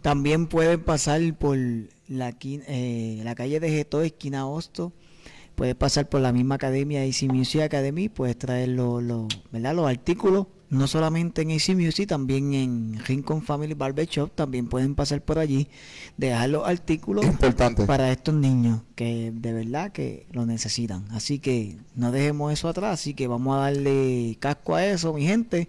[0.01, 1.57] También pueden pasar por
[2.11, 4.91] la, eh, la calle de Geto, esquina Hosto.
[5.55, 8.09] Puedes pasar por la misma academia, AC Music Academy.
[8.09, 9.75] Puedes traer los, los, ¿verdad?
[9.75, 14.31] los artículos, no solamente en AC Music, también en Rincon Family Barber Shop.
[14.33, 15.67] También pueden pasar por allí,
[16.15, 17.85] dejar los artículos Importante.
[17.85, 21.05] para estos niños que de verdad que lo necesitan.
[21.11, 22.93] Así que no dejemos eso atrás.
[22.93, 25.67] Así que vamos a darle casco a eso, mi gente,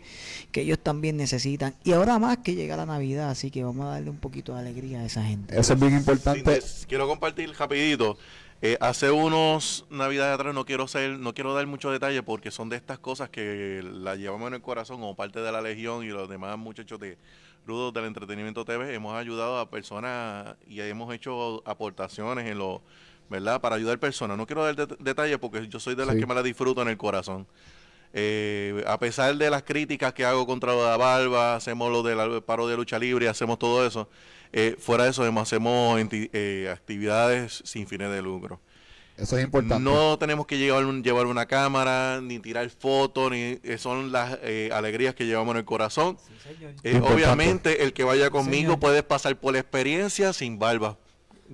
[0.52, 1.74] que ellos también necesitan.
[1.82, 4.60] Y ahora más que llega la Navidad, así que vamos a darle un poquito de
[4.60, 5.58] alegría a esa gente.
[5.58, 6.60] Eso es bien importante.
[6.60, 8.18] Sí, quiero compartir rapidito.
[8.64, 12.68] Eh, hace unos navidades atrás no quiero ser, no quiero dar muchos detalles porque son
[12.68, 16.08] de estas cosas que las llevamos en el corazón como parte de la Legión y
[16.10, 17.18] los demás muchachos de
[17.66, 18.94] Rudos del Entretenimiento TV.
[18.94, 22.82] Hemos ayudado a personas y hemos hecho aportaciones en lo,
[23.28, 23.60] ¿verdad?
[23.60, 24.36] Para ayudar personas.
[24.36, 26.20] No quiero dar det- detalles porque yo soy de las Sí.
[26.20, 27.48] que me la disfruto en el corazón.
[28.14, 32.66] Eh, a pesar de las críticas que hago contra la barba, hacemos lo del paro
[32.68, 34.08] de lucha libre, hacemos todo eso.
[34.54, 38.60] eh, fuera de eso, hacemos eh, actividades sin fines de lucro.
[39.16, 39.82] Eso es importante.
[39.82, 44.38] No tenemos que llevar, un- llevar una cámara, ni tirar fotos, ni eh, son las
[44.42, 46.18] eh, alegrías que llevamos en el corazón.
[46.82, 50.98] Eh, obviamente, el que vaya conmigo puede pasar por la experiencia sin barba.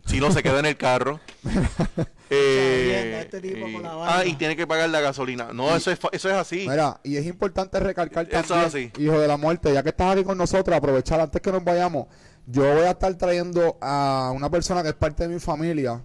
[0.06, 1.20] Si no se queda en el carro.
[2.30, 5.48] Eh, este tipo con la eh, ah, y tiene que pagar la gasolina.
[5.54, 6.66] No, eso es, fa- eso es así.
[6.68, 8.92] Mira, y es importante recalcar Eso es así.
[8.98, 12.06] hijo de la muerte, ya que estás aquí con nosotros, aprovechar antes que nos vayamos.
[12.46, 16.02] Yo voy a estar trayendo a una persona que es parte de mi familia,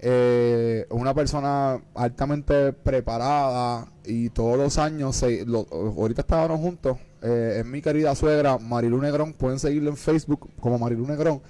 [0.00, 7.58] eh, una persona altamente preparada y todos los años, se, lo- ahorita estábamos juntos, eh,
[7.60, 11.40] es mi querida suegra Marilu Negrón, pueden seguirlo en Facebook como Marilu Negrón.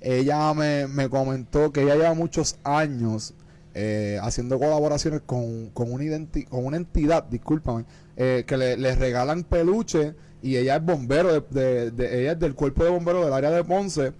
[0.00, 3.34] Ella me, me comentó que ella lleva muchos años
[3.74, 7.84] eh, haciendo colaboraciones con, con, una identi- con una entidad, discúlpame,
[8.16, 12.54] eh, que le, le regalan peluche y ella es bombero, de, de- ella es del
[12.54, 14.12] cuerpo de bomberos del área de Ponce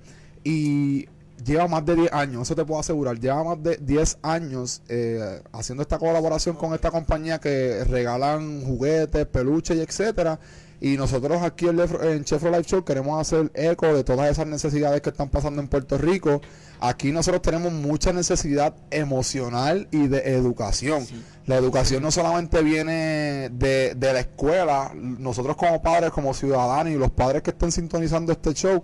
[0.45, 1.07] y
[1.45, 5.41] lleva más de 10 años, eso te puedo asegurar, lleva más de 10 años eh,
[5.53, 10.39] haciendo esta colaboración con esta compañía que regalan juguetes, peluches y etcétera.
[10.81, 15.01] Y nosotros aquí en, en Chefro Life Show queremos hacer eco de todas esas necesidades
[15.01, 16.41] que están pasando en Puerto Rico.
[16.81, 21.05] Aquí nosotros tenemos mucha necesidad emocional y de educación.
[21.47, 26.97] La educación no solamente viene de, de la escuela, nosotros como padres, como ciudadanos y
[26.97, 28.83] los padres que estén sintonizando este show,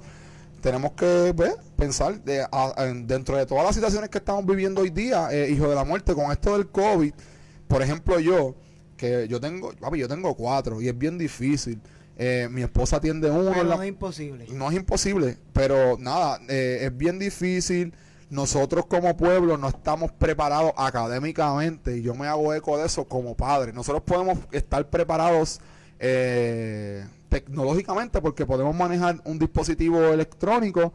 [0.60, 4.80] tenemos que ver, pensar de- a- en- dentro de todas las situaciones que estamos viviendo
[4.80, 7.12] hoy día, eh, hijo de la muerte, con esto del COVID,
[7.68, 8.54] por ejemplo yo,
[9.04, 11.80] que yo tengo, papi, yo tengo cuatro y es bien difícil.
[12.16, 13.50] Eh, mi esposa atiende uno.
[13.52, 14.46] Pero la- no es imposible.
[14.52, 17.92] no es imposible, pero nada, eh, es bien difícil.
[18.30, 23.36] Nosotros como pueblo no estamos preparados académicamente y yo me hago eco de eso como
[23.36, 23.72] padre.
[23.72, 25.60] Nosotros podemos estar preparados
[25.98, 30.92] eh, tecnológicamente porque podemos manejar un dispositivo electrónico,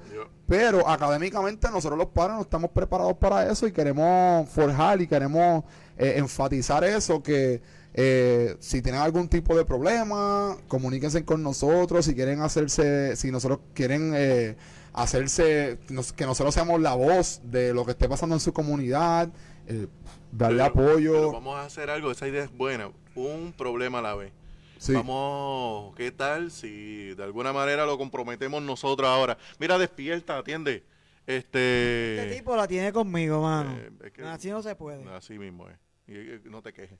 [0.47, 5.63] pero académicamente nosotros los padres no estamos preparados para eso y queremos forjar y queremos
[5.97, 7.61] eh, enfatizar eso que
[7.93, 13.59] eh, si tienen algún tipo de problema, comuníquense con nosotros, si quieren hacerse, si nosotros
[13.73, 14.55] quieren eh,
[14.93, 19.29] hacerse, nos- que nosotros seamos la voz de lo que esté pasando en su comunidad,
[19.67, 19.87] eh,
[20.31, 21.31] darle Pero- pero apoyo.
[21.31, 22.91] vamos a hacer algo, esa idea es buena.
[23.15, 24.31] Un problema a la vez.
[24.77, 24.93] Sí.
[24.93, 29.37] Vamos, ¿qué tal si de alguna manera lo comprometemos nosotros ahora?
[29.59, 30.83] Mira, despierta, atiende.
[31.27, 32.35] Este Este.
[32.37, 33.75] tipo la tiene conmigo, mano.
[33.77, 35.03] eh, es que- Así no se puede.
[35.13, 35.75] Así mismo es.
[36.07, 36.97] Y, y, no te quejes.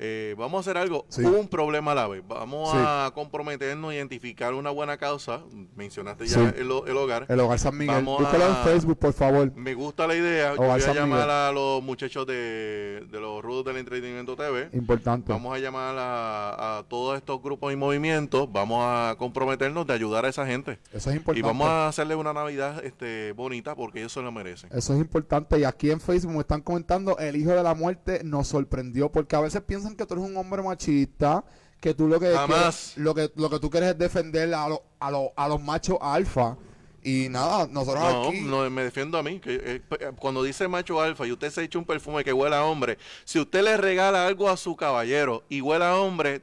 [0.00, 1.22] Eh, vamos a hacer algo, Sí.
[1.24, 2.22] un problema a la vez.
[2.26, 2.76] Vamos Sí.
[2.80, 5.40] a comprometernos, identificar una buena causa.
[5.74, 6.54] Mencionaste ya Sí.
[6.60, 7.26] el, el hogar.
[7.28, 7.96] El Hogar San Miguel.
[7.96, 9.52] Vamos Búscalo a- en Facebook, por favor.
[9.56, 10.52] Me gusta la idea.
[10.54, 11.30] Yo voy a San llamar Miguel.
[11.30, 14.68] a los muchachos de, de los rudos del entretenimiento TV.
[14.72, 15.32] Importante.
[15.32, 18.50] Vamos a llamar a, a todos estos grupos y movimientos.
[18.52, 20.78] Vamos a comprometernos de ayudar a esa gente.
[20.92, 21.46] Eso es Y importante.
[21.46, 24.70] vamos a hacerle una Navidad este, bonita porque ellos se lo merecen.
[24.72, 25.58] Eso es importante.
[25.58, 29.34] Y aquí en Facebook me están comentando, el hijo de la muerte nos sorprendió, porque
[29.34, 31.44] a veces piensan que tú eres un hombre machista,
[31.80, 32.94] que tú lo que Jamás.
[32.96, 35.98] lo que lo que tú quieres es defender a, los a, los a los machos
[36.00, 36.56] alfa.
[37.02, 39.38] Y nada, nosotros No, aquí no, me defiendo a mí.
[39.38, 42.56] Que, eh, p- cuando dice macho alfa y usted se echa un perfume que huele
[42.56, 46.42] a hombre, si usted le regala algo a su caballero y huele a hombre,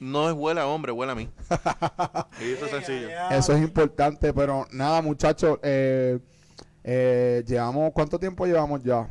[0.00, 1.30] no es huele a hombre, huele a mí.
[2.40, 3.08] y eso es sencillo.
[3.30, 6.18] eso es importante, pero nada, muchachos, eh,
[6.82, 9.08] eh, llevamos ¿cuánto tiempo llevamos ya?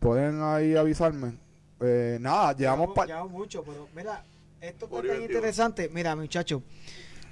[0.00, 1.38] Pueden ahí avisarme.
[1.80, 2.90] Eh, nada, llevamos
[3.30, 4.24] mucho, pero mira,
[4.60, 5.26] esto está tan 21.
[5.26, 5.88] interesante.
[5.92, 6.62] Mira, muchachos,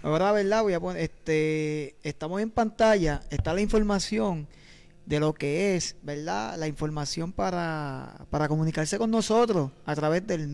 [0.02, 0.62] ahora, ¿verdad?
[0.62, 4.46] Voy a poner, este, estamos en pantalla, está la información
[5.06, 6.56] de lo que es, ¿verdad?
[6.58, 10.50] La información para, para comunicarse con nosotros a través del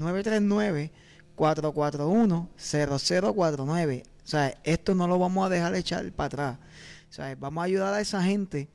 [1.36, 4.02] 939-441-0049.
[4.02, 6.59] O sea, esto no lo vamos a dejar echar para atrás.
[7.10, 8.69] O sea, vamos a ayudar a esa gente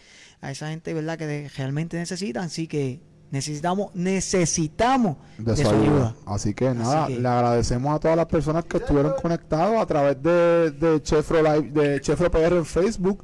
[0.41, 1.17] a esa gente, ¿verdad?
[1.17, 2.45] Que de- realmente necesitan.
[2.45, 2.99] Así que
[3.31, 6.15] necesitamos, necesitamos de su ayuda.
[6.25, 10.21] Así que nada, que- le agradecemos a todas las personas que estuvieron conectados a través
[10.21, 13.23] de, de Chefro Live, de Chefro PR en Facebook.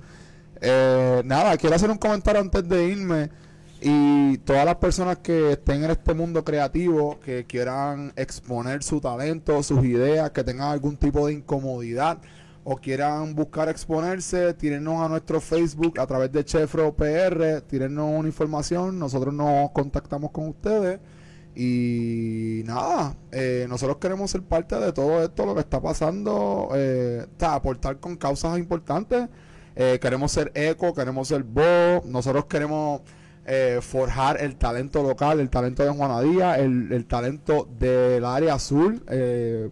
[0.62, 3.30] Eh, nada, quiero hacer un comentario antes de irme.
[3.80, 9.62] Y todas las personas que estén en este mundo creativo, que quieran exponer su talento,
[9.62, 12.18] sus ideas, que tengan algún tipo de incomodidad
[12.70, 18.28] o quieran buscar exponerse, tírennos a nuestro Facebook a través de Chefro PR, tírennos una
[18.28, 21.00] información, nosotros nos contactamos con ustedes.
[21.56, 27.26] Y nada, eh, nosotros queremos ser parte de todo esto, lo que está pasando, eh,
[27.26, 29.30] o sea, aportar con causas importantes.
[29.74, 33.00] Eh, queremos ser eco, queremos ser voz, nosotros queremos
[33.46, 39.06] eh, forjar el talento local, el talento de Juanadía, el, el talento del área azul.
[39.08, 39.70] Eh,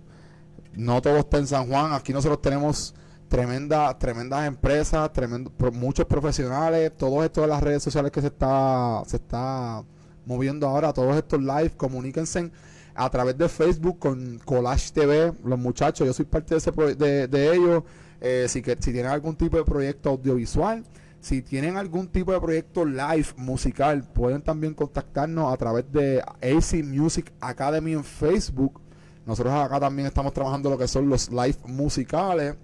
[0.77, 2.93] no todo está en San Juan, aquí nosotros tenemos
[3.27, 9.03] tremendas tremendas empresas, tremendo, muchos profesionales, todo esto de las redes sociales que se está
[9.05, 9.83] se está
[10.25, 12.51] moviendo ahora, todos estos live, comuníquense
[12.95, 17.27] a través de Facebook con Collage TV, los muchachos, yo soy parte de, ese de,
[17.27, 17.83] de ellos,
[18.21, 20.83] eh, si, que, si tienen algún tipo de proyecto audiovisual,
[21.19, 26.83] si tienen algún tipo de proyecto live musical, pueden también contactarnos a través de AC
[26.83, 28.79] Music Academy en Facebook.
[29.25, 32.55] Nosotros acá también estamos trabajando lo que son los live musicales.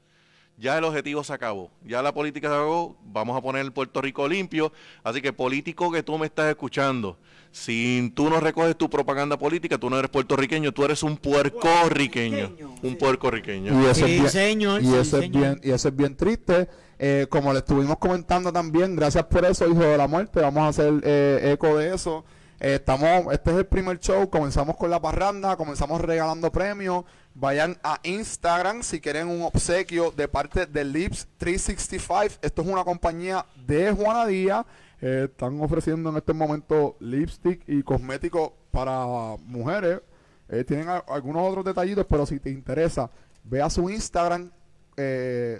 [0.61, 1.71] Ya el objetivo se acabó.
[1.87, 2.95] Ya la política se acabó.
[3.03, 4.73] Vamos a poner el Puerto Rico limpio.
[5.03, 7.17] Así que político que tú me estás escuchando,
[7.51, 12.53] si tú no recoges tu propaganda política, tú no eres puertorriqueño, tú eres un puercorriqueño.
[12.83, 13.83] Un puercorriqueño.
[13.83, 16.15] Y eso Sí, es bien, señor, y sí, eso es bien, y eso es bien
[16.15, 16.69] triste.
[16.99, 20.41] Eh, como le estuvimos comentando también, gracias por eso, hijo de la muerte.
[20.41, 22.23] Vamos a hacer eh, eco de eso.
[22.63, 24.29] Eh, estamos, este es el primer show.
[24.29, 27.05] Comenzamos con la parranda, comenzamos regalando premios.
[27.33, 32.39] Vayan a Instagram si quieren un obsequio de parte de Lips 365.
[32.43, 34.67] Esto es una compañía de Juana Díaz.
[35.01, 39.07] Eh, están ofreciendo en este momento lipstick y cosméticos para
[39.47, 40.03] mujeres.
[40.51, 43.11] Eh, tienen algunos otros detallitos, pero si te interesa,
[43.43, 44.51] ve a su Instagram,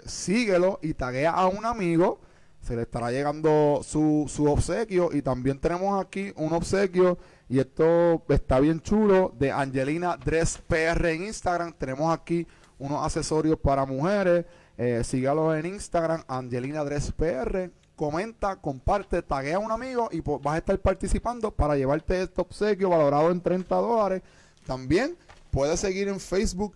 [0.05, 2.19] síguelo y taguea a un amigo.
[2.61, 5.09] Se le estará llegando su, su obsequio.
[5.11, 7.17] Y también tenemos aquí un obsequio.
[7.49, 9.33] Y esto está bien chulo.
[9.37, 11.73] De Angelina Dress PR en Instagram.
[11.73, 12.47] Tenemos aquí
[12.81, 14.45] unos accesorios para mujeres.
[14.77, 17.69] Eh, sígalo en Instagram, Angelina Dress PR.
[17.95, 22.41] Comenta, comparte, taguea a un amigo y pues, vas a estar participando para llevarte este
[22.41, 24.23] obsequio valorado en 30 dólares.
[24.65, 25.15] También
[25.51, 26.73] puedes seguir en Facebook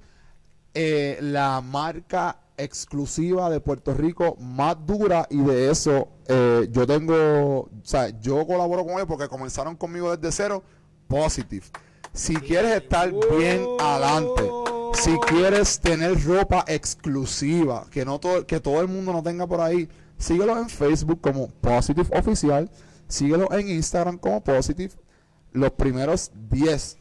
[0.76, 7.60] eh, la marca exclusiva de Puerto Rico más dura y de eso eh, yo tengo,
[7.62, 10.64] o sea, yo colaboro con ellos porque comenzaron conmigo desde cero,
[11.08, 11.66] Positive.
[12.14, 14.50] Si quieres estar bien adelante,
[14.94, 19.60] si quieres tener ropa exclusiva, que no todo, que todo el mundo no tenga por
[19.60, 19.88] ahí,
[20.18, 22.72] síguelo en Facebook como Positive Oficial,
[23.08, 24.94] síguelo en Instagram como Positive.
[25.52, 26.98] Los primeros 10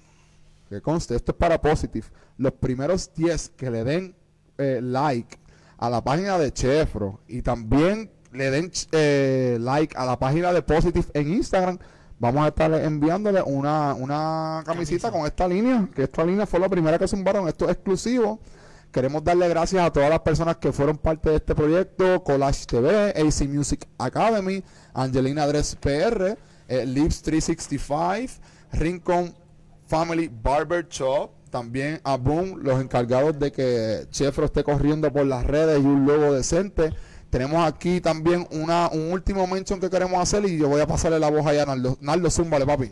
[0.68, 2.06] que conste, esto es para Positive.
[2.36, 4.16] Los primeros 10 que le den
[4.58, 5.38] eh, like
[5.86, 7.20] a la página de Chefro.
[7.28, 11.78] Y también le den eh, like a la página de Positive en Instagram,
[12.18, 16.68] vamos a estar enviándole una, una camisita con esta línea, que esta línea fue la
[16.68, 18.40] primera que zumbaron, esto es exclusivo.
[18.90, 23.08] Queremos darle gracias a todas las personas que fueron parte de este proyecto, Collage TV,
[23.10, 24.62] AC Music Academy,
[24.94, 26.36] Angelina Dress PR,
[26.68, 28.40] eh, Lips 365,
[28.72, 29.34] Rincon
[29.86, 35.46] Family Barber Shop, también a Boom, los encargados de que Chefro esté corriendo por las
[35.46, 36.92] redes y un logo decente.
[37.30, 41.20] Tenemos aquí también una, un último mention que queremos hacer y yo voy a pasarle
[41.20, 41.96] la voz allá a Naldo.
[42.00, 42.90] Naldo, zúmbale, papi.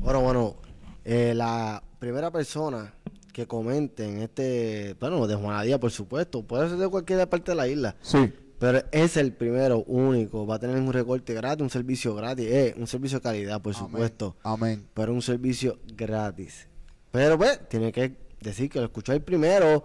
[0.00, 0.56] Bueno, bueno,
[1.02, 2.92] eh, la primera persona
[3.32, 7.54] que comente en este, bueno, de Juanadía, por supuesto, puede ser de cualquier parte de
[7.54, 8.30] la isla, Sí.
[8.58, 12.74] pero es el primero, único, va a tener un recorte gratis, un servicio gratis, eh,
[12.76, 14.86] un servicio de calidad, por supuesto, Amén.
[14.92, 16.68] pero un servicio gratis.
[17.10, 19.84] Pero pues, tiene que decir que lo escuchó el primero,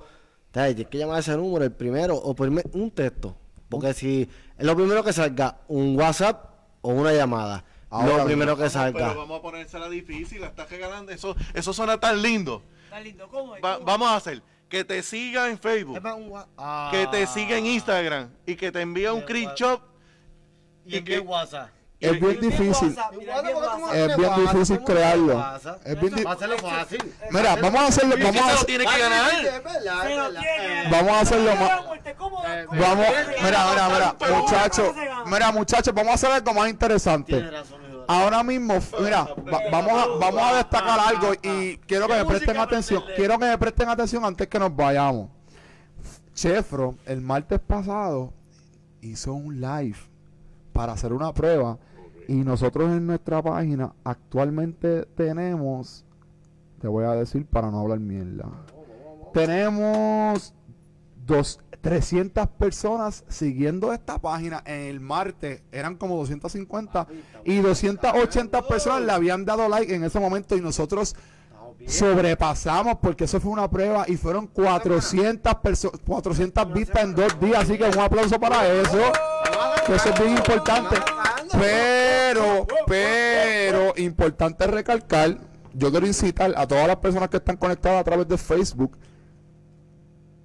[0.51, 3.35] Tienes que llamar a ese número, el primero, o primer- un texto,
[3.69, 6.45] porque si es lo primero que salga, un WhatsApp
[6.81, 9.07] o una llamada, Ahora lo primero que salga.
[9.09, 11.11] Pero vamos a ponérsela difícil, la estás regalando.
[11.11, 12.61] Eso, eso suena tan lindo.
[12.85, 13.63] Está lindo, ¿cómo es?
[13.63, 13.85] Va- ¿Cómo?
[13.87, 15.99] vamos a hacer que te siga en Facebook,
[16.57, 16.89] Ah.
[16.91, 19.81] que te siga en Instagram y que te envíe un screenshot.
[20.85, 21.69] ¿Y en qué WhatsApp?
[22.03, 22.95] Es bien difícil.
[23.93, 25.43] Es bien difícil crearlo.
[25.83, 27.13] Es bien di- Hazlo fácil.
[27.31, 29.31] Mira, vamos a hacerlo, ¿Y qué vamos a se lo hacer- tiene que ganar?
[30.03, 30.89] Pero tiene.
[30.91, 31.79] Vamos a hacerlo más-.
[32.45, 32.65] Eh.
[32.69, 33.07] Vamos,
[33.43, 37.49] mira, mira, mira, muchachos, mira, muchachos, vamos a hacer algo más interesante.
[38.07, 42.57] Ahora mismo, mira, va- vamos a, vamos a destacar algo y quiero que me presten
[42.57, 45.29] atención, quiero que me presten atención antes que nos vayamos.
[46.33, 48.33] Chefro, el martes pasado,
[49.01, 49.97] hizo un live
[50.73, 51.77] para hacer una prueba
[52.27, 56.05] y nosotros en nuestra página actualmente tenemos,
[56.79, 58.49] te voy a decir para no hablar mierda,
[59.33, 60.53] tenemos
[61.25, 67.07] dos, 300 personas siguiendo esta página en el martes, eran como 250
[67.43, 71.15] y 280 personas le habían dado like en ese momento y nosotros
[71.85, 77.63] sobrepasamos porque eso fue una prueba y fueron 400 personas 400 vistas en dos días
[77.63, 78.99] así que un aplauso para eso
[79.85, 80.95] que eso es bien importante.
[81.51, 82.02] pero
[82.87, 85.37] pero importante recalcar
[85.73, 88.97] yo quiero incitar a todas las personas que están conectadas a través de Facebook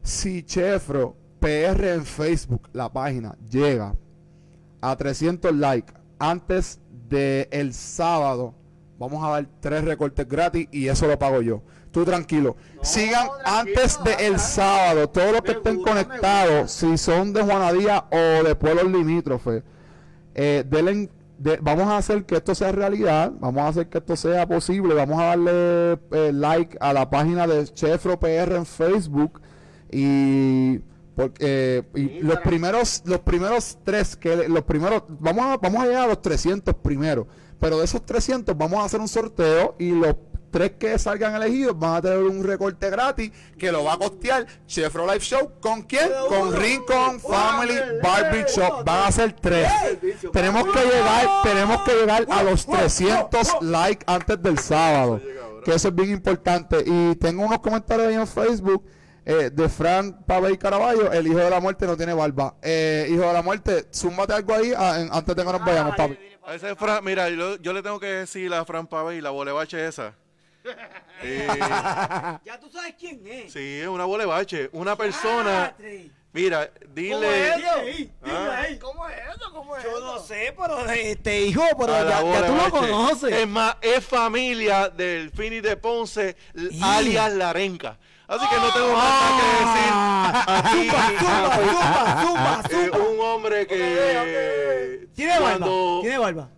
[0.02, 3.94] si Chefro PR en Facebook la página llega
[4.81, 8.55] a 300 likes antes de el sábado
[8.98, 11.62] vamos a dar tres recortes gratis y eso lo pago yo.
[11.90, 12.56] Tú tranquilo.
[12.82, 18.55] Sigan antes del sábado, todos los que estén conectados, si son de Juanadía o de
[18.55, 19.62] pueblos limítrofes,
[20.35, 24.16] eh, denle de- vamos a hacer que esto sea realidad, vamos a hacer que esto
[24.16, 29.40] sea posible, vamos a darle eh, like a la página de Chefro PR en Facebook
[29.90, 30.81] y
[31.15, 36.02] porque y los primeros los primeros tres que los primeros vamos a vamos a llegar
[36.05, 37.27] a los 300 primero,
[37.59, 40.15] pero de esos 300 vamos a hacer un sorteo y los
[40.51, 44.47] tres que salgan elegidos van a tener un recorte gratis que lo va a costear
[44.66, 46.11] Chefro Live Show con quién?
[46.29, 48.85] Con Rincon Family Barbie Shop.
[48.85, 49.70] Van a ser tres.
[50.33, 55.20] Tenemos que llegar, tenemos que llegar a los 300 likes antes del sábado.
[55.65, 56.83] Que eso es bien importante.
[56.87, 58.85] Y tengo unos comentarios ahí en Facebook
[59.27, 61.12] eh, de Fran Pabey Caraballo.
[61.12, 62.55] El hijo de la muerte no tiene barba.
[62.62, 65.95] Eh, hijo de la muerte, zúmbate algo ahí ah, en- antes de que nos vayamos,
[65.97, 66.19] papi.
[66.47, 69.87] A ese Fran, mira, yo, yo le tengo que decir a Fran Pavey, la bolebache
[69.87, 70.15] esa.
[71.23, 71.49] Eh,
[72.45, 73.53] Ya tú sabes quién es.
[73.53, 74.69] sí, es una bolebache.
[74.73, 75.74] Una persona.
[76.32, 77.53] Mira, dile.
[78.23, 78.62] Ah.
[78.81, 79.51] ¿Cómo es eso?
[79.53, 83.32] ¿Cómo es Yo no sé, pero este hijo, pero ya, ya tú lo conoces.
[83.32, 87.99] Es más, es familia del Fini de Ponce, Y- alias Larenca.
[88.28, 90.90] Así que no tengo más nada que decir.
[90.93, 92.99] Aquí, Zumba, zumba, zumba, zumba.
[93.09, 95.09] un hombre que.
[95.15, 95.66] Tiene barba,
[96.03, 96.51] tiene barba.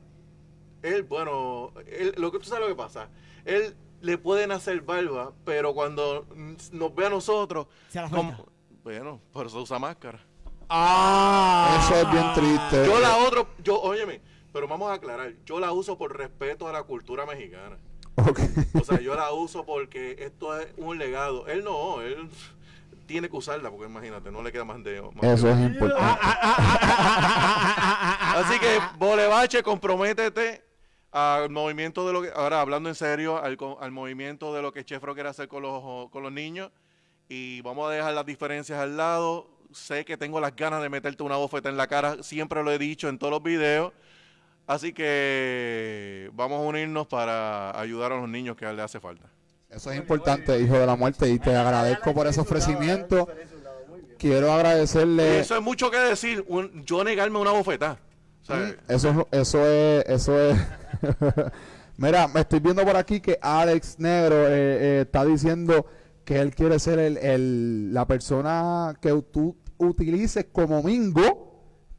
[0.82, 3.08] Él, bueno, él, lo que tú sabes lo que pasa.
[3.44, 6.26] Él le pueden hacer barba, pero cuando
[6.72, 8.46] nos ve a nosotros, Se la como-
[8.82, 10.18] bueno, por eso usa máscara.
[10.68, 11.78] Ah.
[11.84, 12.86] Eso es bien triste.
[12.86, 14.20] Yo la otro, yo, óyeme,
[14.52, 17.76] pero vamos a aclarar, yo la uso por respeto a la cultura mexicana.
[18.16, 18.40] Ok.
[18.80, 21.46] O sea, yo la uso porque esto es un legado.
[21.46, 22.28] Él no, él
[23.06, 25.00] tiene que usarla porque imagínate, no le queda más de...
[25.02, 26.20] más Eso de- es importante.
[28.36, 30.62] Así que, Bolevache, comprométete
[31.12, 34.84] al movimiento de lo que, ahora hablando en serio, al, al movimiento de lo que
[34.84, 36.70] Chefro quiere hacer con los, con los niños.
[37.28, 39.48] Y vamos a dejar las diferencias al lado.
[39.72, 42.78] Sé que tengo las ganas de meterte una bofeta en la cara, siempre lo he
[42.78, 43.92] dicho en todos los videos.
[44.66, 49.26] Así que vamos a unirnos para ayudar a los niños que le hace falta.
[49.68, 53.28] Eso es importante, hijo de la muerte, y te agradezco por ese ofrecimiento.
[54.18, 55.40] Quiero agradecerle.
[55.40, 57.98] Eso es mucho que decir, un- yo negarme una bofeta.
[58.42, 60.58] Eso es, eso es, eso es.
[61.96, 65.86] Mira, me estoy viendo por aquí que Alex Negro eh, eh, está diciendo
[66.24, 71.48] que él quiere ser el, el- la persona que tú utilices como mingo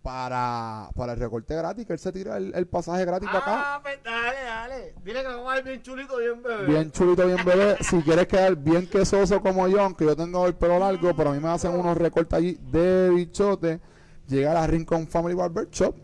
[0.01, 3.75] para, para el recorte gratis, que él se tira el, el pasaje gratis para acá.
[3.75, 4.95] Ah, pues dale, dale.
[5.03, 6.65] Dile que vamos a ir bien chulito, bien bebé.
[6.65, 7.77] Bien chulito, bien bebé.
[7.81, 11.33] Si quieres quedar bien quesoso como yo, aunque yo tengo el pelo largo, pero a
[11.33, 13.79] mí me hacen unos recortes allí de bichote,
[14.27, 15.95] llega a Rincon Family Barber Shop.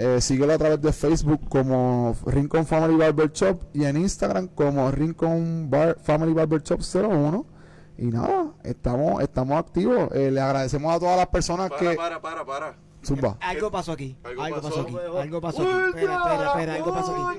[0.00, 4.88] Eh, síguelo a través de Facebook como Rincon Family Barber Shop y en Instagram como
[4.92, 7.44] Rincon Bar- Family Barber Shop 01.
[7.98, 10.08] Y nada, estamos, estamos activos.
[10.14, 11.96] Eh, le agradecemos a todas las personas para, que.
[11.96, 12.76] para, para, para.
[13.04, 13.36] Zumba.
[13.40, 14.16] Algo pasó aquí.
[14.22, 14.68] Algo Algo, pasó.
[14.68, 15.18] pasó aquí.
[15.20, 15.70] Algo pasó aquí.
[15.98, 16.74] Espera, espera, espera.
[16.74, 17.38] Algo pasó aquí.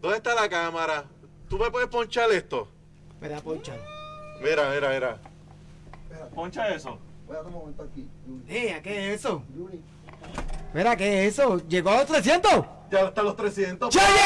[0.00, 1.04] ¿Dónde está la cámara?
[1.48, 2.68] ¿Tú me puedes ponchar esto?
[3.14, 3.74] Espera, poncha.
[4.42, 5.18] Mira, mira, mira.
[6.34, 6.98] Poncha eso.
[8.48, 9.42] Eh, ¿qué es eso?
[10.72, 11.58] Mira, ¿qué es eso?
[11.68, 12.52] ¿Llegó a los 300?
[12.92, 13.92] Ya hasta los 300.
[13.92, 14.20] ¡Ya llegó!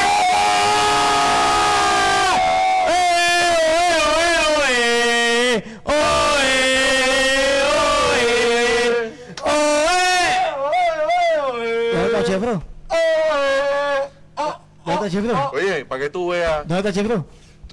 [4.69, 5.63] ¡Eh, eh, eh!
[9.43, 9.51] ¡Oe,
[10.61, 10.81] oe,
[11.41, 11.93] oe!
[11.93, 12.63] ¿Dónde está Chefro?
[14.85, 15.51] ¿Dónde está Chefro?
[15.51, 16.67] Oye, para que tú veas.
[16.67, 17.25] ¿Dónde está Chefro?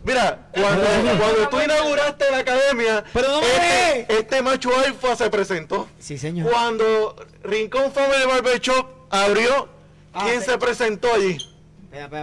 [0.04, 0.82] Mira, cuando,
[1.18, 5.88] cuando tú inauguraste la academia, este, este macho alfa se presentó.
[5.98, 6.50] Sí, señor.
[6.50, 9.68] Cuando Rincón Family Barber Shop abrió,
[10.14, 11.38] Ah, ¿quién se presentó allí?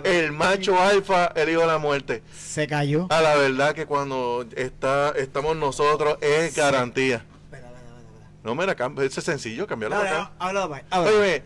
[0.04, 2.24] El macho alfa, el hijo de la muerte.
[2.36, 3.08] Se cayó.
[3.10, 7.26] A la verdad que cuando está, estamos nosotros es garantía.
[8.44, 10.32] No me la cambio, es sencillo, cambiarlo acá.
[10.92, 11.44] Oye,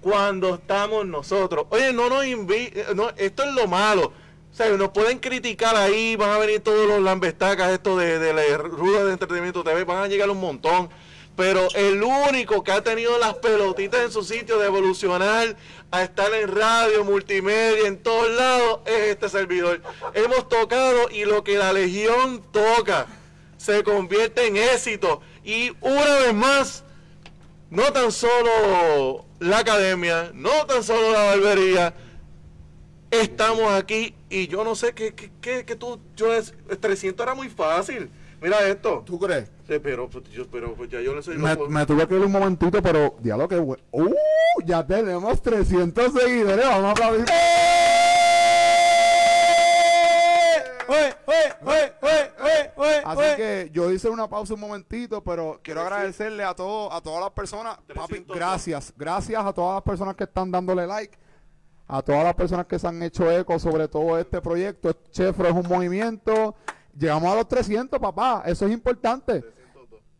[0.00, 4.12] cuando estamos nosotros, oye, no nos invitan, no, esto es lo malo.
[4.54, 8.32] O sea, nos pueden criticar ahí, van a venir todos los lambestacas, esto de, de
[8.32, 10.90] la ruda de entretenimiento TV, van a llegar un montón.
[11.34, 15.56] Pero el único que ha tenido las pelotitas en su sitio de evolucionar
[15.90, 19.82] a estar en radio, multimedia, en todos lados, es este servidor.
[20.14, 23.06] Hemos tocado y lo que la Legión toca
[23.56, 25.20] se convierte en éxito.
[25.42, 26.84] Y una vez más,
[27.70, 31.92] no tan solo la academia, no tan solo la barbería,
[33.20, 37.34] estamos aquí y yo no sé qué, qué, qué, qué tú, yo es, 300 era
[37.34, 38.10] muy fácil.
[38.40, 39.02] Mira esto.
[39.06, 39.50] ¿Tú crees?
[39.66, 41.70] Sí, pero, pues, yo, pero pues, ya yo le soy Me, loco.
[41.70, 43.82] me tuve que ir un momentito, pero diablo que bueno.
[43.90, 44.12] ¡Uh!
[44.66, 46.64] Ya tenemos 300 seguidores.
[46.66, 47.24] Vamos a aplaudir.
[50.88, 55.60] oye, oye, oye, oye, oye, oye, Así que yo hice una pausa un momentito, pero
[55.62, 57.76] quiero agradecerle a todos, a todas las personas.
[57.94, 58.36] Papi, 302.
[58.36, 58.92] gracias.
[58.96, 61.16] Gracias a todas las personas que están dándole like.
[61.86, 64.92] A todas las personas que se han hecho eco sobre todo este proyecto.
[65.10, 66.54] Chefro es un movimiento.
[66.98, 68.42] Llegamos a los 300, papá.
[68.46, 69.44] Eso es importante.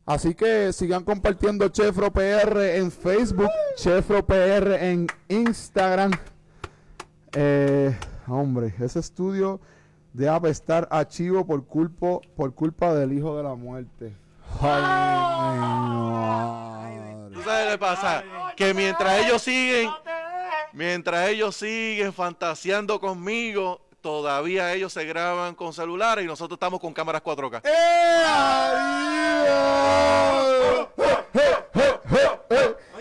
[0.07, 6.11] Así que sigan compartiendo Chefro PR en Facebook, Chefro PR en Instagram.
[7.33, 7.97] Eh,
[8.29, 9.61] hombre, ese estudio
[10.13, 14.15] debe apestar a chivo por culpa, por culpa del hijo de la muerte.
[14.61, 15.59] Ay,
[17.33, 18.23] ¿Tú sabes qué pasa?
[18.57, 19.89] Que mientras ellos siguen,
[20.75, 26.93] mientras ellos siguen fantaseando conmigo, todavía ellos se graban con celulares y nosotros estamos con
[26.93, 27.63] cámaras 4K.
[27.65, 29.75] ¡Eh, adiós!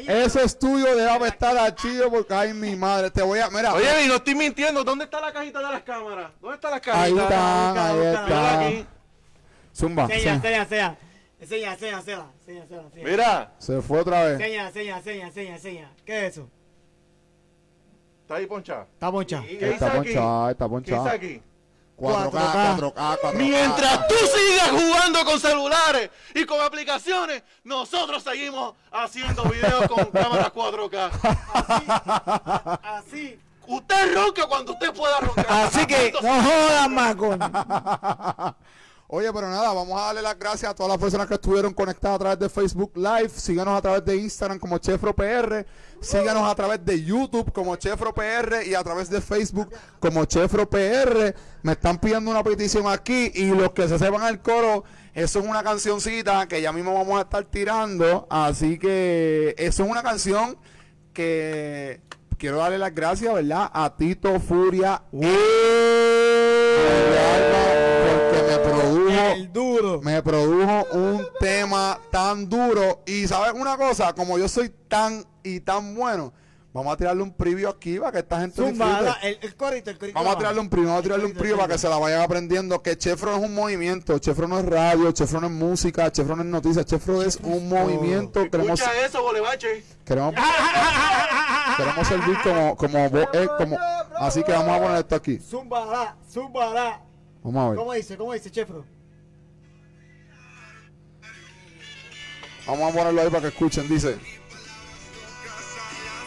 [0.07, 3.09] Ese estudio debe apestar a chivo porque ay mi madre.
[3.09, 3.49] Te voy a.
[3.49, 4.83] Mira, Oye, y no estoy mintiendo.
[4.83, 6.31] ¿Dónde está la cajita de las cámaras?
[6.41, 7.03] ¿Dónde está la cajita?
[7.03, 8.59] ahí están, ahí está.
[8.59, 8.85] aquí.
[9.75, 10.03] Zumba.
[10.03, 10.29] Enseña, sí.
[10.29, 10.97] enseña, enseña.
[11.39, 13.09] Enseña, enseña, enseña, enseña, enseña, enseña.
[13.09, 14.39] Mira, Se fue otra vez.
[14.39, 15.91] Enseña, enseña, enseña, enseña, enseña.
[16.05, 16.49] ¿Qué es eso?
[18.23, 18.87] Está ahí ponchada.
[18.93, 19.41] Está poncha.
[19.41, 19.97] ¿Qué dice Está aquí?
[19.97, 21.03] ponchada, está ¿Qué ponchada.
[21.03, 21.41] dice aquí?
[21.95, 22.77] 4K, 4K.
[22.79, 23.33] 4K, 4K.
[23.35, 30.51] Mientras tú sigas jugando con celulares y con aplicaciones, nosotros seguimos haciendo videos con cámaras
[30.51, 31.11] 4K.
[32.83, 33.39] Así.
[33.65, 35.45] Usted ronca cuando usted pueda roncar.
[35.49, 37.39] Así que no jodan más con.
[39.07, 42.15] Oye, pero nada, vamos a darle las gracias a todas las personas que estuvieron conectadas
[42.15, 43.29] a través de Facebook Live.
[43.29, 45.65] Síganos a través de Instagram como Chefro PR.
[46.01, 49.69] Síganos a través de YouTube como Chefro PR y a través de Facebook
[49.99, 51.35] como Chefro PR.
[51.61, 55.45] Me están pidiendo una petición aquí y los que se sepan el coro, eso es
[55.45, 58.25] una cancioncita que ya mismo vamos a estar tirando.
[58.29, 60.57] Así que eso es una canción
[61.13, 62.01] que
[62.37, 63.69] quiero darle las gracias, ¿verdad?
[63.73, 65.03] A Tito Furia.
[69.33, 70.01] El duro.
[70.01, 73.01] me produjo un tema tan duro.
[73.05, 76.31] Y sabes una cosa, como yo soy tan y tan bueno,
[76.73, 79.97] vamos a tirarle un preview aquí para que esta gente Zumba, el, el corito, el
[79.99, 80.17] corito.
[80.17, 82.21] Vamos a tirarle un preview, vamos a tirarle un preview para que se la vayan
[82.21, 82.81] aprendiendo.
[82.81, 86.41] Que Chefro es un movimiento, Chefro no es radio, Chefro no es música, Chefro no
[86.43, 88.49] es noticias, Chefro es un movimiento.
[88.49, 89.83] Queremos, Escucha eso, Bolevache.
[90.05, 90.33] queremos,
[91.77, 92.37] queremos servir
[92.77, 92.97] como,
[93.33, 93.77] eh, como,
[94.17, 95.37] así que vamos a poner esto aquí.
[95.39, 97.01] Zumba, zumba.
[97.43, 97.77] Vamos a ver.
[97.77, 98.17] ¿Cómo dice?
[98.17, 98.85] ¿Cómo dice, Chefro?
[102.65, 103.87] Vamos a ponerlo ahí para que escuchen.
[103.89, 104.17] Dice.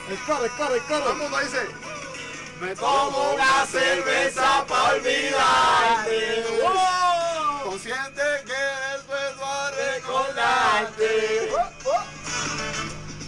[0.08, 0.44] El coro,
[0.74, 1.66] el mundo dice.
[2.60, 6.44] Me Como una cerveza pa' olvidarte.
[6.64, 7.62] ¡Oh!
[7.64, 11.50] Consciente que después va a Recordarte.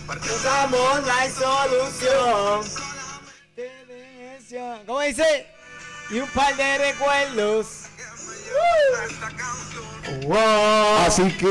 [0.07, 2.65] Buscamos la solución.
[3.57, 4.83] Demencia.
[4.87, 5.47] ¿Cómo dice?
[6.11, 7.89] Y un par de recuerdos.
[10.35, 11.49] Así que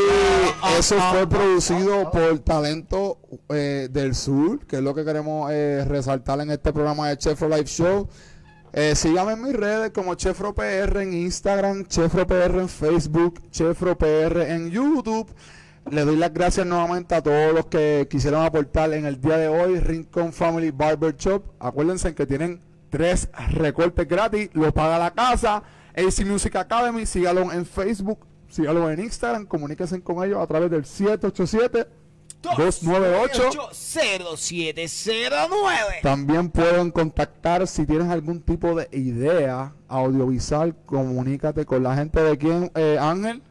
[0.78, 6.40] eso fue producido por Talento eh, del Sur, que es lo que queremos eh, resaltar
[6.42, 8.08] en este programa de Chefro Live Show.
[8.74, 13.98] Eh, síganme en mis redes como Chefro PR en Instagram, Chefro PR en Facebook, Chefro
[13.98, 15.34] PR en YouTube.
[15.90, 19.48] Le doy las gracias nuevamente a todos los que quisieron aportar en el día de
[19.48, 19.80] hoy.
[19.80, 21.44] Rincon Family Barber Shop.
[21.60, 24.50] Acuérdense que tienen tres recortes gratis.
[24.54, 25.64] Lo paga la casa.
[25.96, 27.06] AC Music Academy.
[27.06, 28.28] Sígalo en Facebook.
[28.50, 29.46] Sígalo en Instagram.
[29.46, 31.88] Comuníquense con ellos a través del 787
[32.42, 36.00] 298 0709.
[36.02, 40.76] También pueden contactar si tienes algún tipo de idea audiovisual.
[40.86, 43.42] Comunícate con la gente de quién, eh, Ángel.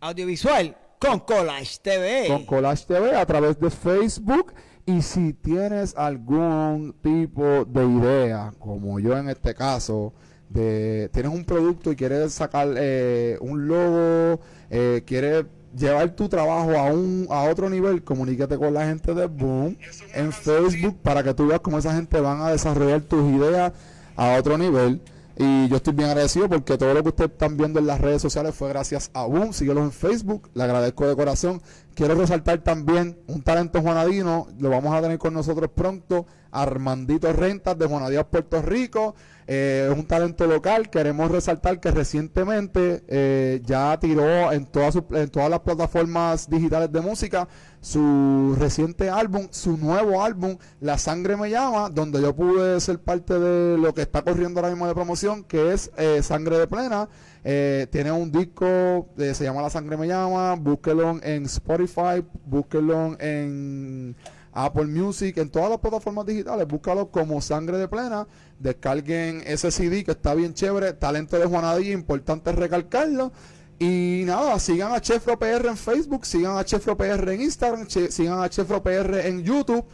[0.00, 2.26] Audiovisual con Collage TV.
[2.28, 4.54] con Collage TV a través de Facebook.
[4.86, 10.14] Y si tienes algún tipo de idea, como yo en este caso,
[10.48, 14.40] de tienes un producto y quieres sacar eh, un logo,
[14.70, 15.46] eh, quieres
[15.76, 19.76] llevar tu trabajo a un a otro nivel, comunícate con la gente de Boom
[20.14, 23.72] en Facebook para que tú veas cómo esa gente van a desarrollar tus ideas
[24.16, 25.00] a otro nivel.
[25.38, 28.22] Y yo estoy bien agradecido porque todo lo que ustedes están viendo en las redes
[28.22, 29.52] sociales fue gracias a Boom.
[29.52, 31.60] Síguelos en Facebook, le agradezco de corazón.
[31.94, 37.78] Quiero resaltar también un talento juanadino, lo vamos a tener con nosotros pronto, Armandito Rentas
[37.78, 39.14] de Juanadías, Puerto Rico.
[39.48, 40.90] Eh, es un talento local.
[40.90, 46.90] Queremos resaltar que recientemente eh, ya tiró en todas, sus- en todas las plataformas digitales
[46.90, 47.46] de música
[47.80, 53.38] su reciente álbum, su nuevo álbum, La Sangre Me Llama, donde yo pude ser parte
[53.38, 57.08] de lo que está corriendo ahora mismo de promoción, que es eh, Sangre de Plena.
[57.44, 63.16] Eh, tiene un disco, eh, se llama La Sangre Me Llama, búsquelo en Spotify, búsquelo
[63.20, 64.16] en
[64.56, 66.66] Apple Music, en todas las plataformas digitales.
[66.66, 68.26] Búscalo como Sangre de Plena.
[68.58, 70.94] Descarguen ese CD que está bien chévere.
[70.94, 73.32] Talento de Juanadilla, importante recalcarlo.
[73.78, 78.42] Y nada, sigan a Chefro PR en Facebook, sigan a Chefro PR en Instagram, sigan
[78.42, 79.84] a Chefro PR en YouTube.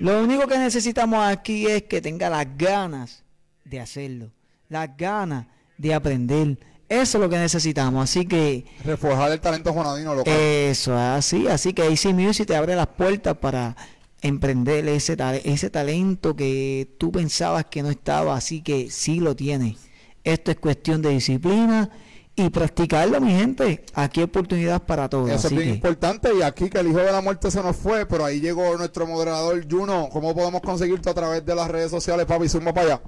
[0.00, 3.24] Lo único que necesitamos aquí es que tenga las ganas
[3.64, 4.32] de hacerlo,
[4.68, 5.46] las ganas
[5.78, 6.58] de aprender.
[6.88, 8.04] Eso es lo que necesitamos.
[8.04, 10.32] Así que Reforjar el talento juanadino local.
[10.32, 13.76] eso, así, así que AC Music te abre las puertas para
[14.20, 19.76] emprender ese, ese talento que tú pensabas que no estaba, así que sí lo tienes.
[20.24, 21.90] Esto es cuestión de disciplina
[22.34, 23.84] y practicarlo, mi gente.
[23.94, 25.30] Aquí hay oportunidad para todos.
[25.30, 26.30] Eso es bien que, importante.
[26.34, 29.06] Y aquí que el hijo de la muerte se nos fue, pero ahí llegó nuestro
[29.06, 30.08] moderador Juno.
[30.10, 32.48] ¿Cómo podemos conseguirte a través de las redes sociales, papi?
[32.48, 33.02] Zumba para allá.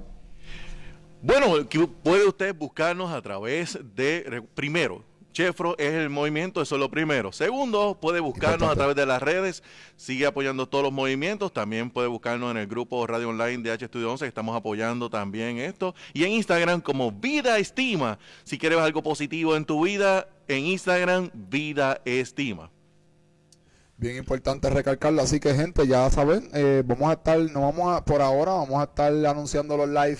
[1.21, 1.67] Bueno,
[2.03, 5.03] puede usted buscarnos a través de, primero,
[5.37, 7.31] Chefro es el movimiento, eso es lo primero.
[7.31, 9.61] Segundo, puede buscarnos a través de las redes,
[9.95, 13.85] sigue apoyando todos los movimientos, también puede buscarnos en el grupo Radio Online de H
[13.85, 18.17] Studio 11, que estamos apoyando también esto, y en Instagram como Vida Estima.
[18.45, 22.71] Si quieres algo positivo en tu vida, en Instagram, Vida Estima.
[23.97, 25.21] Bien importante recalcarlo.
[25.21, 28.81] Así que, gente, ya saben, eh, vamos a estar, no vamos a, por ahora, vamos
[28.81, 30.17] a estar anunciando los live.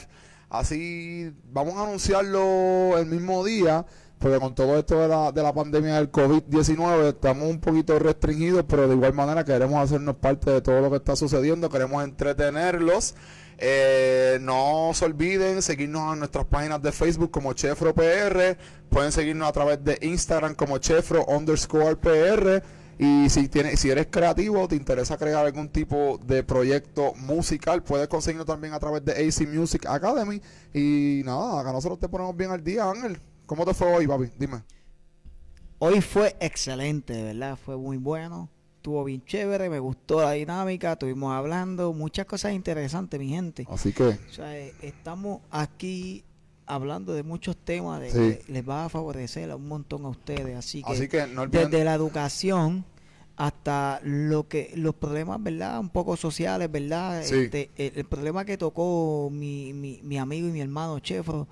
[0.48, 3.84] Así, vamos a anunciarlo el mismo día,
[4.20, 8.66] porque con todo esto de la, de la pandemia del COVID-19 estamos un poquito restringidos,
[8.68, 13.16] pero de igual manera queremos hacernos parte de todo lo que está sucediendo, queremos entretenerlos.
[13.60, 18.58] Eh, no se olviden seguirnos en nuestras páginas de Facebook como Chefro PR.
[18.90, 22.64] Pueden seguirnos a través de Instagram como Chefro underscore PR.
[23.00, 28.08] Y si tienes, si eres creativo, te interesa crear algún tipo de proyecto musical, puedes
[28.08, 30.42] conseguirlo también a través de AC Music Academy.
[30.74, 33.22] Y nada, acá nosotros te ponemos bien al día, Ángel.
[33.48, 34.26] ¿Cómo te fue hoy, papi?
[34.38, 34.62] Dime.
[35.80, 38.50] Hoy fue excelente, de verdad, fue muy bueno.
[38.76, 43.66] Estuvo bien chévere, me gustó la dinámica, estuvimos hablando, muchas cosas interesantes, mi gente.
[43.70, 46.24] Así que, O sea, eh, estamos aquí
[46.66, 48.18] hablando de muchos temas de Sí.
[48.46, 50.56] que les va a favorecer a un montón a ustedes.
[50.58, 51.70] Así que, así que no olviden.
[51.72, 52.86] desde la educación
[53.38, 55.80] hasta lo que los problemas, ¿verdad?
[55.80, 57.22] Un poco sociales, ¿verdad?
[57.24, 57.36] Sí.
[57.36, 61.48] Este, el, el problema que tocó mi, mi, mi amigo y mi hermano Chefro,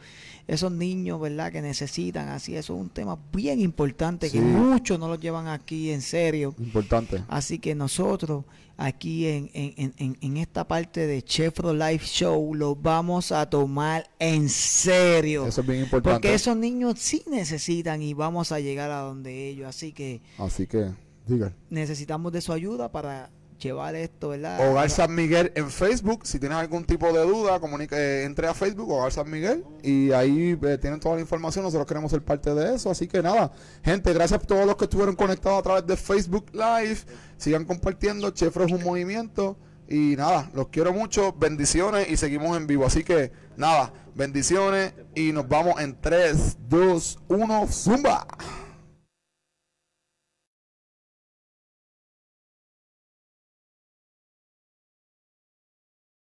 [0.48, 1.52] esos niños, ¿verdad?
[1.52, 4.38] Que necesitan, así, eso es un tema bien importante Sí.
[4.40, 6.56] que muchos no lo llevan aquí en serio.
[6.60, 7.24] Importante.
[7.28, 8.45] Así que nosotros
[8.78, 13.48] aquí en, en, en- en, en esta parte de Chefro Live Show lo vamos a
[13.49, 15.45] tomar en serio.
[15.48, 16.14] Eso es bien importante.
[16.16, 19.68] Porque esos niños sí necesitan y vamos a llegar a donde ellos.
[19.68, 20.90] Así que Así que,
[21.27, 21.53] diga.
[21.69, 23.30] necesitamos de su ayuda para
[23.60, 24.69] llevar esto, ¿verdad?
[24.69, 26.26] Hogar San Miguel en Facebook.
[26.26, 30.11] Si tienes algún tipo de duda, comunica, eh, entre a Facebook, Hogar San Miguel, y
[30.11, 31.64] ahí eh, tienen toda la información.
[31.64, 32.89] Nosotros queremos ser parte de eso.
[32.89, 33.52] Así que nada,
[33.84, 36.99] gente, gracias a todos los que estuvieron conectados a través de Facebook Live.
[37.38, 38.30] Sigan compartiendo.
[38.31, 39.57] Chefro es un movimiento.
[39.88, 41.34] Y nada, los quiero mucho.
[41.34, 42.85] Bendiciones y seguimos en vivo.
[42.85, 48.27] Así que nada, bendiciones y nos vamos en 3, 2, 1, Zumba.